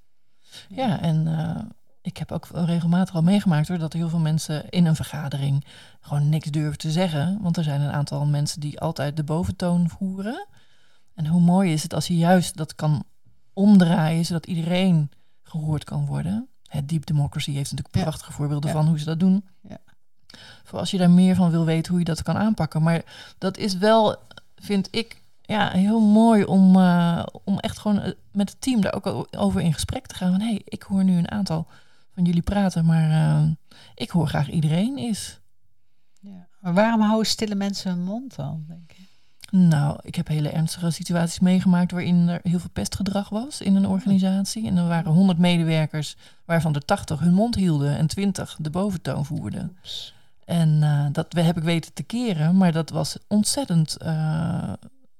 ja, 0.69 1.01
en 1.01 1.27
uh, 1.27 1.59
ik 2.01 2.17
heb 2.17 2.33
ook 2.33 2.49
regelmatig 2.53 3.15
al 3.15 3.23
meegemaakt 3.23 3.69
hoor, 3.69 3.79
dat 3.79 3.93
heel 3.93 4.09
veel 4.09 4.19
mensen 4.19 4.69
in 4.71 4.87
een 4.87 4.97
vergadering 4.97 5.65
gewoon 6.01 6.29
niks 6.29 6.51
durven 6.51 6.79
te 6.79 6.91
zeggen. 6.91 7.39
Want 7.43 7.57
er 7.57 7.65
zijn 7.65 7.81
een 7.81 7.93
aantal 7.93 8.27
mensen 8.27 8.61
die 8.61 8.81
altijd 8.81 9.17
de 9.17 9.25
boventoon 9.25 9.89
voeren. 9.89 10.47
En 11.15 11.27
hoe 11.27 11.41
mooi 11.41 11.73
is 11.73 11.83
het 11.83 11.95
als 11.95 12.07
je 12.07 12.17
juist 12.17 12.57
dat 12.57 12.75
kan 12.75 13.05
omdraaien, 13.53 14.25
zodat 14.25 14.47
iedereen 14.47 15.11
gehoord 15.43 15.85
kan 15.85 16.07
worden. 16.07 16.49
Het 16.67 16.89
Deep 16.89 17.07
Democracy 17.07 17.53
heeft 17.53 17.71
natuurlijk 17.71 18.05
prachtige 18.05 18.33
voorbeelden 18.33 18.71
van 18.71 18.87
hoe 18.87 18.99
ze 18.99 19.05
dat 19.05 19.21
doen. 19.21 19.45
Ja. 19.61 19.79
Voor 20.65 20.79
als 20.79 20.91
je 20.91 20.99
daar 20.99 21.11
meer 21.11 21.35
van 21.35 21.51
wil 21.51 21.65
weten 21.65 21.91
hoe 21.91 21.99
je 21.99 22.05
dat 22.05 22.23
kan 22.23 22.37
aanpakken. 22.37 22.83
Maar 22.83 23.03
dat 23.39 23.57
is 23.57 23.77
wel 23.77 24.17
vind 24.63 24.89
ik 24.91 25.23
ja, 25.43 25.71
heel 25.71 26.01
mooi 26.01 26.45
om, 26.45 26.77
uh, 26.77 27.27
om 27.45 27.59
echt 27.59 27.79
gewoon 27.79 28.01
eh, 28.01 28.13
met 28.33 28.51
het 28.51 28.61
team 28.61 28.81
daar 28.81 28.95
ook 28.95 29.27
over 29.31 29.61
in 29.61 29.73
gesprek 29.73 30.07
te 30.07 30.15
gaan. 30.15 30.31
Van 30.31 30.41
hé, 30.41 30.47
hey, 30.47 30.63
ik 30.65 30.83
hoor 30.83 31.05
nu 31.05 31.19
een 31.19 31.31
aantal 31.31 31.67
van 32.15 32.25
jullie 32.25 32.43
praten, 32.43 32.85
maar 32.85 33.11
uh, 33.11 33.51
ik 33.95 34.11
hoor 34.11 34.29
graag 34.29 34.51
iedereen 34.51 34.99
is. 34.99 35.41
Ja. 36.21 36.47
Maar 36.61 36.75
waarom 36.75 37.01
houden 37.01 37.27
stille 37.27 37.55
mensen 37.55 37.91
hun 37.91 38.05
mond 38.05 38.37
dan, 38.37 38.65
denk? 38.69 38.87
Nou, 39.51 39.99
ik 40.03 40.15
heb 40.15 40.29
hele 40.29 40.49
ernstige 40.49 40.91
situaties 40.91 41.39
meegemaakt 41.39 41.91
waarin 41.91 42.29
er 42.29 42.41
heel 42.43 42.59
veel 42.59 42.71
pestgedrag 42.71 43.29
was 43.29 43.61
in 43.61 43.77
een 43.77 43.87
organisatie. 43.87 44.67
En 44.67 44.77
er 44.77 44.89
waren 44.89 45.13
100 45.13 45.39
medewerkers 45.39 46.17
waarvan 46.45 46.73
de 46.73 46.81
80 46.81 47.21
hun 47.21 47.35
mond 47.35 47.55
hielden 47.55 47.97
en 47.97 48.07
20 48.07 48.57
de 48.61 48.71
boventoon 48.71 49.25
voerden. 49.25 49.77
Oeps. 49.77 50.15
En 50.47 50.69
uh, 50.83 51.07
dat 51.13 51.33
heb 51.33 51.57
ik 51.57 51.63
weten 51.63 51.93
te 51.93 52.03
keren, 52.03 52.57
maar 52.57 52.73
dat 52.73 52.91
was 52.91 53.19
ontzettend, 53.29 53.97
uh, 54.03 54.73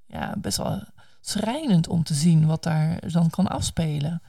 ja, 0.07 0.35
best 0.39 0.57
wel 0.57 0.83
schrijnend 1.21 1.89
om 1.89 2.03
te 2.03 2.15
zien 2.15 2.47
wat 2.47 2.63
daar 2.63 2.99
dan 3.13 3.31
kan 3.31 3.49
afspelen. 3.49 4.23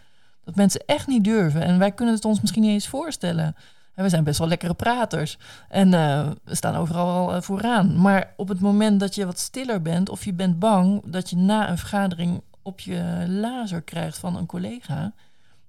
Dat 0.43 0.55
mensen 0.55 0.83
echt 0.85 1.07
niet 1.07 1.23
durven. 1.23 1.61
En 1.61 1.79
wij 1.79 1.91
kunnen 1.91 2.15
het 2.15 2.25
ons 2.25 2.41
misschien 2.41 2.61
niet 2.61 2.71
eens 2.71 2.87
voorstellen. 2.87 3.55
En 3.93 4.03
we 4.03 4.09
zijn 4.09 4.23
best 4.23 4.39
wel 4.39 4.47
lekkere 4.47 4.73
praters. 4.73 5.37
En 5.69 5.93
uh, 5.93 6.29
we 6.43 6.55
staan 6.55 6.75
overal 6.75 7.27
wel 7.27 7.41
vooraan. 7.41 8.01
Maar 8.01 8.33
op 8.37 8.47
het 8.47 8.59
moment 8.59 8.99
dat 8.99 9.15
je 9.15 9.25
wat 9.25 9.39
stiller 9.39 9.81
bent 9.81 10.09
of 10.09 10.25
je 10.25 10.33
bent 10.33 10.59
bang 10.59 11.01
dat 11.05 11.29
je 11.29 11.35
na 11.35 11.69
een 11.69 11.77
vergadering 11.77 12.41
op 12.61 12.79
je 12.79 13.25
lazer 13.27 13.81
krijgt 13.81 14.17
van 14.17 14.35
een 14.35 14.45
collega, 14.45 15.13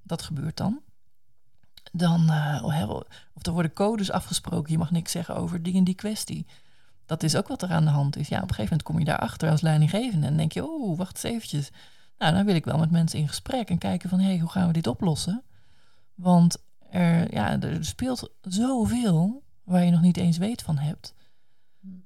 dat 0.03 0.23
gebeurt 0.23 0.57
dan 0.57 0.81
dan, 1.99 2.31
uh, 2.31 2.63
of 3.35 3.47
er 3.47 3.53
worden 3.53 3.73
codes 3.73 4.11
afgesproken, 4.11 4.73
je 4.73 4.79
mag 4.79 4.91
niks 4.91 5.13
zeggen 5.13 5.37
over 5.37 5.63
die 5.63 5.75
en 5.75 5.85
die 5.85 5.95
kwestie. 5.95 6.47
Dat 7.07 7.23
is 7.23 7.37
ook 7.37 7.49
wat 7.49 7.63
er 7.63 7.71
aan 7.71 7.85
de 7.85 7.91
hand 7.91 8.17
is. 8.17 8.29
Ja, 8.29 8.37
op 8.37 8.43
een 8.43 8.49
gegeven 8.49 8.71
moment 8.71 8.83
kom 8.83 8.99
je 8.99 9.05
daarachter 9.05 9.51
als 9.51 9.61
leidinggevende 9.61 10.27
en 10.27 10.37
denk 10.37 10.53
je, 10.53 10.67
oh, 10.67 10.99
wacht 10.99 11.15
eens 11.15 11.35
eventjes. 11.35 11.71
Nou, 12.19 12.35
dan 12.35 12.45
wil 12.45 12.55
ik 12.55 12.65
wel 12.65 12.79
met 12.79 12.91
mensen 12.91 13.19
in 13.19 13.29
gesprek 13.29 13.71
en 13.71 13.79
kijken 13.79 14.09
van, 14.09 14.19
hé, 14.19 14.27
hey, 14.27 14.39
hoe 14.39 14.51
gaan 14.51 14.67
we 14.67 14.73
dit 14.73 14.87
oplossen? 14.87 15.43
Want 16.15 16.57
er, 16.91 17.35
ja, 17.35 17.61
er 17.61 17.85
speelt 17.85 18.31
zoveel 18.43 19.43
waar 19.65 19.85
je 19.85 19.91
nog 19.91 20.01
niet 20.01 20.17
eens 20.17 20.39
weet 20.39 20.63
van 20.63 20.79
hebt. 20.79 21.15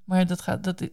Maar 0.05 0.26
dat 0.26 0.40
gaat, 0.40 0.64
dat, 0.64 0.88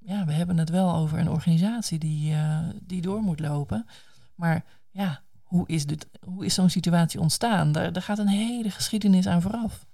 ja, 0.00 0.24
we 0.24 0.32
hebben 0.32 0.58
het 0.58 0.70
wel 0.70 0.94
over 0.94 1.18
een 1.18 1.30
organisatie 1.30 1.98
die, 1.98 2.32
uh, 2.32 2.68
die 2.82 3.02
door 3.02 3.22
moet 3.22 3.40
lopen. 3.40 3.86
Maar 4.34 4.64
ja, 4.90 5.22
hoe 5.52 5.68
is, 5.68 5.86
dit, 5.86 6.06
hoe 6.24 6.44
is 6.44 6.54
zo'n 6.54 6.70
situatie 6.70 7.20
ontstaan? 7.20 7.72
Daar, 7.72 7.92
daar 7.92 8.02
gaat 8.02 8.18
een 8.18 8.28
hele 8.28 8.70
geschiedenis 8.70 9.26
aan 9.26 9.42
vooraf. 9.42 9.86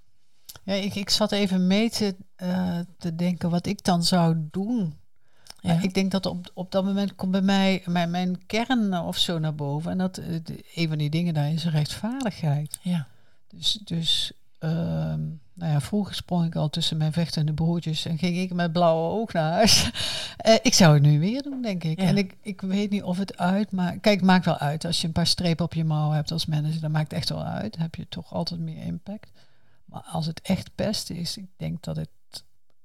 Ja, 0.63 0.73
ik, 0.73 0.95
ik 0.95 1.09
zat 1.09 1.31
even 1.31 1.67
mee 1.67 1.89
te, 1.89 2.15
uh, 2.43 2.79
te 2.97 3.15
denken 3.15 3.49
wat 3.49 3.65
ik 3.65 3.83
dan 3.83 4.03
zou 4.03 4.47
doen. 4.51 4.97
Ja. 5.61 5.81
ik 5.81 5.93
denk 5.93 6.11
dat 6.11 6.25
op, 6.25 6.51
op 6.53 6.71
dat 6.71 6.85
moment 6.85 7.15
komt 7.15 7.31
bij 7.31 7.41
mij 7.41 7.83
mijn, 7.85 8.11
mijn 8.11 8.45
kern 8.45 8.99
of 8.99 9.17
zo 9.17 9.39
naar 9.39 9.55
boven. 9.55 9.91
En 9.91 9.97
dat 9.97 10.19
uh, 10.19 10.39
een 10.75 10.87
van 10.87 10.97
die 10.97 11.09
dingen 11.09 11.33
daar 11.33 11.51
is 11.51 11.65
rechtvaardigheid. 11.65 12.79
Ja. 12.81 13.07
Dus, 13.47 13.71
dus 13.83 14.31
Ehm, 14.59 15.21
nou 15.53 15.71
ja, 15.71 15.81
vroeger 15.81 16.15
sprong 16.15 16.45
ik 16.45 16.55
al 16.55 16.69
tussen 16.69 16.97
mijn 16.97 17.13
vechtende 17.13 17.53
broertjes 17.53 18.05
en 18.05 18.17
ging 18.17 18.37
ik 18.37 18.53
met 18.53 18.71
blauwe 18.71 19.19
oog 19.19 19.33
naar 19.33 19.51
huis. 19.51 19.91
uh, 20.45 20.53
ik 20.69 20.73
zou 20.73 20.93
het 20.93 21.03
nu 21.03 21.19
weer 21.19 21.41
doen, 21.41 21.61
denk 21.61 21.83
ik. 21.83 21.97
En 21.99 22.17
ik, 22.17 22.37
ik 22.41 22.61
weet 22.61 22.89
niet 22.89 23.03
of 23.03 23.17
het 23.17 23.37
uitmaakt. 23.37 24.01
Kijk, 24.01 24.15
het 24.15 24.25
maakt 24.25 24.45
wel 24.45 24.57
uit. 24.57 24.85
Als 24.85 25.01
je 25.01 25.07
een 25.07 25.13
paar 25.13 25.27
strepen 25.27 25.65
op 25.65 25.73
je 25.73 25.83
mouw 25.83 26.11
hebt 26.11 26.31
als 26.31 26.45
manager, 26.45 26.81
dan 26.81 26.91
maakt 26.91 27.11
het 27.11 27.19
echt 27.19 27.29
wel 27.29 27.43
uit. 27.43 27.73
Dan 27.73 27.81
heb 27.81 27.95
je 27.95 28.07
toch 28.09 28.33
altijd 28.33 28.59
meer 28.59 28.83
impact. 28.83 29.31
Maar 29.85 30.01
als 30.01 30.25
het 30.25 30.41
echt 30.41 30.69
best 30.75 31.09
is, 31.09 31.37
ik 31.37 31.47
denk 31.57 31.83
dat 31.83 31.95
het 31.95 32.09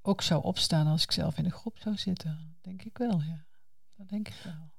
ook 0.03 0.23
zou 0.23 0.43
opstaan 0.43 0.87
als 0.87 1.03
ik 1.03 1.13
zelf 1.13 1.39
in 1.39 1.45
de 1.45 1.51
groep 1.51 1.77
zou 1.79 1.97
zitten. 1.97 2.39
Denk 2.63 2.83
ik 2.83 2.99
wel, 2.99 3.23
ja. 3.27 3.45
Dat 3.97 4.09
denk 4.09 4.29
ik 4.29 4.41
wel. 4.45 4.71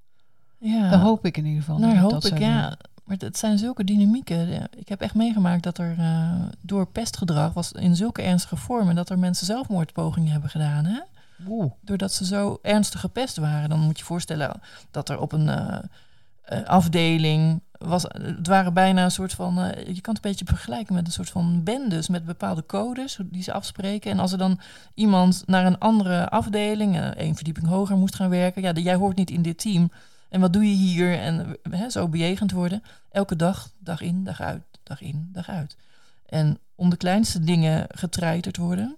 Ja. 0.57 0.89
Dat 0.89 0.99
hoop 0.99 1.25
ik 1.25 1.37
in 1.37 1.45
ieder 1.45 1.63
geval. 1.63 1.79
Nou, 1.79 1.97
hoop 1.97 2.11
dat 2.11 2.25
ik, 2.25 2.37
ja. 2.37 2.77
Maar 3.05 3.17
het 3.19 3.37
zijn 3.37 3.57
zulke 3.57 3.83
dynamieken. 3.83 4.67
Ik 4.75 4.89
heb 4.89 5.01
echt 5.01 5.15
meegemaakt 5.15 5.63
dat 5.63 5.77
er 5.77 5.95
uh, 5.99 6.41
door 6.61 6.87
pestgedrag 6.87 7.53
was 7.53 7.71
in 7.71 7.95
zulke 7.95 8.21
ernstige 8.21 8.55
vormen 8.55 8.95
dat 8.95 9.09
er 9.09 9.19
mensen 9.19 9.45
zelfmoordpogingen 9.45 10.31
hebben 10.31 10.49
gedaan. 10.49 10.85
Hè? 10.85 10.99
Oeh. 11.47 11.71
Doordat 11.81 12.13
ze 12.13 12.25
zo 12.25 12.59
ernstig 12.61 12.99
gepest 12.99 13.37
waren. 13.37 13.69
Dan 13.69 13.79
moet 13.79 13.99
je 13.99 14.05
voorstellen 14.05 14.61
dat 14.91 15.09
er 15.09 15.19
op 15.19 15.31
een 15.31 15.47
uh, 15.47 16.63
afdeling 16.65 17.61
was. 17.77 18.03
Het 18.03 18.47
waren 18.47 18.73
bijna 18.73 19.03
een 19.03 19.11
soort 19.11 19.33
van. 19.33 19.53
je 19.93 20.01
kan 20.01 20.15
het 20.15 20.25
een 20.25 20.31
beetje 20.31 20.45
vergelijken 20.45 20.93
met 20.93 21.05
een 21.05 21.13
soort 21.13 21.29
van 21.29 21.63
bendes 21.63 22.07
met 22.07 22.25
bepaalde 22.25 22.65
codes 22.65 23.19
die 23.23 23.43
ze 23.43 23.53
afspreken. 23.53 24.11
En 24.11 24.19
als 24.19 24.31
er 24.31 24.37
dan 24.37 24.59
iemand 24.93 25.43
naar 25.45 25.65
een 25.65 25.79
andere 25.79 26.29
afdeling, 26.29 26.99
één 26.99 27.35
verdieping 27.35 27.67
hoger, 27.67 27.97
moest 27.97 28.15
gaan 28.15 28.29
werken. 28.29 28.61
Ja, 28.61 28.71
jij 28.71 28.95
hoort 28.95 29.15
niet 29.15 29.29
in 29.29 29.41
dit 29.41 29.59
team 29.59 29.89
en 30.29 30.39
wat 30.39 30.53
doe 30.53 30.69
je 30.69 30.75
hier? 30.75 31.19
En 31.19 31.57
hè, 31.69 31.89
zo 31.89 32.07
bejegend 32.07 32.51
worden. 32.51 32.83
Elke 33.11 33.35
dag, 33.35 33.71
dag 33.79 34.01
in, 34.01 34.23
dag 34.23 34.41
uit, 34.41 34.63
dag 34.83 35.01
in, 35.01 35.29
dag 35.31 35.49
uit. 35.49 35.77
En 36.25 36.59
om 36.75 36.89
de 36.89 36.97
kleinste 36.97 37.39
dingen 37.39 37.87
getreiterd 37.89 38.57
worden. 38.57 38.95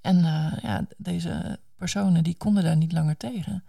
En 0.00 0.16
uh, 0.16 0.52
ja, 0.62 0.86
deze 0.96 1.58
personen 1.76 2.24
die 2.24 2.36
konden 2.36 2.64
daar 2.64 2.76
niet 2.76 2.92
langer 2.92 3.16
tegen. 3.16 3.64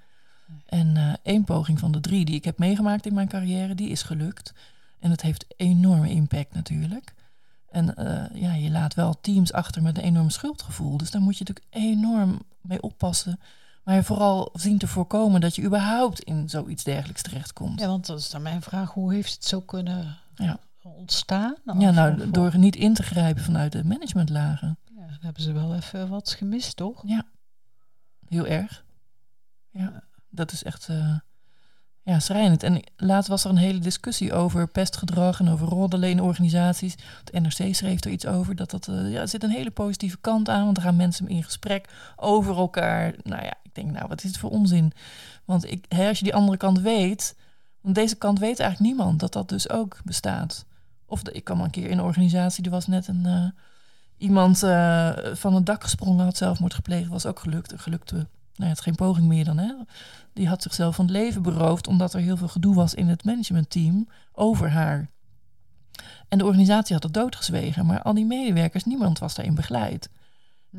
En 0.66 0.96
uh, 0.96 1.14
één 1.24 1.44
poging 1.44 1.80
van 1.80 1.92
de 1.92 2.00
drie 2.00 2.26
die 2.26 2.36
ik 2.36 2.46
heb 2.46 2.58
meegemaakt 2.58 3.06
in 3.06 3.14
mijn 3.14 3.28
carrière, 3.28 3.76
die 3.76 3.90
is 3.90 4.04
gelukt. 4.04 4.54
En 5.00 5.12
het 5.12 5.22
heeft 5.22 5.46
enorme 5.58 6.10
impact 6.10 6.54
natuurlijk. 6.54 7.14
En 7.70 7.96
eh, 7.96 8.42
ja, 8.42 8.54
je 8.54 8.70
laat 8.70 8.94
wel 8.94 9.20
teams 9.22 9.54
achter 9.54 9.82
met 9.82 9.98
een 9.98 10.04
enorm 10.04 10.30
schuldgevoel. 10.30 10.98
Dus 10.98 11.12
daar 11.12 11.22
moet 11.22 11.38
je 11.38 11.44
natuurlijk 11.48 11.76
enorm 11.86 12.42
mee 12.62 12.82
oppassen. 12.82 13.40
Maar 13.88 14.04
vooral 14.04 14.50
zien 14.54 14.78
te 14.78 14.88
voorkomen 14.88 15.42
dat 15.42 15.56
je 15.56 15.64
überhaupt 15.64 16.20
in 16.20 16.50
zoiets 16.50 16.84
dergelijks 16.84 17.22
terechtkomt. 17.22 17.80
Ja, 17.80 17.88
want 17.88 18.06
dat 18.06 18.20
is 18.20 18.30
dan 18.30 18.42
mijn 18.42 18.62
vraag. 18.62 18.92
Hoe 18.94 19.14
heeft 19.14 19.34
het 19.34 19.46
zo 19.46 19.62
kunnen 19.62 20.18
Ja. 20.36 20.60
ontstaan? 20.82 21.56
Ja, 21.78 21.92
nou, 21.92 22.32
door 22.32 22.58
niet 22.58 22.76
in 22.76 22.94
te 22.94 23.04
grijpen 23.04 23.44
vanuit 23.44 23.72
de 23.72 23.84
managementlagen. 23.84 24.78
Ja, 24.96 25.06
dan 25.08 25.18
hebben 25.22 25.42
ze 25.42 25.52
wel 25.52 25.76
even 25.76 26.10
wat 26.10 26.30
gemist, 26.30 26.76
toch? 26.76 27.04
Heel 28.28 28.48
erg. 28.48 28.86
Ja, 29.70 30.04
dat 30.30 30.52
is 30.52 30.64
echt 30.64 30.90
eh, 30.90 31.16
ja, 32.08 32.20
schrijnend. 32.20 32.64
En 32.64 32.84
laatst 32.98 33.30
was 33.30 33.44
er 33.44 33.50
een 33.50 33.58
hele 33.58 33.80
discussie 33.80 34.34
over 34.34 34.68
pestgedrag 34.68 35.40
en 35.40 35.50
over 35.50 35.68
roddelen 35.68 36.10
in 36.10 36.22
organisaties. 36.22 36.96
Het 37.24 37.42
NRC 37.42 37.76
schreef 37.76 38.04
er 38.04 38.12
iets 38.12 38.26
over. 38.26 38.56
Dat 38.56 38.70
dat, 38.72 38.88
eh, 38.88 39.12
ja, 39.12 39.22
er 39.22 39.28
zit 39.28 39.44
een 39.44 39.50
hele 39.50 39.72
positieve 39.72 40.18
kant 40.22 40.50
aan. 40.50 40.64
Want 40.64 40.76
dan 40.76 40.84
gaan 40.84 40.96
mensen 40.96 41.28
in 41.28 41.44
gesprek 41.44 41.90
over 42.16 42.58
elkaar. 42.58 43.14
Nou 43.24 43.44
ja, 43.44 43.54
ik 43.64 43.76
denk, 43.76 43.92
nou, 43.92 44.08
wat 44.08 44.24
is 44.24 44.30
het 44.30 44.40
voor 44.40 44.50
onzin? 44.50 44.92
Want 45.46 45.72
ik, 45.72 45.86
als 45.90 46.18
je 46.18 46.24
die 46.24 46.36
andere 46.36 46.58
kant 46.58 46.80
weet... 46.80 47.36
Want 47.82 47.96
deze 47.96 48.16
kant 48.16 48.40
weet 48.40 48.60
eigenlijk 48.60 48.92
niemand 48.92 49.20
dat 49.20 49.34
dat 49.34 49.50
dus 49.50 49.70
ook 49.70 49.98
bestaat. 50.04 50.66
Of 51.06 51.24
de, 51.24 51.32
ik 51.32 51.44
kwam 51.44 51.62
een 51.62 51.70
keer 51.70 51.90
in 51.90 51.98
een 51.98 52.04
organisatie, 52.04 52.64
er 52.64 52.72
was 52.72 52.88
net 52.88 53.08
een... 53.08 53.26
eh, 53.26 53.46
iemand 54.18 54.64
eh, 54.64 55.12
van 55.34 55.54
het 55.54 55.66
dak 55.66 55.84
gesprongen, 55.84 56.26
had 56.26 56.38
zelfmoord 56.38 56.74
gepleegd, 56.74 57.10
was 57.10 57.26
ook 57.26 57.40
gelukt. 57.40 57.74
Gelukte, 57.78 58.28
nou 58.58 58.70
het 58.70 58.78
is 58.78 58.84
geen 58.84 58.96
poging 58.96 59.28
meer 59.28 59.46
dan, 59.46 59.58
hè. 59.58 59.74
Die 60.34 60.48
had 60.48 60.62
zichzelf 60.62 60.96
van 60.96 61.06
het 61.06 61.14
leven 61.14 61.42
beroofd, 61.42 61.88
omdat 61.88 62.14
er 62.14 62.20
heel 62.20 62.38
veel 62.38 62.48
gedoe 62.48 62.76
was 62.76 62.94
in 62.94 63.08
het 63.08 63.24
managementteam 63.24 64.08
over 64.32 64.70
haar. 64.70 65.08
En 66.28 66.38
de 66.38 66.46
organisatie 66.46 66.94
had 66.94 67.04
het 67.04 67.14
doodgezwegen, 67.14 67.86
maar 67.86 68.02
al 68.02 68.14
die 68.14 68.26
medewerkers, 68.26 68.84
niemand 68.84 69.20
was 69.20 69.36
daarin 69.36 69.56
begeleid. 69.56 70.10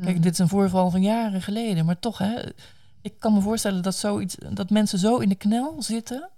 Kijk, 0.01 0.15
Mm. 0.15 0.21
dit 0.21 0.31
is 0.31 0.39
een 0.39 0.47
voorval 0.47 0.89
van 0.89 1.01
jaren 1.01 1.41
geleden, 1.41 1.85
maar 1.85 1.99
toch, 1.99 2.17
hè, 2.17 2.39
ik 3.01 3.19
kan 3.19 3.33
me 3.33 3.41
voorstellen 3.41 3.83
dat 3.83 3.95
zoiets, 3.95 4.35
dat 4.53 4.69
mensen 4.69 4.99
zo 4.99 5.17
in 5.17 5.29
de 5.29 5.35
knel 5.35 5.83
zitten, 5.83 6.29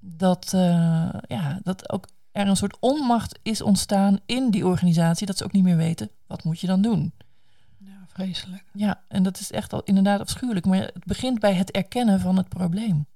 dat, 0.00 0.52
eh, 0.54 1.08
ja, 1.26 1.60
dat 1.62 1.92
ook 1.92 2.06
er 2.32 2.48
een 2.48 2.56
soort 2.56 2.76
onmacht 2.80 3.38
is 3.42 3.62
ontstaan 3.62 4.18
in 4.26 4.50
die 4.50 4.66
organisatie, 4.66 5.26
dat 5.26 5.38
ze 5.38 5.44
ook 5.44 5.52
niet 5.52 5.62
meer 5.64 5.76
weten, 5.76 6.10
wat 6.26 6.44
moet 6.44 6.60
je 6.60 6.66
dan 6.66 6.82
doen? 6.82 7.12
Ja, 8.16 8.24
vreselijk. 8.24 8.64
Ja, 8.72 9.02
en 9.08 9.22
dat 9.22 9.40
is 9.40 9.50
echt 9.52 9.72
al 9.72 9.82
inderdaad 9.82 10.20
afschuwelijk, 10.20 10.66
maar 10.66 10.78
het 10.78 11.04
begint 11.04 11.38
bij 11.40 11.54
het 11.54 11.70
erkennen 11.70 12.20
van 12.20 12.36
het 12.36 12.48
probleem. 12.48 13.06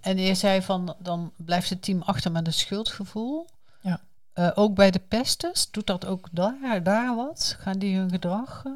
En 0.00 0.18
je 0.18 0.34
zei 0.34 0.62
van, 0.62 0.96
dan 0.98 1.32
blijft 1.36 1.70
het 1.70 1.82
team 1.82 2.02
achter 2.02 2.32
met 2.32 2.46
een 2.46 2.52
schuldgevoel. 2.52 3.48
Ja. 3.80 4.00
Eh, 4.32 4.50
ook 4.54 4.74
bij 4.74 4.90
de 4.90 4.98
pesters, 4.98 5.70
doet 5.70 5.86
dat 5.86 6.06
ook 6.06 6.28
daar, 6.32 6.82
daar 6.82 7.14
wat? 7.16 7.56
Gaan 7.58 7.78
die 7.78 7.96
hun 7.96 8.10
gedrag... 8.10 8.62
eh, 8.64 8.72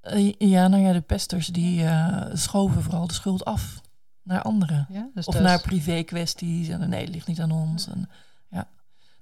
Eh, 0.00 0.32
ja, 0.38 0.68
nou 0.68 0.82
ja, 0.82 0.92
de 0.92 1.00
pesters 1.00 1.46
die 1.46 1.84
schoven 2.32 2.82
vooral 2.82 3.06
de 3.06 3.14
schuld 3.14 3.44
af 3.44 3.80
naar 4.22 4.42
anderen. 4.42 4.86
ja? 4.90 5.08
Dus 5.14 5.26
Of 5.26 5.40
naar 5.40 5.60
privé 5.60 6.02
kwesties. 6.02 6.68
En 6.68 6.88
nee, 6.88 7.00
het 7.04 7.14
ligt 7.14 7.26
niet 7.26 7.40
aan 7.40 7.50
ons. 7.50 7.86
En, 7.88 8.08
ja, 8.50 8.68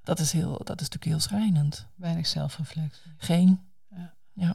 dat 0.03 0.19
is, 0.19 0.33
heel, 0.33 0.51
dat 0.51 0.81
is 0.81 0.89
natuurlijk 0.89 1.05
heel 1.05 1.21
schrijnend. 1.21 1.87
weinig 1.95 2.27
zelfreflectie. 2.27 3.13
Geen. 3.17 3.61
Ja. 4.33 4.55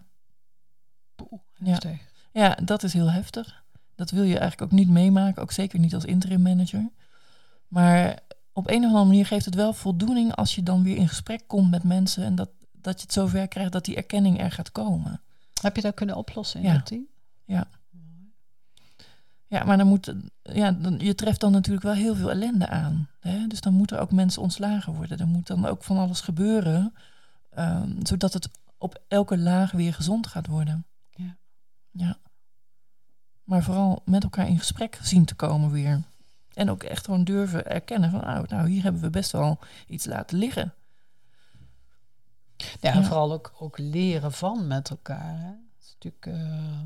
Heftig. 1.53 1.99
Ja, 2.31 2.57
dat 2.63 2.83
is 2.83 2.93
heel 2.93 3.11
heftig. 3.11 3.63
Dat 3.95 4.11
wil 4.11 4.23
je 4.23 4.39
eigenlijk 4.39 4.61
ook 4.61 4.77
niet 4.79 4.89
meemaken. 4.89 5.41
Ook 5.41 5.51
zeker 5.51 5.79
niet 5.79 5.93
als 5.93 6.05
interim 6.05 6.41
manager. 6.41 6.89
Maar 7.67 8.19
op 8.53 8.69
een 8.69 8.79
of 8.83 8.85
andere 8.85 9.05
manier 9.05 9.25
geeft 9.25 9.45
het 9.45 9.55
wel 9.55 9.73
voldoening 9.73 10.35
als 10.35 10.55
je 10.55 10.63
dan 10.63 10.83
weer 10.83 10.97
in 10.97 11.07
gesprek 11.07 11.43
komt 11.47 11.69
met 11.71 11.83
mensen. 11.83 12.23
En 12.23 12.35
dat, 12.35 12.49
dat 12.71 12.95
je 12.95 13.01
het 13.01 13.13
zover 13.13 13.47
krijgt 13.47 13.71
dat 13.71 13.85
die 13.85 13.95
erkenning 13.95 14.39
er 14.39 14.51
gaat 14.51 14.71
komen. 14.71 15.21
Heb 15.61 15.75
je 15.75 15.81
dat 15.81 15.93
kunnen 15.93 16.15
oplossen 16.15 16.59
in 16.59 16.65
Ja. 16.67 16.73
dat 16.73 16.85
team? 16.85 17.05
Ja. 17.45 17.67
Ja, 19.47 19.63
maar 19.63 19.77
dan 19.77 19.87
moet, 19.87 20.13
ja, 20.41 20.71
dan, 20.71 20.99
je 20.99 21.15
treft 21.15 21.39
dan 21.39 21.51
natuurlijk 21.51 21.85
wel 21.85 21.93
heel 21.93 22.15
veel 22.15 22.29
ellende 22.29 22.67
aan. 22.67 23.09
Hè? 23.19 23.47
Dus 23.47 23.61
dan 23.61 23.73
moeten 23.73 23.99
ook 23.99 24.11
mensen 24.11 24.41
ontslagen 24.41 24.93
worden. 24.93 25.19
Er 25.19 25.27
moet 25.27 25.47
dan 25.47 25.65
ook 25.65 25.83
van 25.83 25.97
alles 25.97 26.21
gebeuren, 26.21 26.93
ehm, 27.49 27.89
zodat 28.03 28.33
het 28.33 28.49
op 28.77 29.01
elke 29.07 29.37
laag 29.37 29.71
weer 29.71 29.93
gezond 29.93 30.27
gaat 30.27 30.47
worden. 30.47 30.85
Ja. 31.97 32.17
Maar 33.43 33.63
vooral 33.63 34.01
met 34.05 34.23
elkaar 34.23 34.47
in 34.47 34.59
gesprek 34.59 34.99
zien 35.01 35.25
te 35.25 35.35
komen 35.35 35.71
weer. 35.71 36.03
En 36.53 36.69
ook 36.69 36.83
echt 36.83 37.05
gewoon 37.05 37.23
durven 37.23 37.65
erkennen 37.65 38.11
van, 38.11 38.19
nou, 38.19 38.45
nou 38.47 38.69
hier 38.69 38.83
hebben 38.83 39.01
we 39.01 39.09
best 39.09 39.31
wel 39.31 39.59
iets 39.87 40.05
laten 40.05 40.37
liggen. 40.37 40.73
Ja, 42.57 42.91
en 42.93 42.99
Ja. 43.01 43.05
vooral 43.05 43.33
ook, 43.33 43.53
ook 43.59 43.77
leren 43.77 44.31
van 44.31 44.67
met 44.67 44.89
elkaar. 44.89 45.39
Hè. 45.39 45.47
Het 45.47 45.83
is 45.83 45.95
natuurlijk 45.99 46.25
eh, 46.25 46.81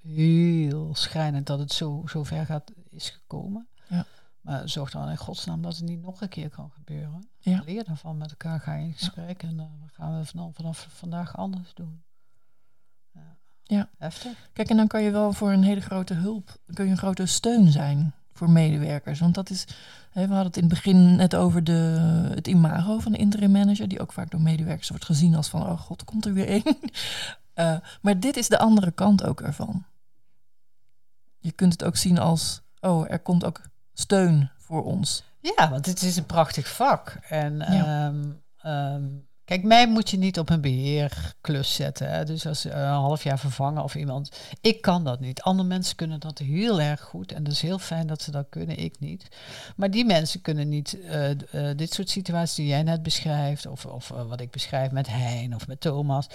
heel 0.00 0.94
schrijnend 0.94 1.46
dat 1.46 1.58
het 1.58 1.72
zo, 1.72 2.02
zo 2.06 2.24
ver 2.24 2.46
gaat, 2.46 2.72
is 2.88 3.10
gekomen. 3.10 3.68
Ja. 3.88 4.06
Maar 4.40 4.68
zorg 4.68 4.90
dan 4.90 5.08
in 5.08 5.16
godsnaam 5.16 5.62
dat 5.62 5.76
het 5.76 5.84
niet 5.84 6.00
nog 6.02 6.20
een 6.20 6.28
keer 6.28 6.50
kan 6.50 6.70
gebeuren. 6.70 7.28
Ja. 7.38 7.62
Leer 7.64 7.84
daarvan 7.84 8.16
met 8.16 8.30
elkaar, 8.30 8.60
ga 8.60 8.74
in 8.74 8.92
gesprek 8.92 9.42
en 9.42 9.56
dan 9.56 9.90
gaan 9.92 10.18
we 10.18 10.24
vanaf, 10.24 10.54
vanaf 10.54 10.86
vandaag 10.90 11.36
anders 11.36 11.74
doen. 11.74 12.02
Ja. 13.70 13.88
Heftig. 13.98 14.32
Kijk, 14.52 14.68
en 14.68 14.76
dan 14.76 14.86
kan 14.86 15.02
je 15.02 15.10
wel 15.10 15.32
voor 15.32 15.52
een 15.52 15.62
hele 15.62 15.80
grote 15.80 16.14
hulp, 16.14 16.56
kun 16.74 16.84
je 16.84 16.90
een 16.90 16.96
grote 16.98 17.26
steun 17.26 17.70
zijn 17.72 18.12
voor 18.32 18.50
medewerkers. 18.50 19.20
Want 19.20 19.34
dat 19.34 19.50
is, 19.50 19.64
hè, 20.10 20.20
we 20.26 20.34
hadden 20.34 20.46
het 20.46 20.56
in 20.56 20.62
het 20.64 20.72
begin 20.72 21.16
net 21.16 21.34
over 21.34 21.64
de, 21.64 21.72
het 22.34 22.48
imago 22.48 22.98
van 22.98 23.12
de 23.12 23.18
interim 23.18 23.50
manager, 23.50 23.88
die 23.88 24.00
ook 24.00 24.12
vaak 24.12 24.30
door 24.30 24.40
medewerkers 24.40 24.88
wordt 24.88 25.04
gezien 25.04 25.34
als 25.34 25.48
van, 25.48 25.62
oh 25.62 25.80
god, 25.80 26.04
komt 26.04 26.26
er 26.26 26.32
weer 26.32 26.48
één. 26.48 26.62
Eh, 27.54 27.76
maar 28.02 28.20
dit 28.20 28.36
is 28.36 28.48
de 28.48 28.58
andere 28.58 28.90
kant 28.90 29.24
ook 29.24 29.40
ervan. 29.40 29.84
Je 31.38 31.52
kunt 31.52 31.72
het 31.72 31.84
ook 31.84 31.96
zien 31.96 32.18
als, 32.18 32.60
oh, 32.80 33.10
er 33.10 33.18
komt 33.18 33.44
ook 33.44 33.60
steun 33.92 34.50
voor 34.56 34.84
ons. 34.84 35.24
Ja, 35.40 35.70
want 35.70 35.86
het 35.86 36.02
is 36.02 36.16
een 36.16 36.26
prachtig 36.26 36.68
vak. 36.68 37.18
En 37.28 37.56
Ja. 37.56 38.06
ehm, 38.06 38.24
ehm, 38.62 39.04
kijk, 39.50 39.62
mij 39.62 39.88
moet 39.88 40.10
je 40.10 40.18
niet 40.18 40.38
op 40.38 40.50
een 40.50 40.60
beheerklus 40.60 41.74
zetten. 41.74 42.10
Hè. 42.10 42.24
Dus 42.24 42.46
als 42.46 42.64
eh, 42.64 42.78
een 42.80 42.86
half 42.86 43.22
jaar 43.22 43.38
vervangen 43.38 43.82
of 43.82 43.94
iemand. 43.94 44.30
Ik 44.60 44.80
kan 44.80 45.04
dat 45.04 45.20
niet. 45.20 45.42
Andere 45.42 45.68
mensen 45.68 45.96
kunnen 45.96 46.20
dat 46.20 46.38
heel 46.38 46.80
erg 46.80 47.00
goed. 47.00 47.32
En 47.32 47.42
dat 47.44 47.52
is 47.52 47.60
heel 47.62 47.78
fijn 47.78 48.06
dat 48.06 48.22
ze 48.22 48.30
dat 48.30 48.46
kunnen, 48.50 48.78
ik 48.78 48.94
niet. 48.98 49.28
Maar 49.76 49.90
die 49.90 50.04
mensen 50.04 50.40
kunnen 50.42 50.68
niet 50.68 51.00
eh, 51.00 51.30
eh, 51.30 51.76
dit 51.76 51.92
soort 51.92 52.10
situaties 52.10 52.54
die 52.54 52.66
jij 52.66 52.82
net 52.82 53.02
beschrijft. 53.02 53.66
Of, 53.66 53.86
of 53.86 54.08
wat 54.08 54.40
ik 54.40 54.50
beschrijf 54.50 54.90
met 54.90 55.06
Hein 55.08 55.54
of 55.54 55.66
met 55.66 55.80
Thomas. 55.80 56.26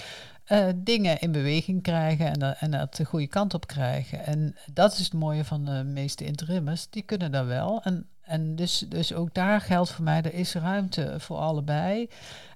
dingen 0.76 1.20
in 1.20 1.32
beweging 1.32 1.82
krijgen 1.82 2.28
en, 2.28 2.40
dat- 2.40 2.56
en 2.60 2.72
dat 2.72 2.96
de 2.96 3.06
goede 3.06 3.28
kant 3.28 3.54
op 3.54 3.68
krijgen. 3.68 4.26
En 4.26 4.56
dat 4.74 4.92
is 4.94 5.00
het 5.00 5.14
mooie 5.14 5.44
van 5.46 5.66
de 5.66 5.84
meeste 5.84 6.26
interimmers. 6.26 6.88
Die 6.90 7.04
kunnen 7.04 7.32
dat 7.32 7.46
wel. 7.46 7.82
En, 7.84 8.08
en 8.22 8.56
dus, 8.56 8.86
dus 8.90 9.14
ook 9.14 9.34
daar 9.34 9.62
geldt 9.62 9.90
voor 9.92 10.04
mij, 10.04 10.22
er 10.22 10.34
is 10.34 10.54
ruimte 10.54 11.16
voor 11.18 11.38
allebei. 11.38 12.08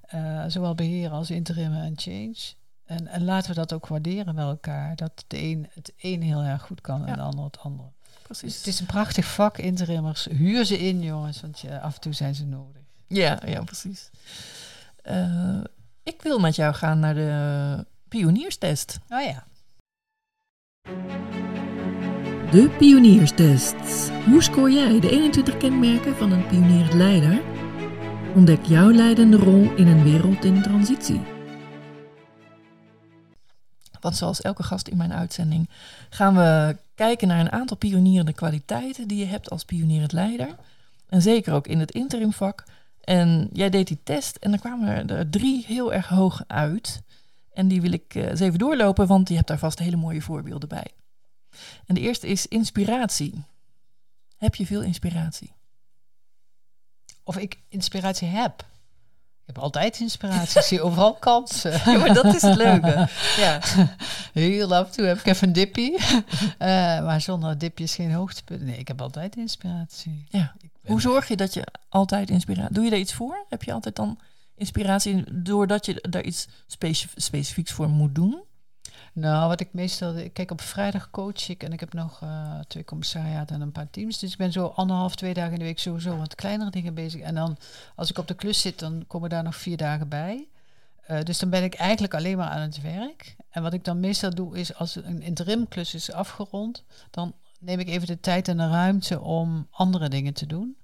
Eh, 0.10 0.44
zowel 0.48 0.76
beheer 0.76 1.10
als 1.10 1.32
interim 1.32 1.74
en 1.74 1.94
change. 1.96 2.54
En, 2.86 3.08
en 3.08 3.24
laten 3.24 3.50
we 3.50 3.56
dat 3.56 3.74
ook 3.74 3.88
waarderen 3.88 4.36
met 4.36 4.46
elkaar. 4.46 4.96
Dat 4.96 5.12
het 5.16 5.40
een 5.40 5.68
het 5.74 5.94
een 5.98 6.22
heel 6.22 6.42
erg 6.42 6.62
goed 6.62 6.82
kan 6.82 7.06
en 7.06 7.16
de 7.16 7.22
ander 7.22 7.44
het 7.46 7.60
andere. 7.60 7.90
Dus 8.28 8.38
Precies. 8.38 8.58
het 8.58 8.68
is 8.68 8.80
een 8.80 8.86
prachtig 8.86 9.26
vak, 9.26 9.58
interimmers. 9.58 10.28
Huur 10.32 10.66
ze 10.66 10.78
in, 10.80 11.02
jongens, 11.02 11.42
want 11.42 11.60
je, 11.60 11.80
af 11.80 11.96
en 11.96 12.02
toe 12.02 12.14
zijn 12.14 12.36
ze 12.36 12.46
nodig. 12.46 12.82
Ja, 13.08 13.40
ja, 13.46 13.64
precies. 13.64 14.10
Eh, 15.02 15.62
ik 16.04 16.22
wil 16.22 16.40
met 16.40 16.56
jou 16.56 16.74
gaan 16.74 17.00
naar 17.00 17.14
de 17.14 17.86
pionierstest. 18.08 19.00
Oh 19.10 19.24
ja. 19.24 19.48
De 22.52 22.76
pionierstest. 22.78 24.10
Hoe 24.26 24.44
scoor 24.44 24.72
jij 24.72 25.00
de 25.00 25.10
21 25.10 25.58
kenmerken 25.58 26.16
van 26.16 26.32
een 26.32 26.48
pionierend 26.48 26.94
leider? 26.94 27.42
Ontdek 28.36 28.66
jouw 28.66 28.90
leidende 28.90 29.38
rol 29.38 29.76
in 29.76 29.88
een 29.88 30.04
wereld 30.04 30.46
in 30.46 30.62
transitie. 30.62 31.22
Want 34.00 34.16
zoals 34.16 34.42
elke 34.42 34.64
gast 34.64 34.88
in 34.88 34.98
mijn 34.98 35.14
uitzending 35.14 35.70
gaan 36.10 36.36
we 36.36 36.78
kijken 36.96 37.28
naar 37.28 37.40
een 37.40 37.52
aantal 37.52 37.78
pionierende 37.78 38.34
kwaliteiten 38.34 39.08
die 39.08 39.18
je 39.18 39.26
hebt 39.26 39.50
als 39.50 39.66
pionierend 39.66 40.12
leider. 40.12 40.56
En 41.08 41.22
zeker 41.22 41.54
ook 41.54 41.68
in 41.68 41.80
het 41.80 41.92
interimvak. 41.92 42.64
En 43.02 43.50
jij 43.54 43.70
deed 43.70 43.88
die 43.88 44.00
test 44.04 44.36
en 44.36 44.50
dan 44.50 44.60
kwamen 44.60 44.88
er, 44.88 45.18
er 45.18 45.30
drie 45.30 45.66
heel 45.68 45.94
erg 45.94 46.08
hoog 46.08 46.44
uit. 46.48 47.02
En 47.54 47.68
die 47.68 47.82
wil 47.82 47.92
ik 47.92 48.16
eh, 48.16 48.28
eens 48.28 48.40
even 48.40 48.60
doorlopen, 48.60 49.08
want 49.08 49.30
je 49.30 49.36
hebt 49.36 49.48
daar 49.48 49.60
vast 49.60 49.80
hele 49.80 49.96
mooie 49.96 50.22
voorbeelden 50.22 50.70
bij. 50.70 50.88
En 51.86 51.96
de 51.96 52.02
eerste 52.02 52.28
is 52.28 52.48
inspiratie. 52.48 53.44
Heb 54.38 54.56
je 54.56 54.66
veel 54.66 54.82
inspiratie? 54.82 55.58
Of 57.30 57.38
ik 57.38 57.58
inspiratie 57.68 58.28
heb. 58.28 58.60
Ik 59.40 59.46
heb 59.46 59.58
altijd 59.58 60.00
inspiratie. 60.00 60.60
Ik 60.60 60.66
zie 60.72 60.82
overal 60.82 61.14
kansen. 61.14 61.72
Ja, 61.72 61.98
maar 61.98 62.14
dat 62.14 62.26
is 62.26 62.42
het 62.42 62.56
leuke. 62.56 63.08
Ja. 63.38 63.60
Heel 64.34 64.76
af 64.76 64.86
en 64.86 64.92
toe 64.92 65.06
heb 65.06 65.20
ik 65.20 65.26
even 65.26 65.48
een 65.48 65.54
dippie. 65.54 65.98
Eh, 66.58 66.68
maar 67.04 67.22
zonder 67.22 67.58
dipje 67.58 67.84
is 67.84 67.96
geen 67.96 68.14
hoogtepunt. 68.14 68.62
Nee, 68.62 68.78
ik 68.78 68.88
heb 68.88 69.02
altijd 69.02 69.36
inspiratie. 69.36 70.26
Ja. 70.30 70.54
Hoe 70.86 71.02
zorg 71.02 71.28
je 71.28 71.36
dat 71.36 71.54
je 71.54 71.64
altijd 71.90 72.30
inspiratie... 72.30 72.74
Doe 72.74 72.84
je 72.84 72.90
daar 72.90 73.00
iets 73.00 73.14
voor? 73.14 73.46
Heb 73.50 73.64
je 73.64 73.74
altijd 73.74 73.96
dan 73.96 74.20
inspiratie 74.56 75.24
doordat 75.44 75.86
je 75.86 76.06
daar 76.10 76.24
iets 76.24 76.48
specif 76.68 77.14
specifieks 77.16 77.72
voor 77.72 77.90
moet 77.90 78.16
doen? 78.16 78.44
Nou, 79.14 79.48
wat 79.48 79.60
ik 79.60 79.74
meestal... 79.74 80.30
Kijk, 80.34 80.52
op 80.52 80.62
vrijdag 80.62 81.10
coach 81.10 81.50
ik 81.50 81.64
en 81.64 81.74
ik 81.74 81.80
heb 81.80 81.94
nog 81.94 82.22
uh, 82.24 82.60
twee 82.68 82.86
commissariaten 82.86 83.56
en 83.56 83.62
een 83.62 83.72
paar 83.72 83.90
teams. 83.90 84.20
Dus 84.20 84.32
ik 84.32 84.38
ben 84.38 84.52
zo 84.52 84.66
anderhalf, 84.66 85.16
twee 85.16 85.34
dagen 85.34 85.54
in 85.54 85.60
de 85.60 85.66
week 85.66 85.80
sowieso 85.80 86.18
wat 86.18 86.36
kleinere 86.36 86.72
dingen 86.72 86.94
bezig. 86.94 87.22
En 87.22 87.36
dan, 87.36 87.58
als 87.96 88.10
ik 88.10 88.18
op 88.18 88.28
de 88.28 88.36
klus 88.36 88.62
zit, 88.62 88.80
dan 88.80 89.04
komen 89.08 89.30
daar 89.30 89.44
nog 89.44 89.56
vier 89.56 89.78
dagen 89.78 90.08
bij. 90.08 90.48
Uh, 91.10 91.22
dus 91.22 91.40
dan 91.40 91.50
ben 91.50 91.64
ik 91.64 91.74
eigenlijk 91.74 92.14
alleen 92.14 92.38
maar 92.38 92.50
aan 92.50 92.62
het 92.62 92.82
werk. 92.82 93.36
En 93.50 93.62
wat 93.62 93.74
ik 93.74 93.84
dan 93.84 94.00
meestal 94.00 94.36
doe, 94.36 94.58
is 94.58 94.76
als 94.76 94.96
een 94.96 95.22
interimklus 95.22 95.94
is 95.94 96.12
afgerond, 96.12 96.84
dan 97.12 97.34
neem 97.60 97.80
ik 97.80 97.88
even 97.88 98.08
de 98.08 98.20
tijd 98.20 98.48
en 98.48 98.58
de 98.58 98.70
ruimte 98.70 99.22
om 99.22 99.68
andere 99.72 100.10
dingen 100.10 100.34
te 100.34 100.46
doen. 100.46 100.78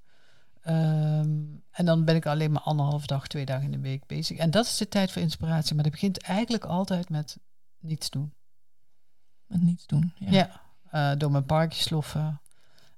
Um, 0.67 1.63
en 1.71 1.85
dan 1.85 2.05
ben 2.05 2.15
ik 2.15 2.25
alleen 2.25 2.51
maar 2.51 2.61
anderhalf 2.61 3.05
dag, 3.05 3.27
twee 3.27 3.45
dagen 3.45 3.63
in 3.63 3.71
de 3.71 3.79
week 3.79 4.05
bezig. 4.07 4.37
En 4.37 4.51
dat 4.51 4.65
is 4.65 4.77
de 4.77 4.87
tijd 4.87 5.11
voor 5.11 5.21
inspiratie. 5.21 5.75
Maar 5.75 5.83
dat 5.83 5.93
begint 5.93 6.21
eigenlijk 6.21 6.63
altijd 6.63 7.09
met 7.09 7.37
niets 7.79 8.09
doen. 8.09 8.33
Met 9.45 9.61
niets 9.61 9.85
doen, 9.85 10.13
ja. 10.15 10.31
ja 10.31 10.63
uh, 10.95 11.17
door 11.17 11.31
mijn 11.31 11.45
parkje 11.45 11.81
sloffen. 11.81 12.39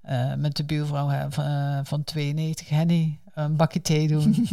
Uh, 0.03 0.33
met 0.33 0.55
de 0.55 0.63
buurvrouw 0.63 1.29
van, 1.29 1.45
uh, 1.45 1.79
van 1.83 2.03
92, 2.03 2.69
Henny, 2.69 3.19
een 3.33 3.55
bakje 3.55 3.81
thee 3.81 4.07
doen. 4.07 4.47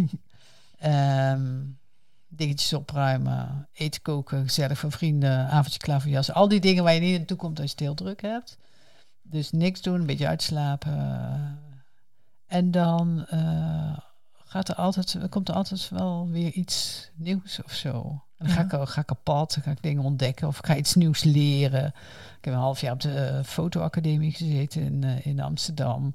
um, 0.84 1.78
dingetjes 2.36 2.72
opruimen, 2.72 3.68
eten 3.72 4.02
koken, 4.02 4.42
gezellig 4.42 4.78
van 4.78 4.92
vrienden, 4.92 5.48
avondje 5.48 5.78
klaar 5.78 6.32
Al 6.32 6.48
die 6.48 6.60
dingen 6.60 6.84
waar 6.84 6.94
je 6.94 7.00
niet 7.00 7.16
naartoe 7.16 7.36
komt 7.36 7.60
als 7.60 7.66
je 7.66 7.74
het 7.76 7.84
heel 7.84 7.94
druk 7.94 8.22
hebt. 8.22 8.58
Dus 9.22 9.50
niks 9.50 9.82
doen, 9.82 10.00
een 10.00 10.06
beetje 10.06 10.26
uitslapen. 10.26 11.58
En 12.46 12.70
dan 12.70 13.26
uh, 13.32 13.98
gaat 14.44 14.68
er 14.68 14.74
altijd, 14.74 15.28
komt 15.28 15.48
er 15.48 15.54
altijd 15.54 15.88
wel 15.88 16.28
weer 16.28 16.52
iets 16.52 17.10
nieuws 17.14 17.62
of 17.62 17.72
zo. 17.72 18.23
En 18.36 18.46
dan 18.46 18.54
ga, 18.54 18.80
ik, 18.80 18.88
ga 18.88 19.00
ik 19.00 19.06
kapot, 19.06 19.54
dan 19.54 19.62
ga 19.62 19.70
ik 19.70 19.82
dingen 19.82 20.02
ontdekken 20.02 20.48
of 20.48 20.58
ik 20.58 20.66
ga 20.66 20.76
iets 20.76 20.94
nieuws 20.94 21.22
leren. 21.22 21.86
Ik 22.38 22.44
heb 22.44 22.54
een 22.54 22.60
half 22.60 22.80
jaar 22.80 22.92
op 22.92 23.00
de 23.00 23.30
uh, 23.32 23.44
fotoacademie 23.44 24.32
gezeten 24.32 24.82
in, 24.82 25.02
uh, 25.02 25.26
in 25.26 25.40
Amsterdam. 25.40 26.14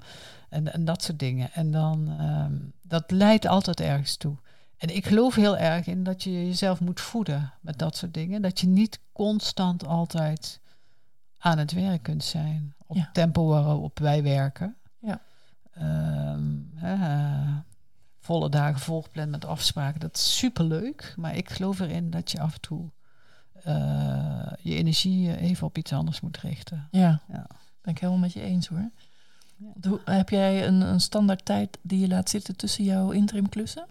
En, 0.50 0.74
en 0.74 0.86
dat 0.86 1.04
soort 1.04 1.20
dingen. 1.20 1.52
En 1.54 1.72
dan, 1.72 2.22
um, 2.22 2.74
dat 2.82 3.12
leidt 3.12 3.48
altijd 3.48 3.80
ergens 3.80 4.18
toe. 4.18 4.36
En 4.78 4.96
ik 4.96 5.06
geloof 5.06 5.36
heel 5.36 5.58
erg 5.58 5.88
in 5.88 6.04
dat 6.04 6.24
je 6.24 6.32
jezelf 6.32 6.80
moet 6.80 7.02
voeden 7.02 7.54
met 7.62 7.78
dat 7.78 7.96
soort 7.96 8.14
dingen. 8.14 8.42
Dat 8.42 8.60
je 8.60 8.68
niet 8.68 9.00
constant 9.12 9.86
altijd 9.86 10.60
aan 11.38 11.58
het 11.58 11.72
werk 11.72 12.04
kunt 12.04 12.24
zijn. 12.24 12.74
Op 12.88 12.96
het 12.96 13.14
tempo 13.14 13.48
waarop 13.48 14.00
wij 14.00 14.24
werken. 14.24 14.76
Ja. 15.00 15.22
Um, 16.34 16.72
uh, 16.84 17.58
volle 18.30 18.50
dagen 18.50 18.80
volgepland 18.80 19.32
met 19.32 19.46
afspraken. 19.46 20.00
Dat 20.00 20.16
is 20.16 20.38
superleuk. 20.38 21.14
Maar 21.18 21.36
ik 21.36 21.50
geloof 21.50 21.80
erin 21.80 22.10
dat 22.10 22.32
je 22.32 22.40
af 22.40 22.54
en 22.54 22.62
toe 22.62 22.90
uh, 23.68 24.52
je 24.62 24.76
energie 24.76 25.38
even 25.38 25.68
op 25.68 25.78
iets 25.78 25.94
anders 25.94 26.22
moet 26.22 26.38
richten. 26.38 26.88
Ja, 26.92 27.22
ja. 27.28 27.48
ben 27.82 27.94
ik 27.94 28.00
helemaal 28.00 28.22
met 28.22 28.34
je 28.34 28.42
eens 28.42 28.68
hoor. 28.68 28.90
Ja. 29.56 30.14
Heb 30.14 30.30
jij 30.30 30.68
een, 30.68 30.82
een 30.82 31.02
standaard 31.02 31.46
tijd 31.46 31.78
die 31.82 32.00
je 32.00 32.08
laat 32.08 32.30
zitten 32.30 32.56
tussen 32.56 32.84
jouw 32.84 33.12
interim 33.12 33.50
klussen? 33.50 33.86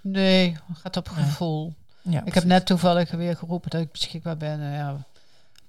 Nee, 0.00 0.56
gaat 0.72 0.96
op 0.96 1.08
gevoel. 1.08 1.74
Ja, 2.02 2.24
ik 2.24 2.34
heb 2.34 2.44
net 2.44 2.66
toevallig 2.66 3.10
weer 3.10 3.36
geroepen 3.36 3.70
dat 3.70 3.80
ik 3.80 3.92
beschikbaar 3.92 4.36
ben. 4.36 4.60
Uh, 4.60 4.76
ja, 4.76 4.96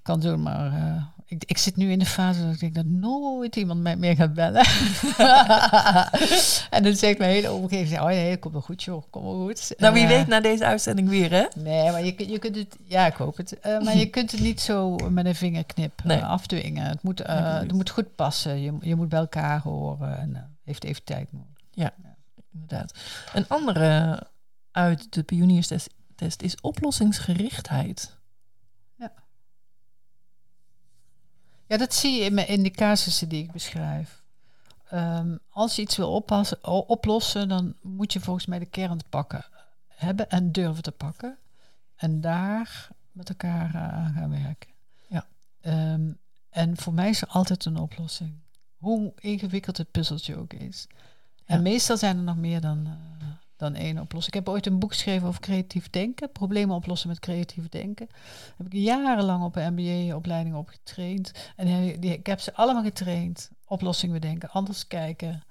kan 0.02 0.20
doen, 0.20 0.42
maar 0.42 0.74
uh, 0.74 1.04
ik, 1.34 1.44
ik 1.46 1.58
zit 1.58 1.76
nu 1.76 1.92
in 1.92 2.00
de 2.00 2.06
fase 2.06 2.44
dat 2.44 2.54
ik 2.54 2.60
denk 2.60 2.76
dat 2.76 2.86
nooit 2.86 3.56
iemand 3.56 3.82
mij 3.82 3.96
meer 3.96 4.16
gaat 4.16 4.34
bellen. 4.34 4.66
en 6.76 6.84
dan 6.84 6.96
zegt 6.96 7.18
mijn 7.18 7.32
hele 7.32 7.52
omgeving, 7.52 8.00
oh 8.00 8.06
nee, 8.06 8.38
kom 8.38 8.52
wel 8.52 8.62
goed 8.62 8.84
joh, 8.84 9.04
kom 9.10 9.24
wel 9.24 9.46
goed. 9.46 9.74
Nou, 9.78 9.94
wie 9.94 10.04
uh, 10.04 10.10
weet 10.10 10.28
na 10.28 10.40
deze 10.40 10.66
uitzending 10.66 11.10
weer, 11.10 11.32
hè? 11.32 11.46
Nee, 11.56 11.92
maar 11.92 12.06
je, 12.06 12.30
je 12.30 12.40
kunt 12.40 12.56
het, 12.56 12.78
ja, 12.84 13.06
ik 13.06 13.14
hoop 13.14 13.38
het. 13.38 13.58
Uh, 13.66 13.82
maar 13.82 13.98
je 13.98 14.06
kunt 14.06 14.32
het 14.32 14.42
niet 14.42 14.62
zo 14.62 14.96
met 14.96 15.26
een 15.26 15.36
vingerknip 15.36 16.04
nee. 16.04 16.24
afdwingen. 16.24 16.86
Het 16.86 17.04
moet, 17.04 17.28
het 17.28 17.72
moet 17.72 17.90
goed 17.90 18.16
passen. 18.16 18.62
Je, 18.62 18.74
je 18.82 18.96
moet 18.96 19.10
bij 19.10 19.20
elkaar 19.20 19.62
horen 19.62 20.18
en 20.18 20.58
heeft 20.64 20.84
even 20.84 21.04
tijd 21.04 21.32
nodig. 21.32 21.48
Ja. 21.72 21.94
ja 22.04 22.16
inderdaad. 22.54 22.94
Een 23.34 23.48
andere 23.48 24.22
uit 24.72 25.14
de 25.14 25.24
pionierstest 25.24 25.90
test 26.16 26.42
is 26.42 26.62
oplossingsgerichtheid. 26.62 28.18
Ja. 28.96 29.12
Ja, 31.74 31.80
dat 31.80 31.94
zie 31.94 32.24
je 32.24 32.46
in, 32.46 32.64
de 32.64 32.72
casussen 32.72 33.30
die 33.30 33.44
ik 33.44 33.52
beschrijf. 33.52 34.24
Um, 34.94 35.40
als 35.50 35.76
je 35.76 35.82
iets 35.82 35.98
wil 35.98 36.14
oppassen, 36.14 36.64
oplossen, 36.88 37.50
dan 37.50 37.76
moet 37.82 38.14
je 38.14 38.20
volgens 38.20 38.46
mij 38.46 38.60
de 38.60 38.66
kern 38.66 38.98
te 38.98 39.06
pakken 39.10 39.46
hebben 39.88 40.30
en 40.30 40.52
durven 40.52 40.84
te 40.84 40.92
pakken. 40.92 41.38
En 41.96 42.22
daar 42.22 42.90
met 43.12 43.30
elkaar 43.30 43.76
aan 43.76 44.14
gaan 44.14 44.30
werken. 44.30 44.70
Ja. 45.08 45.26
Um, 45.94 46.18
en 46.50 46.78
voor 46.78 46.94
mij 46.94 47.10
is 47.10 47.22
er 47.22 47.28
altijd 47.28 47.66
een 47.66 47.78
oplossing. 47.78 48.34
Hoe 48.78 49.14
ingewikkeld 49.20 49.78
het 49.78 49.92
puzzeltje 49.92 50.36
ook 50.36 50.54
is. 50.54 50.88
En 51.46 51.62
meestal 51.62 51.98
zijn 51.98 52.18
er 52.18 52.24
nog 52.24 52.38
meer 52.38 52.62
dan, 52.62 52.88
uh, 52.88 52.94
dan 53.64 53.76
één 53.76 54.00
oplossing. 54.00 54.36
Ik 54.36 54.46
heb 54.46 54.54
ooit 54.54 54.66
een 54.66 54.80
boek 54.80 54.92
geschreven 54.92 55.28
over 55.28 55.42
creatief 55.42 55.90
denken. 55.90 56.32
Problemen 56.32 56.76
oplossen 56.76 57.10
met 57.10 57.20
creatief 57.20 57.70
denken. 57.70 58.08
Daar 58.10 58.54
heb 58.58 58.66
ik 58.66 58.74
jarenlang 58.74 59.44
op 59.44 59.56
een 59.56 59.74
MBA-opleiding 59.74 60.56
op 60.56 60.68
getraind. 60.68 61.32
En 61.56 62.00
die, 62.00 62.12
ik 62.12 62.26
heb 62.26 62.40
ze 62.40 62.54
allemaal 62.54 62.84
getraind. 62.84 63.52
Oplossingen 63.66 64.20
bedenken, 64.20 64.50
anders 64.50 64.88
kijken, 64.88 65.44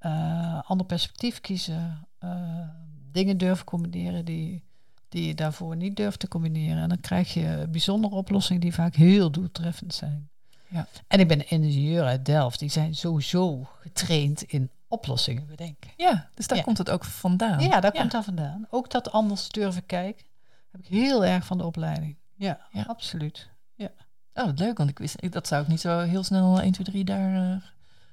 uh, 0.00 0.62
ander 0.64 0.86
perspectief 0.86 1.40
kiezen. 1.40 2.06
Uh, 2.24 2.68
dingen 3.12 3.38
durven 3.38 3.64
combineren 3.64 4.24
die, 4.24 4.62
die 5.08 5.26
je 5.26 5.34
daarvoor 5.34 5.76
niet 5.76 5.96
durft 5.96 6.18
te 6.18 6.28
combineren. 6.28 6.82
En 6.82 6.88
dan 6.88 7.00
krijg 7.00 7.34
je 7.34 7.66
bijzondere 7.70 8.14
oplossingen 8.14 8.60
die 8.60 8.74
vaak 8.74 8.94
heel 8.94 9.30
doeltreffend 9.30 9.94
zijn. 9.94 10.28
Ja. 10.68 10.86
En 11.06 11.20
ik 11.20 11.28
ben 11.28 11.38
een 11.38 11.48
ingenieur 11.48 12.04
uit 12.04 12.24
Delft. 12.24 12.58
Die 12.58 12.70
zijn 12.70 12.94
sowieso 12.94 13.68
getraind 13.80 14.42
in 14.42 14.70
oplossingen 14.94 15.46
bedenken. 15.46 15.90
Ja, 15.96 16.28
dus 16.34 16.46
daar 16.46 16.62
komt 16.62 16.78
het 16.78 16.90
ook 16.90 17.04
vandaan. 17.04 17.60
Ja, 17.60 17.80
daar 17.80 17.92
komt 17.92 18.10
dat 18.10 18.24
vandaan. 18.24 18.66
Ook 18.70 18.90
dat 18.90 19.12
anders 19.12 19.48
durven 19.48 19.86
kijken. 19.86 20.24
Heb 20.70 20.80
ik 20.80 20.86
heel 20.86 21.24
erg 21.24 21.46
van 21.46 21.58
de 21.58 21.64
opleiding. 21.64 22.16
Ja, 22.34 22.60
ja. 22.72 22.82
absoluut. 22.82 23.48
Ja. 23.74 23.90
Oh, 24.34 24.44
wat 24.44 24.58
leuk, 24.58 24.78
want 24.78 24.90
ik 24.90 24.98
wist, 24.98 25.32
dat 25.32 25.46
zou 25.46 25.62
ik 25.62 25.68
niet 25.68 25.80
zo 25.80 25.98
heel 25.98 26.22
snel 26.22 26.60
1, 26.60 26.72
2, 26.72 26.86
3 26.86 27.04
daar 27.04 27.50
uh, 27.50 27.56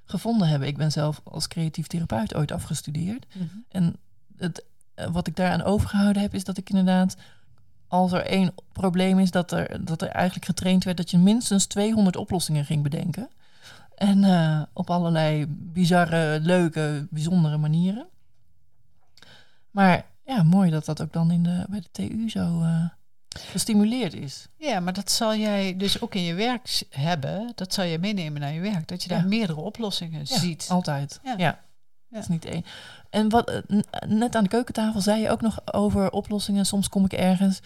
gevonden 0.06 0.48
hebben. 0.48 0.68
Ik 0.68 0.78
ben 0.78 0.92
zelf 0.92 1.22
als 1.24 1.48
creatief 1.48 1.88
therapeut 1.88 2.36
ooit 2.36 2.52
afgestudeerd. 2.52 3.26
Mm 3.34 3.50
-hmm. 3.52 3.66
En 3.70 3.96
het, 4.38 4.64
uh, 4.96 5.06
wat 5.06 5.28
ik 5.28 5.36
daaraan 5.36 5.64
overgehouden 5.64 6.22
heb, 6.22 6.34
is 6.34 6.44
dat 6.44 6.58
ik 6.58 6.70
inderdaad, 6.70 7.16
als 7.88 8.12
er 8.12 8.26
één 8.26 8.54
probleem 8.72 9.20
is, 9.20 9.32
dat 9.32 9.52
er, 9.52 9.86
dat 9.86 10.02
er 10.02 10.10
eigenlijk 10.10 10.46
getraind 10.46 10.84
werd 10.84 10.98
dat 10.98 11.12
je 11.12 11.18
minstens 11.18 11.66
200 11.66 12.16
oplossingen 12.16 12.66
ging 12.66 12.84
bedenken. 12.84 13.30
En 14.02 14.24
uh, 14.24 14.62
op 14.74 14.90
allerlei 14.90 15.46
bizarre, 15.48 16.40
leuke, 16.40 17.08
bijzondere 17.10 17.58
manieren. 17.58 18.08
Maar 19.72 20.06
ja, 20.26 20.44
mooi 20.44 20.72
dat 20.72 20.86
dat 20.86 21.02
ook 21.02 21.14
dan 21.14 21.32
in 21.32 21.44
de, 21.44 21.66
bij 21.70 21.80
de 21.80 21.92
TU 21.92 22.30
zo 22.30 22.62
uh, 22.62 22.86
gestimuleerd 23.30 24.14
is. 24.14 24.48
Ja, 24.58 24.80
maar 24.80 24.94
dat 24.94 25.12
zal 25.12 25.36
jij 25.36 25.78
dus 25.78 26.02
ook 26.02 26.16
in 26.16 26.22
je 26.22 26.34
werk 26.34 26.84
hebben. 26.90 27.52
Dat 27.56 27.74
zal 27.74 27.84
je 27.84 28.00
meenemen 28.00 28.42
naar 28.42 28.54
je 28.54 28.60
werk. 28.60 28.88
Dat 28.88 29.04
je 29.04 29.10
daar 29.10 29.22
ja. 29.22 29.28
meerdere 29.28 29.60
oplossingen 29.60 30.22
ja, 30.26 30.40
ziet. 30.40 30.68
Altijd. 30.70 31.20
Ja. 31.24 31.34
ja. 31.38 31.60
Dat 32.10 32.22
is 32.22 32.28
niet 32.28 32.46
één. 32.46 32.66
En 33.10 33.30
wat, 33.30 33.52
uh, 33.68 33.82
net 34.08 34.36
aan 34.36 34.44
de 34.44 34.50
keukentafel 34.50 35.02
zei 35.02 35.22
je 35.22 35.30
ook 35.30 35.42
nog 35.42 35.74
over 35.74 36.12
oplossingen. 36.12 36.66
Soms 36.66 36.90
kom 36.90 37.06
ik 37.06 37.14
ergens 37.14 37.62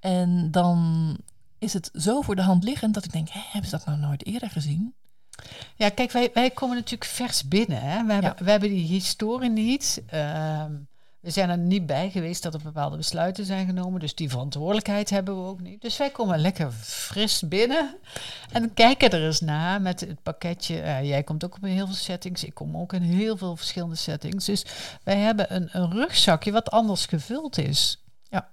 en 0.00 0.50
dan 0.50 1.16
is 1.58 1.72
het 1.72 1.90
zo 1.94 2.20
voor 2.20 2.36
de 2.36 2.42
hand 2.42 2.64
liggend 2.64 2.94
dat 2.94 3.04
ik 3.04 3.12
denk, 3.12 3.28
hé, 3.28 3.40
hebben 3.50 3.70
ze 3.70 3.76
dat 3.76 3.86
nou 3.86 3.98
nooit 3.98 4.26
eerder 4.26 4.50
gezien? 4.50 4.94
Ja, 5.76 5.88
kijk, 5.88 6.12
wij, 6.12 6.30
wij 6.34 6.50
komen 6.50 6.76
natuurlijk 6.76 7.10
vers 7.10 7.48
binnen. 7.48 7.80
Hè? 7.80 8.04
We, 8.04 8.12
hebben, 8.12 8.34
ja. 8.38 8.44
we 8.44 8.50
hebben 8.50 8.68
die 8.68 8.86
historie 8.86 9.50
niet. 9.50 10.02
Uh, 10.14 10.64
we 11.20 11.30
zijn 11.30 11.50
er 11.50 11.58
niet 11.58 11.86
bij 11.86 12.10
geweest 12.10 12.42
dat 12.42 12.54
er 12.54 12.60
bepaalde 12.62 12.96
besluiten 12.96 13.44
zijn 13.44 13.66
genomen. 13.66 14.00
Dus 14.00 14.14
die 14.14 14.30
verantwoordelijkheid 14.30 15.10
hebben 15.10 15.42
we 15.42 15.48
ook 15.48 15.60
niet. 15.60 15.80
Dus 15.80 15.96
wij 15.96 16.10
komen 16.10 16.38
lekker 16.38 16.70
fris 16.72 17.42
binnen. 17.48 17.96
En 18.52 18.74
kijken 18.74 19.10
er 19.10 19.26
eens 19.26 19.40
naar 19.40 19.82
met 19.82 20.00
het 20.00 20.22
pakketje. 20.22 20.82
Uh, 20.82 21.04
jij 21.04 21.22
komt 21.22 21.44
ook 21.44 21.54
op 21.54 21.62
heel 21.62 21.86
veel 21.86 21.94
settings. 21.94 22.44
Ik 22.44 22.54
kom 22.54 22.76
ook 22.76 22.92
in 22.92 23.02
heel 23.02 23.36
veel 23.36 23.56
verschillende 23.56 23.94
settings. 23.94 24.44
Dus 24.44 24.64
wij 25.02 25.16
hebben 25.16 25.54
een, 25.54 25.68
een 25.72 25.90
rugzakje 25.90 26.52
wat 26.52 26.70
anders 26.70 27.06
gevuld 27.06 27.58
is. 27.58 28.04
Ja. 28.22 28.48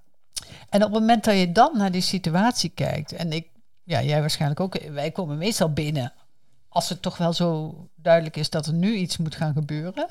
En 0.70 0.84
op 0.84 0.92
het 0.92 1.00
moment 1.00 1.24
dat 1.24 1.38
je 1.38 1.52
dan 1.52 1.78
naar 1.78 1.92
die 1.92 2.02
situatie 2.02 2.70
kijkt. 2.70 3.12
En 3.12 3.32
ik, 3.32 3.48
ja, 3.84 4.02
jij 4.02 4.20
waarschijnlijk 4.20 4.60
ook. 4.60 4.80
Wij 4.92 5.12
komen 5.12 5.38
meestal 5.38 5.74
binnen 5.74 6.14
als 6.78 6.90
het 6.90 7.02
toch 7.02 7.18
wel 7.18 7.34
zo 7.34 7.76
duidelijk 7.96 8.36
is 8.36 8.50
dat 8.50 8.66
er 8.66 8.74
nu 8.74 8.96
iets 8.96 9.18
moet 9.18 9.36
gaan 9.36 9.54
gebeuren, 9.54 10.06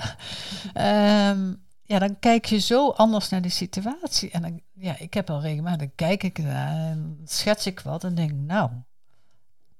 um, 0.75 1.62
ja, 1.93 1.99
dan 1.99 2.19
kijk 2.19 2.45
je 2.45 2.59
zo 2.59 2.91
anders 2.91 3.29
naar 3.29 3.43
de 3.43 3.49
situatie. 3.49 4.31
En 4.31 4.43
dan, 4.43 4.61
ja, 4.73 4.99
ik 4.99 5.14
heb 5.14 5.31
al 5.31 5.41
regelmatig, 5.41 5.79
dan 5.79 5.93
kijk 5.95 6.23
ik 6.23 6.39
naar 6.39 6.91
en 6.91 7.21
schets 7.25 7.67
ik 7.67 7.81
wat 7.81 8.05
en 8.05 8.14
denk, 8.14 8.33
nou, 8.33 8.71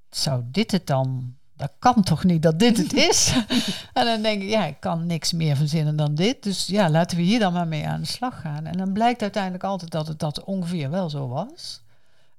zou 0.09 0.43
dit 0.45 0.71
het 0.71 0.87
dan 0.87 1.35
dat 1.55 1.71
kan 1.79 2.03
toch 2.03 2.23
niet 2.23 2.41
dat 2.41 2.59
dit 2.59 2.77
het 2.77 2.93
is? 2.93 3.33
en 3.93 4.05
dan 4.05 4.21
denk 4.21 4.41
ik, 4.41 4.49
ja, 4.49 4.65
ik 4.65 4.79
kan 4.79 5.05
niks 5.05 5.33
meer 5.33 5.55
verzinnen 5.55 5.95
dan 5.95 6.15
dit. 6.15 6.43
Dus 6.43 6.67
ja, 6.67 6.89
laten 6.89 7.17
we 7.17 7.23
hier 7.23 7.39
dan 7.39 7.53
maar 7.53 7.67
mee 7.67 7.87
aan 7.87 8.01
de 8.01 8.07
slag 8.07 8.41
gaan. 8.41 8.65
En 8.65 8.77
dan 8.77 8.93
blijkt 8.93 9.21
uiteindelijk 9.21 9.63
altijd 9.63 9.91
dat 9.91 10.07
het 10.07 10.19
dat 10.19 10.43
ongeveer 10.43 10.89
wel 10.89 11.09
zo 11.09 11.27
was. 11.27 11.81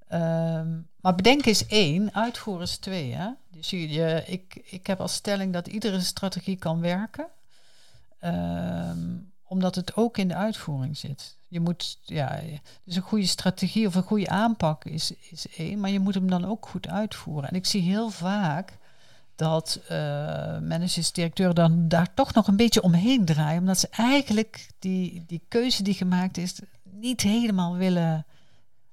Ehm, 0.09 0.79
maar 1.01 1.15
bedenken 1.15 1.51
is 1.51 1.67
één, 1.67 2.15
uitvoeren 2.15 2.63
is 2.63 2.77
twee. 2.77 3.13
Hè? 3.13 3.29
Dus 3.51 3.71
je, 3.71 4.23
ik, 4.27 4.61
ik 4.65 4.87
heb 4.87 5.01
als 5.01 5.15
stelling 5.15 5.53
dat 5.53 5.67
iedere 5.67 6.01
strategie 6.01 6.57
kan 6.57 6.81
werken. 6.81 7.27
Ehm, 8.19 9.17
omdat 9.45 9.75
het 9.75 9.97
ook 9.97 10.19
in 10.19 10.29
de 10.29 10.35
uitvoering 10.35 10.97
zit. 10.97 11.37
Je 11.49 11.61
moet, 11.61 11.99
ja, 12.03 12.41
dus 12.85 12.97
een 12.97 13.03
goede 13.03 13.27
strategie 13.27 13.87
of 13.87 13.95
een 13.95 14.03
goede 14.03 14.29
aanpak 14.29 14.85
is, 14.85 15.13
is 15.31 15.47
één, 15.57 15.81
maar 15.81 15.91
je 15.91 16.01
moet 16.01 16.15
hem 16.15 16.31
dan 16.31 16.45
ook 16.45 16.69
goed 16.69 16.89
uitvoeren. 16.89 17.49
En 17.49 17.57
ik 17.57 17.67
zie 17.67 17.83
heel 17.83 18.11
vaak 18.11 18.79
dat 19.37 19.81
uh, 19.83 19.89
managers, 20.59 21.13
directeuren 21.13 21.55
dan 21.55 21.89
daar 21.89 22.15
toch 22.15 22.35
nog 22.35 22.47
een 22.49 22.57
beetje 22.57 22.83
omheen 22.83 23.25
draaien, 23.25 23.61
omdat 23.61 23.79
ze 23.79 23.89
eigenlijk 23.91 24.69
die, 24.79 25.25
die 25.27 25.43
keuze 25.49 25.83
die 25.83 25.95
gemaakt 25.95 26.37
is 26.37 26.61
niet 26.83 27.21
helemaal 27.21 27.77
willen 27.77 28.27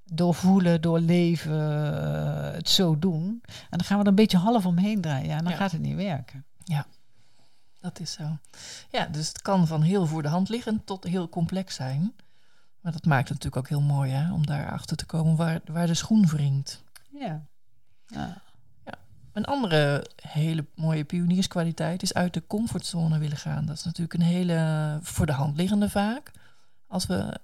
doorvoelen, 0.06 0.82
doorleven, 0.82 1.51
uh, 1.51 2.51
het 2.51 2.70
zo 2.70 2.99
doen. 2.99 3.41
En 3.45 3.78
dan 3.78 3.84
gaan 3.84 3.97
we 3.97 4.03
er 4.03 4.10
een 4.10 4.16
beetje 4.16 4.38
half 4.38 4.66
omheen 4.66 5.01
draaien. 5.01 5.28
Ja, 5.28 5.38
en 5.38 5.43
dan 5.43 5.53
gaat 5.53 5.72
het 5.72 5.82
niet 5.82 5.95
werken. 5.95 6.45
Ja, 6.64 6.86
dat 7.80 7.99
is 7.99 8.12
zo. 8.12 8.38
Ja, 8.91 9.06
dus 9.06 9.28
het 9.28 9.41
kan 9.41 9.68
van 9.68 9.82
heel 9.82 10.06
voor 10.06 10.22
de 10.22 10.28
hand 10.28 10.49
liggen 10.49 10.84
tot 10.84 11.03
heel 11.03 11.30
complex 11.30 11.76
zijn. 11.76 12.14
Maar 12.82 12.91
dat 12.91 13.06
maakt 13.06 13.30
het 13.30 13.43
natuurlijk 13.43 13.58
ook 13.58 13.70
heel 13.70 13.95
mooi 13.95 14.12
hè, 14.12 14.34
om 14.34 14.45
daarachter 14.45 14.97
te 14.97 15.06
komen 15.06 15.36
waar, 15.36 15.60
waar 15.66 15.88
de 15.88 15.93
schoen 15.93 16.28
wringt. 16.28 16.84
Ja. 17.10 17.45
ja. 18.08 18.41
ja. 18.86 18.93
Een 19.32 19.45
andere 19.45 20.06
hele 20.16 20.66
mooie 20.76 21.03
pionierskwaliteit 21.03 22.01
is 22.01 22.14
uit 22.14 22.34
de 22.34 22.47
comfortzone 22.47 23.18
willen 23.18 23.38
gaan. 23.38 23.66
Dat 23.66 23.76
is 23.76 23.84
natuurlijk 23.84 24.14
een 24.14 24.26
hele 24.26 24.99
voor 25.01 25.26
de 25.26 25.32
hand 25.32 25.58
liggende 25.58 25.89
vaak. 25.89 26.32
Als 26.88 27.06
we 27.06 27.39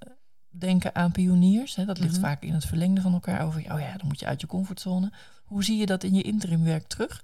denken 0.52 0.96
aan 0.96 1.12
pioniers, 1.12 1.76
hè, 1.76 1.86
dat 1.86 2.00
ligt 2.00 2.14
mhm. 2.14 2.22
vaak 2.22 2.44
in 2.44 2.54
het 2.54 2.66
verlengde 2.66 3.02
van 3.02 3.14
elkaar 3.14 3.46
over. 3.46 3.74
Oh 3.74 3.80
ja, 3.80 3.98
dan 3.98 4.08
moet 4.08 4.20
je 4.20 4.26
uit 4.26 4.42
je 4.42 4.48
comfortzone. 4.48 5.12
Hoe 5.44 5.64
zie 5.64 5.78
je 5.78 5.86
dat 5.86 6.04
in 6.04 6.14
je 6.14 6.22
interimwerk 6.22 6.88
terug? 6.88 7.24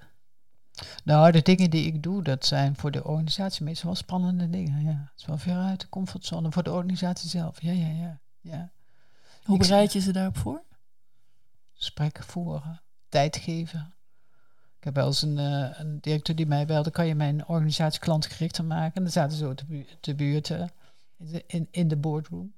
Nou, 1.04 1.32
de 1.32 1.42
dingen 1.42 1.70
die 1.70 1.86
ik 1.86 2.04
doe, 2.04 2.24
dat 2.24 2.46
zijn 2.46 2.76
voor 2.76 2.92
de 2.92 3.04
organisatie 3.04 3.64
meestal 3.64 3.86
wel 3.86 3.96
spannende 3.96 4.50
dingen. 4.50 4.84
Ja. 4.84 5.10
Het 5.12 5.20
is 5.20 5.26
wel 5.26 5.38
ver 5.38 5.58
uit 5.58 5.82
de 5.82 5.90
comfortzone 5.90 6.52
voor 6.52 6.64
de 6.64 6.72
organisatie 6.72 7.30
zelf. 7.30 7.62
Ja, 7.62 7.72
ja, 7.72 7.88
ja. 7.88 8.20
ja. 8.42 8.72
Hoe 9.44 9.58
bereid 9.58 9.94
je 9.94 10.00
ze 10.00 10.12
daarop 10.12 10.38
voor? 10.38 10.62
Gesprekken 11.74 12.24
voeren, 12.24 12.82
tijd 13.10 13.38
geven. 13.38 13.94
Ik 14.78 14.84
heb 14.84 14.96
wel 14.96 15.08
eens 15.08 15.22
een, 15.22 15.38
uh, 15.38 15.80
een 15.80 15.98
directeur 16.02 16.36
die 16.36 16.46
mij 16.46 16.66
belde, 16.66 16.92
kan 16.92 17.08
je 17.08 17.16
mijn 17.16 17.48
organisatie 17.48 18.00
klantgerichter 18.00 18.66
maken? 18.66 18.96
En 18.96 19.04
dan 19.04 19.12
zaten 19.12 19.38
ze 19.38 19.44
zo 19.44 19.54
te, 19.54 19.66
bu 19.66 19.86
te 20.00 20.16
buurten 20.16 20.72
in, 21.48 21.68
in 21.72 21.88
de 21.88 21.96
boardroom. 21.96 22.54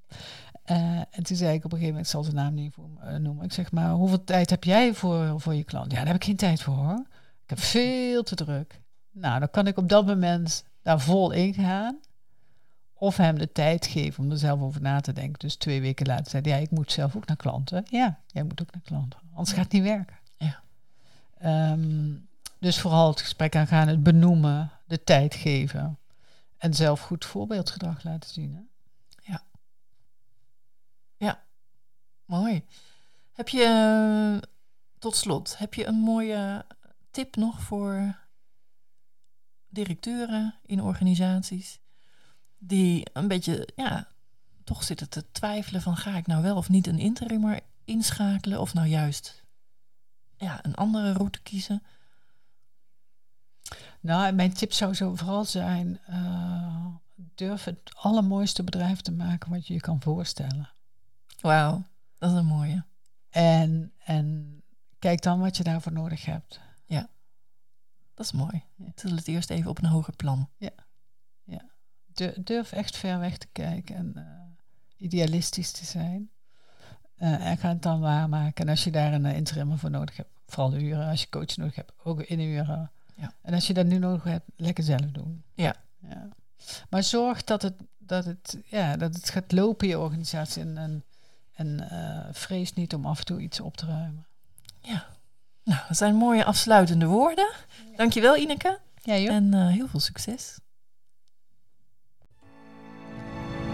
Uh, 0.71 0.97
en 1.09 1.23
toen 1.23 1.37
zei 1.37 1.53
ik 1.53 1.65
op 1.65 1.71
een 1.71 1.77
gegeven 1.77 1.87
moment, 1.87 2.05
ik 2.05 2.11
zal 2.11 2.23
zijn 2.23 2.35
naam 2.35 2.53
niet 2.53 2.73
voor, 2.73 2.89
uh, 3.03 3.15
noemen. 3.15 3.45
Ik 3.45 3.53
zeg 3.53 3.71
maar, 3.71 3.91
hoeveel 3.91 4.23
tijd 4.23 4.49
heb 4.49 4.63
jij 4.63 4.93
voor, 4.93 5.41
voor 5.41 5.55
je 5.55 5.63
klant? 5.63 5.91
Ja, 5.91 5.97
daar 5.97 6.07
heb 6.07 6.15
ik 6.15 6.23
geen 6.23 6.35
tijd 6.35 6.61
voor 6.61 6.73
hoor. 6.73 7.05
Ik 7.43 7.49
heb 7.49 7.59
veel 7.59 8.23
te 8.23 8.35
druk. 8.35 8.81
Nou, 9.11 9.39
dan 9.39 9.49
kan 9.49 9.67
ik 9.67 9.77
op 9.77 9.89
dat 9.89 10.05
moment 10.05 10.65
daar 10.81 10.99
vol 10.99 11.31
in 11.31 11.53
gaan. 11.53 11.99
Of 12.93 13.17
hem 13.17 13.37
de 13.37 13.51
tijd 13.51 13.87
geven 13.87 14.23
om 14.23 14.31
er 14.31 14.37
zelf 14.37 14.61
over 14.61 14.81
na 14.81 15.01
te 15.01 15.13
denken. 15.13 15.39
Dus 15.39 15.55
twee 15.55 15.81
weken 15.81 16.07
later 16.07 16.29
zei 16.29 16.43
hij, 16.43 16.51
ja, 16.51 16.57
ik 16.57 16.71
moet 16.71 16.91
zelf 16.91 17.15
ook 17.15 17.25
naar 17.25 17.37
klanten. 17.37 17.85
Ja, 17.89 18.19
jij 18.27 18.43
moet 18.43 18.61
ook 18.61 18.71
naar 18.71 18.81
klanten. 18.81 19.19
Anders 19.29 19.51
gaat 19.51 19.63
het 19.63 19.73
niet 19.73 19.83
werken. 19.83 20.17
Ja. 20.37 20.61
Um, 21.71 22.27
dus 22.59 22.79
vooral 22.79 23.09
het 23.09 23.21
gesprek 23.21 23.55
aangaan, 23.55 23.87
het 23.87 24.03
benoemen, 24.03 24.71
de 24.85 25.03
tijd 25.03 25.35
geven. 25.35 25.97
En 26.57 26.73
zelf 26.73 27.01
goed 27.01 27.25
voorbeeldgedrag 27.25 28.03
laten 28.03 28.29
zien. 28.29 28.55
Hè? 28.55 28.61
Ja. 29.31 29.43
Ja, 31.17 31.43
mooi. 32.29 32.65
Heb 33.33 33.49
je, 33.49 34.43
tot 34.99 35.15
slot, 35.15 35.57
heb 35.57 35.73
je 35.73 35.85
een 35.85 35.99
mooie 35.99 36.65
tip 37.11 37.35
nog 37.35 37.61
voor 37.61 38.17
directeuren 39.67 40.55
in 40.65 40.81
organisaties 40.81 41.79
die 42.57 43.07
een 43.13 43.27
beetje, 43.27 43.69
ja, 43.75 44.07
toch 44.63 44.83
zitten 44.83 45.09
te 45.09 45.31
twijfelen 45.31 45.81
van 45.81 45.97
ga 45.97 46.17
ik 46.17 46.27
nou 46.27 46.43
wel 46.43 46.55
of 46.55 46.69
niet 46.69 46.87
een 46.87 46.99
interimmer 46.99 47.59
inschakelen 47.83 48.61
of 48.61 48.73
nou 48.73 48.87
juist 48.87 49.43
ja, 50.37 50.65
een 50.65 50.75
andere 50.75 51.13
route 51.13 51.41
kiezen? 51.41 51.83
Nou, 53.99 54.33
mijn 54.33 54.53
tip 54.53 54.73
zou 54.73 54.93
zo 54.93 55.15
vooral 55.15 55.45
zijn, 55.45 55.99
uh, 56.09 56.85
durf 57.15 57.63
het 57.63 57.79
allermooiste 57.93 58.63
bedrijf 58.63 59.01
te 59.01 59.11
maken 59.11 59.51
wat 59.51 59.67
je 59.67 59.73
je 59.73 59.79
kan 59.79 60.01
voorstellen. 60.01 60.69
Wauw, 61.41 61.83
dat 62.19 62.31
is 62.31 62.37
een 62.37 62.45
mooie. 62.45 62.85
En, 63.29 63.93
en 63.97 64.57
kijk 64.99 65.21
dan 65.21 65.39
wat 65.39 65.57
je 65.57 65.63
daarvoor 65.63 65.91
nodig 65.91 66.25
hebt. 66.25 66.59
Ja, 66.85 67.09
dat 68.13 68.25
is 68.25 68.31
mooi. 68.31 68.63
Ja. 68.75 68.91
Til 68.95 69.15
het 69.15 69.27
eerst 69.27 69.49
even 69.49 69.69
op 69.69 69.77
een 69.77 69.89
hoger 69.89 70.15
plan. 70.15 70.49
Ja, 70.57 70.71
ja. 71.43 71.61
Durf 72.43 72.71
echt 72.71 72.97
ver 72.97 73.19
weg 73.19 73.37
te 73.37 73.47
kijken 73.51 73.95
en 73.95 74.13
uh, 74.15 74.23
idealistisch 74.97 75.71
te 75.71 75.85
zijn. 75.85 76.29
Uh, 77.17 77.45
en 77.45 77.57
ga 77.57 77.69
het 77.69 77.81
dan 77.81 77.99
waarmaken. 77.99 78.65
En 78.65 78.69
als 78.69 78.83
je 78.83 78.91
daar 78.91 79.13
een 79.13 79.25
interim 79.25 79.77
voor 79.77 79.89
nodig 79.89 80.17
hebt, 80.17 80.29
vooral 80.45 80.75
uren. 80.75 81.09
Als 81.09 81.21
je 81.21 81.29
coach 81.29 81.57
nodig 81.57 81.75
hebt, 81.75 81.91
ook 82.03 82.21
in 82.21 82.39
uren. 82.39 82.91
Ja. 83.15 83.33
En 83.41 83.53
als 83.53 83.67
je 83.67 83.73
dat 83.73 83.85
nu 83.85 83.97
nodig 83.97 84.23
hebt, 84.23 84.45
lekker 84.55 84.83
zelf 84.83 85.11
doen. 85.11 85.43
Ja. 85.53 85.75
ja. 85.97 86.27
Maar 86.89 87.03
zorg 87.03 87.43
dat 87.43 87.61
het, 87.61 87.75
dat, 87.97 88.25
het, 88.25 88.59
ja, 88.65 88.97
dat 88.97 89.15
het 89.15 89.29
gaat 89.29 89.51
lopen 89.51 89.87
in 89.87 89.93
je 89.93 89.99
organisatie. 89.99 90.61
En, 90.61 90.77
en, 90.77 91.03
en 91.59 91.87
uh, 91.91 92.19
vrees 92.31 92.73
niet 92.73 92.93
om 92.93 93.05
af 93.05 93.19
en 93.19 93.25
toe 93.25 93.39
iets 93.39 93.59
op 93.59 93.77
te 93.77 93.85
ruimen. 93.85 94.25
Ja. 94.81 95.05
Nou, 95.63 95.79
dat 95.87 95.97
zijn 95.97 96.15
mooie 96.15 96.45
afsluitende 96.45 97.05
woorden. 97.05 97.49
Dankjewel 97.95 98.37
Ineke. 98.37 98.79
Ja, 99.03 99.17
joh. 99.17 99.35
En 99.35 99.55
uh, 99.55 99.67
heel 99.67 99.87
veel 99.87 99.99
succes. 99.99 100.59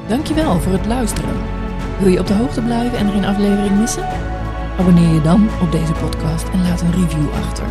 Dankjewel 0.07 0.59
voor 0.59 0.71
het 0.71 0.85
luisteren. 0.85 1.35
Wil 1.99 2.07
je 2.07 2.19
op 2.19 2.27
de 2.27 2.33
hoogte 2.33 2.61
blijven 2.61 2.97
en 2.97 3.11
geen 3.11 3.25
aflevering 3.25 3.79
missen? 3.79 4.07
Abonneer 4.79 5.13
je 5.13 5.21
dan 5.21 5.49
op 5.61 5.71
deze 5.71 5.93
podcast 5.93 6.47
en 6.47 6.61
laat 6.61 6.81
een 6.81 6.91
review 6.91 7.33
achter. 7.33 7.65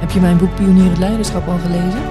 Heb 0.00 0.10
je 0.10 0.20
mijn 0.20 0.38
boek 0.38 0.54
Pionier 0.54 0.88
het 0.88 0.98
Leiderschap 0.98 1.48
al 1.48 1.58
gelezen? 1.58 2.02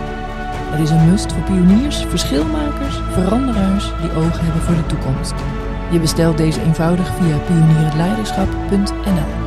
Het 0.72 0.80
is 0.80 0.90
een 0.90 1.10
must 1.10 1.34
voor 1.34 1.44
pioniers, 1.44 1.98
verschilmakers, 1.98 2.96
veranderaars 2.96 3.86
die 4.02 4.12
ogen 4.12 4.44
hebben 4.44 4.62
voor 4.62 4.76
de 4.76 4.86
toekomst. 4.86 5.65
Je 5.92 6.00
bestelt 6.00 6.38
deze 6.38 6.62
eenvoudig 6.62 7.16
via 7.16 7.38
pionierhetleiderschap.nl. 7.38 9.44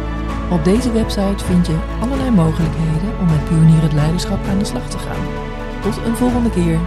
Op 0.51 0.65
deze 0.65 0.93
website 0.93 1.45
vind 1.45 1.67
je 1.67 1.79
allerlei 2.01 2.31
mogelijkheden 2.31 3.19
om 3.21 3.27
met 3.27 3.45
Pionier 3.45 3.83
het 3.83 3.93
Leiderschap 3.93 4.47
aan 4.47 4.59
de 4.59 4.65
slag 4.65 4.91
te 4.91 4.99
gaan. 4.99 5.25
Tot 5.83 5.97
een 6.07 6.17
volgende 6.17 6.51
keer. 6.51 6.79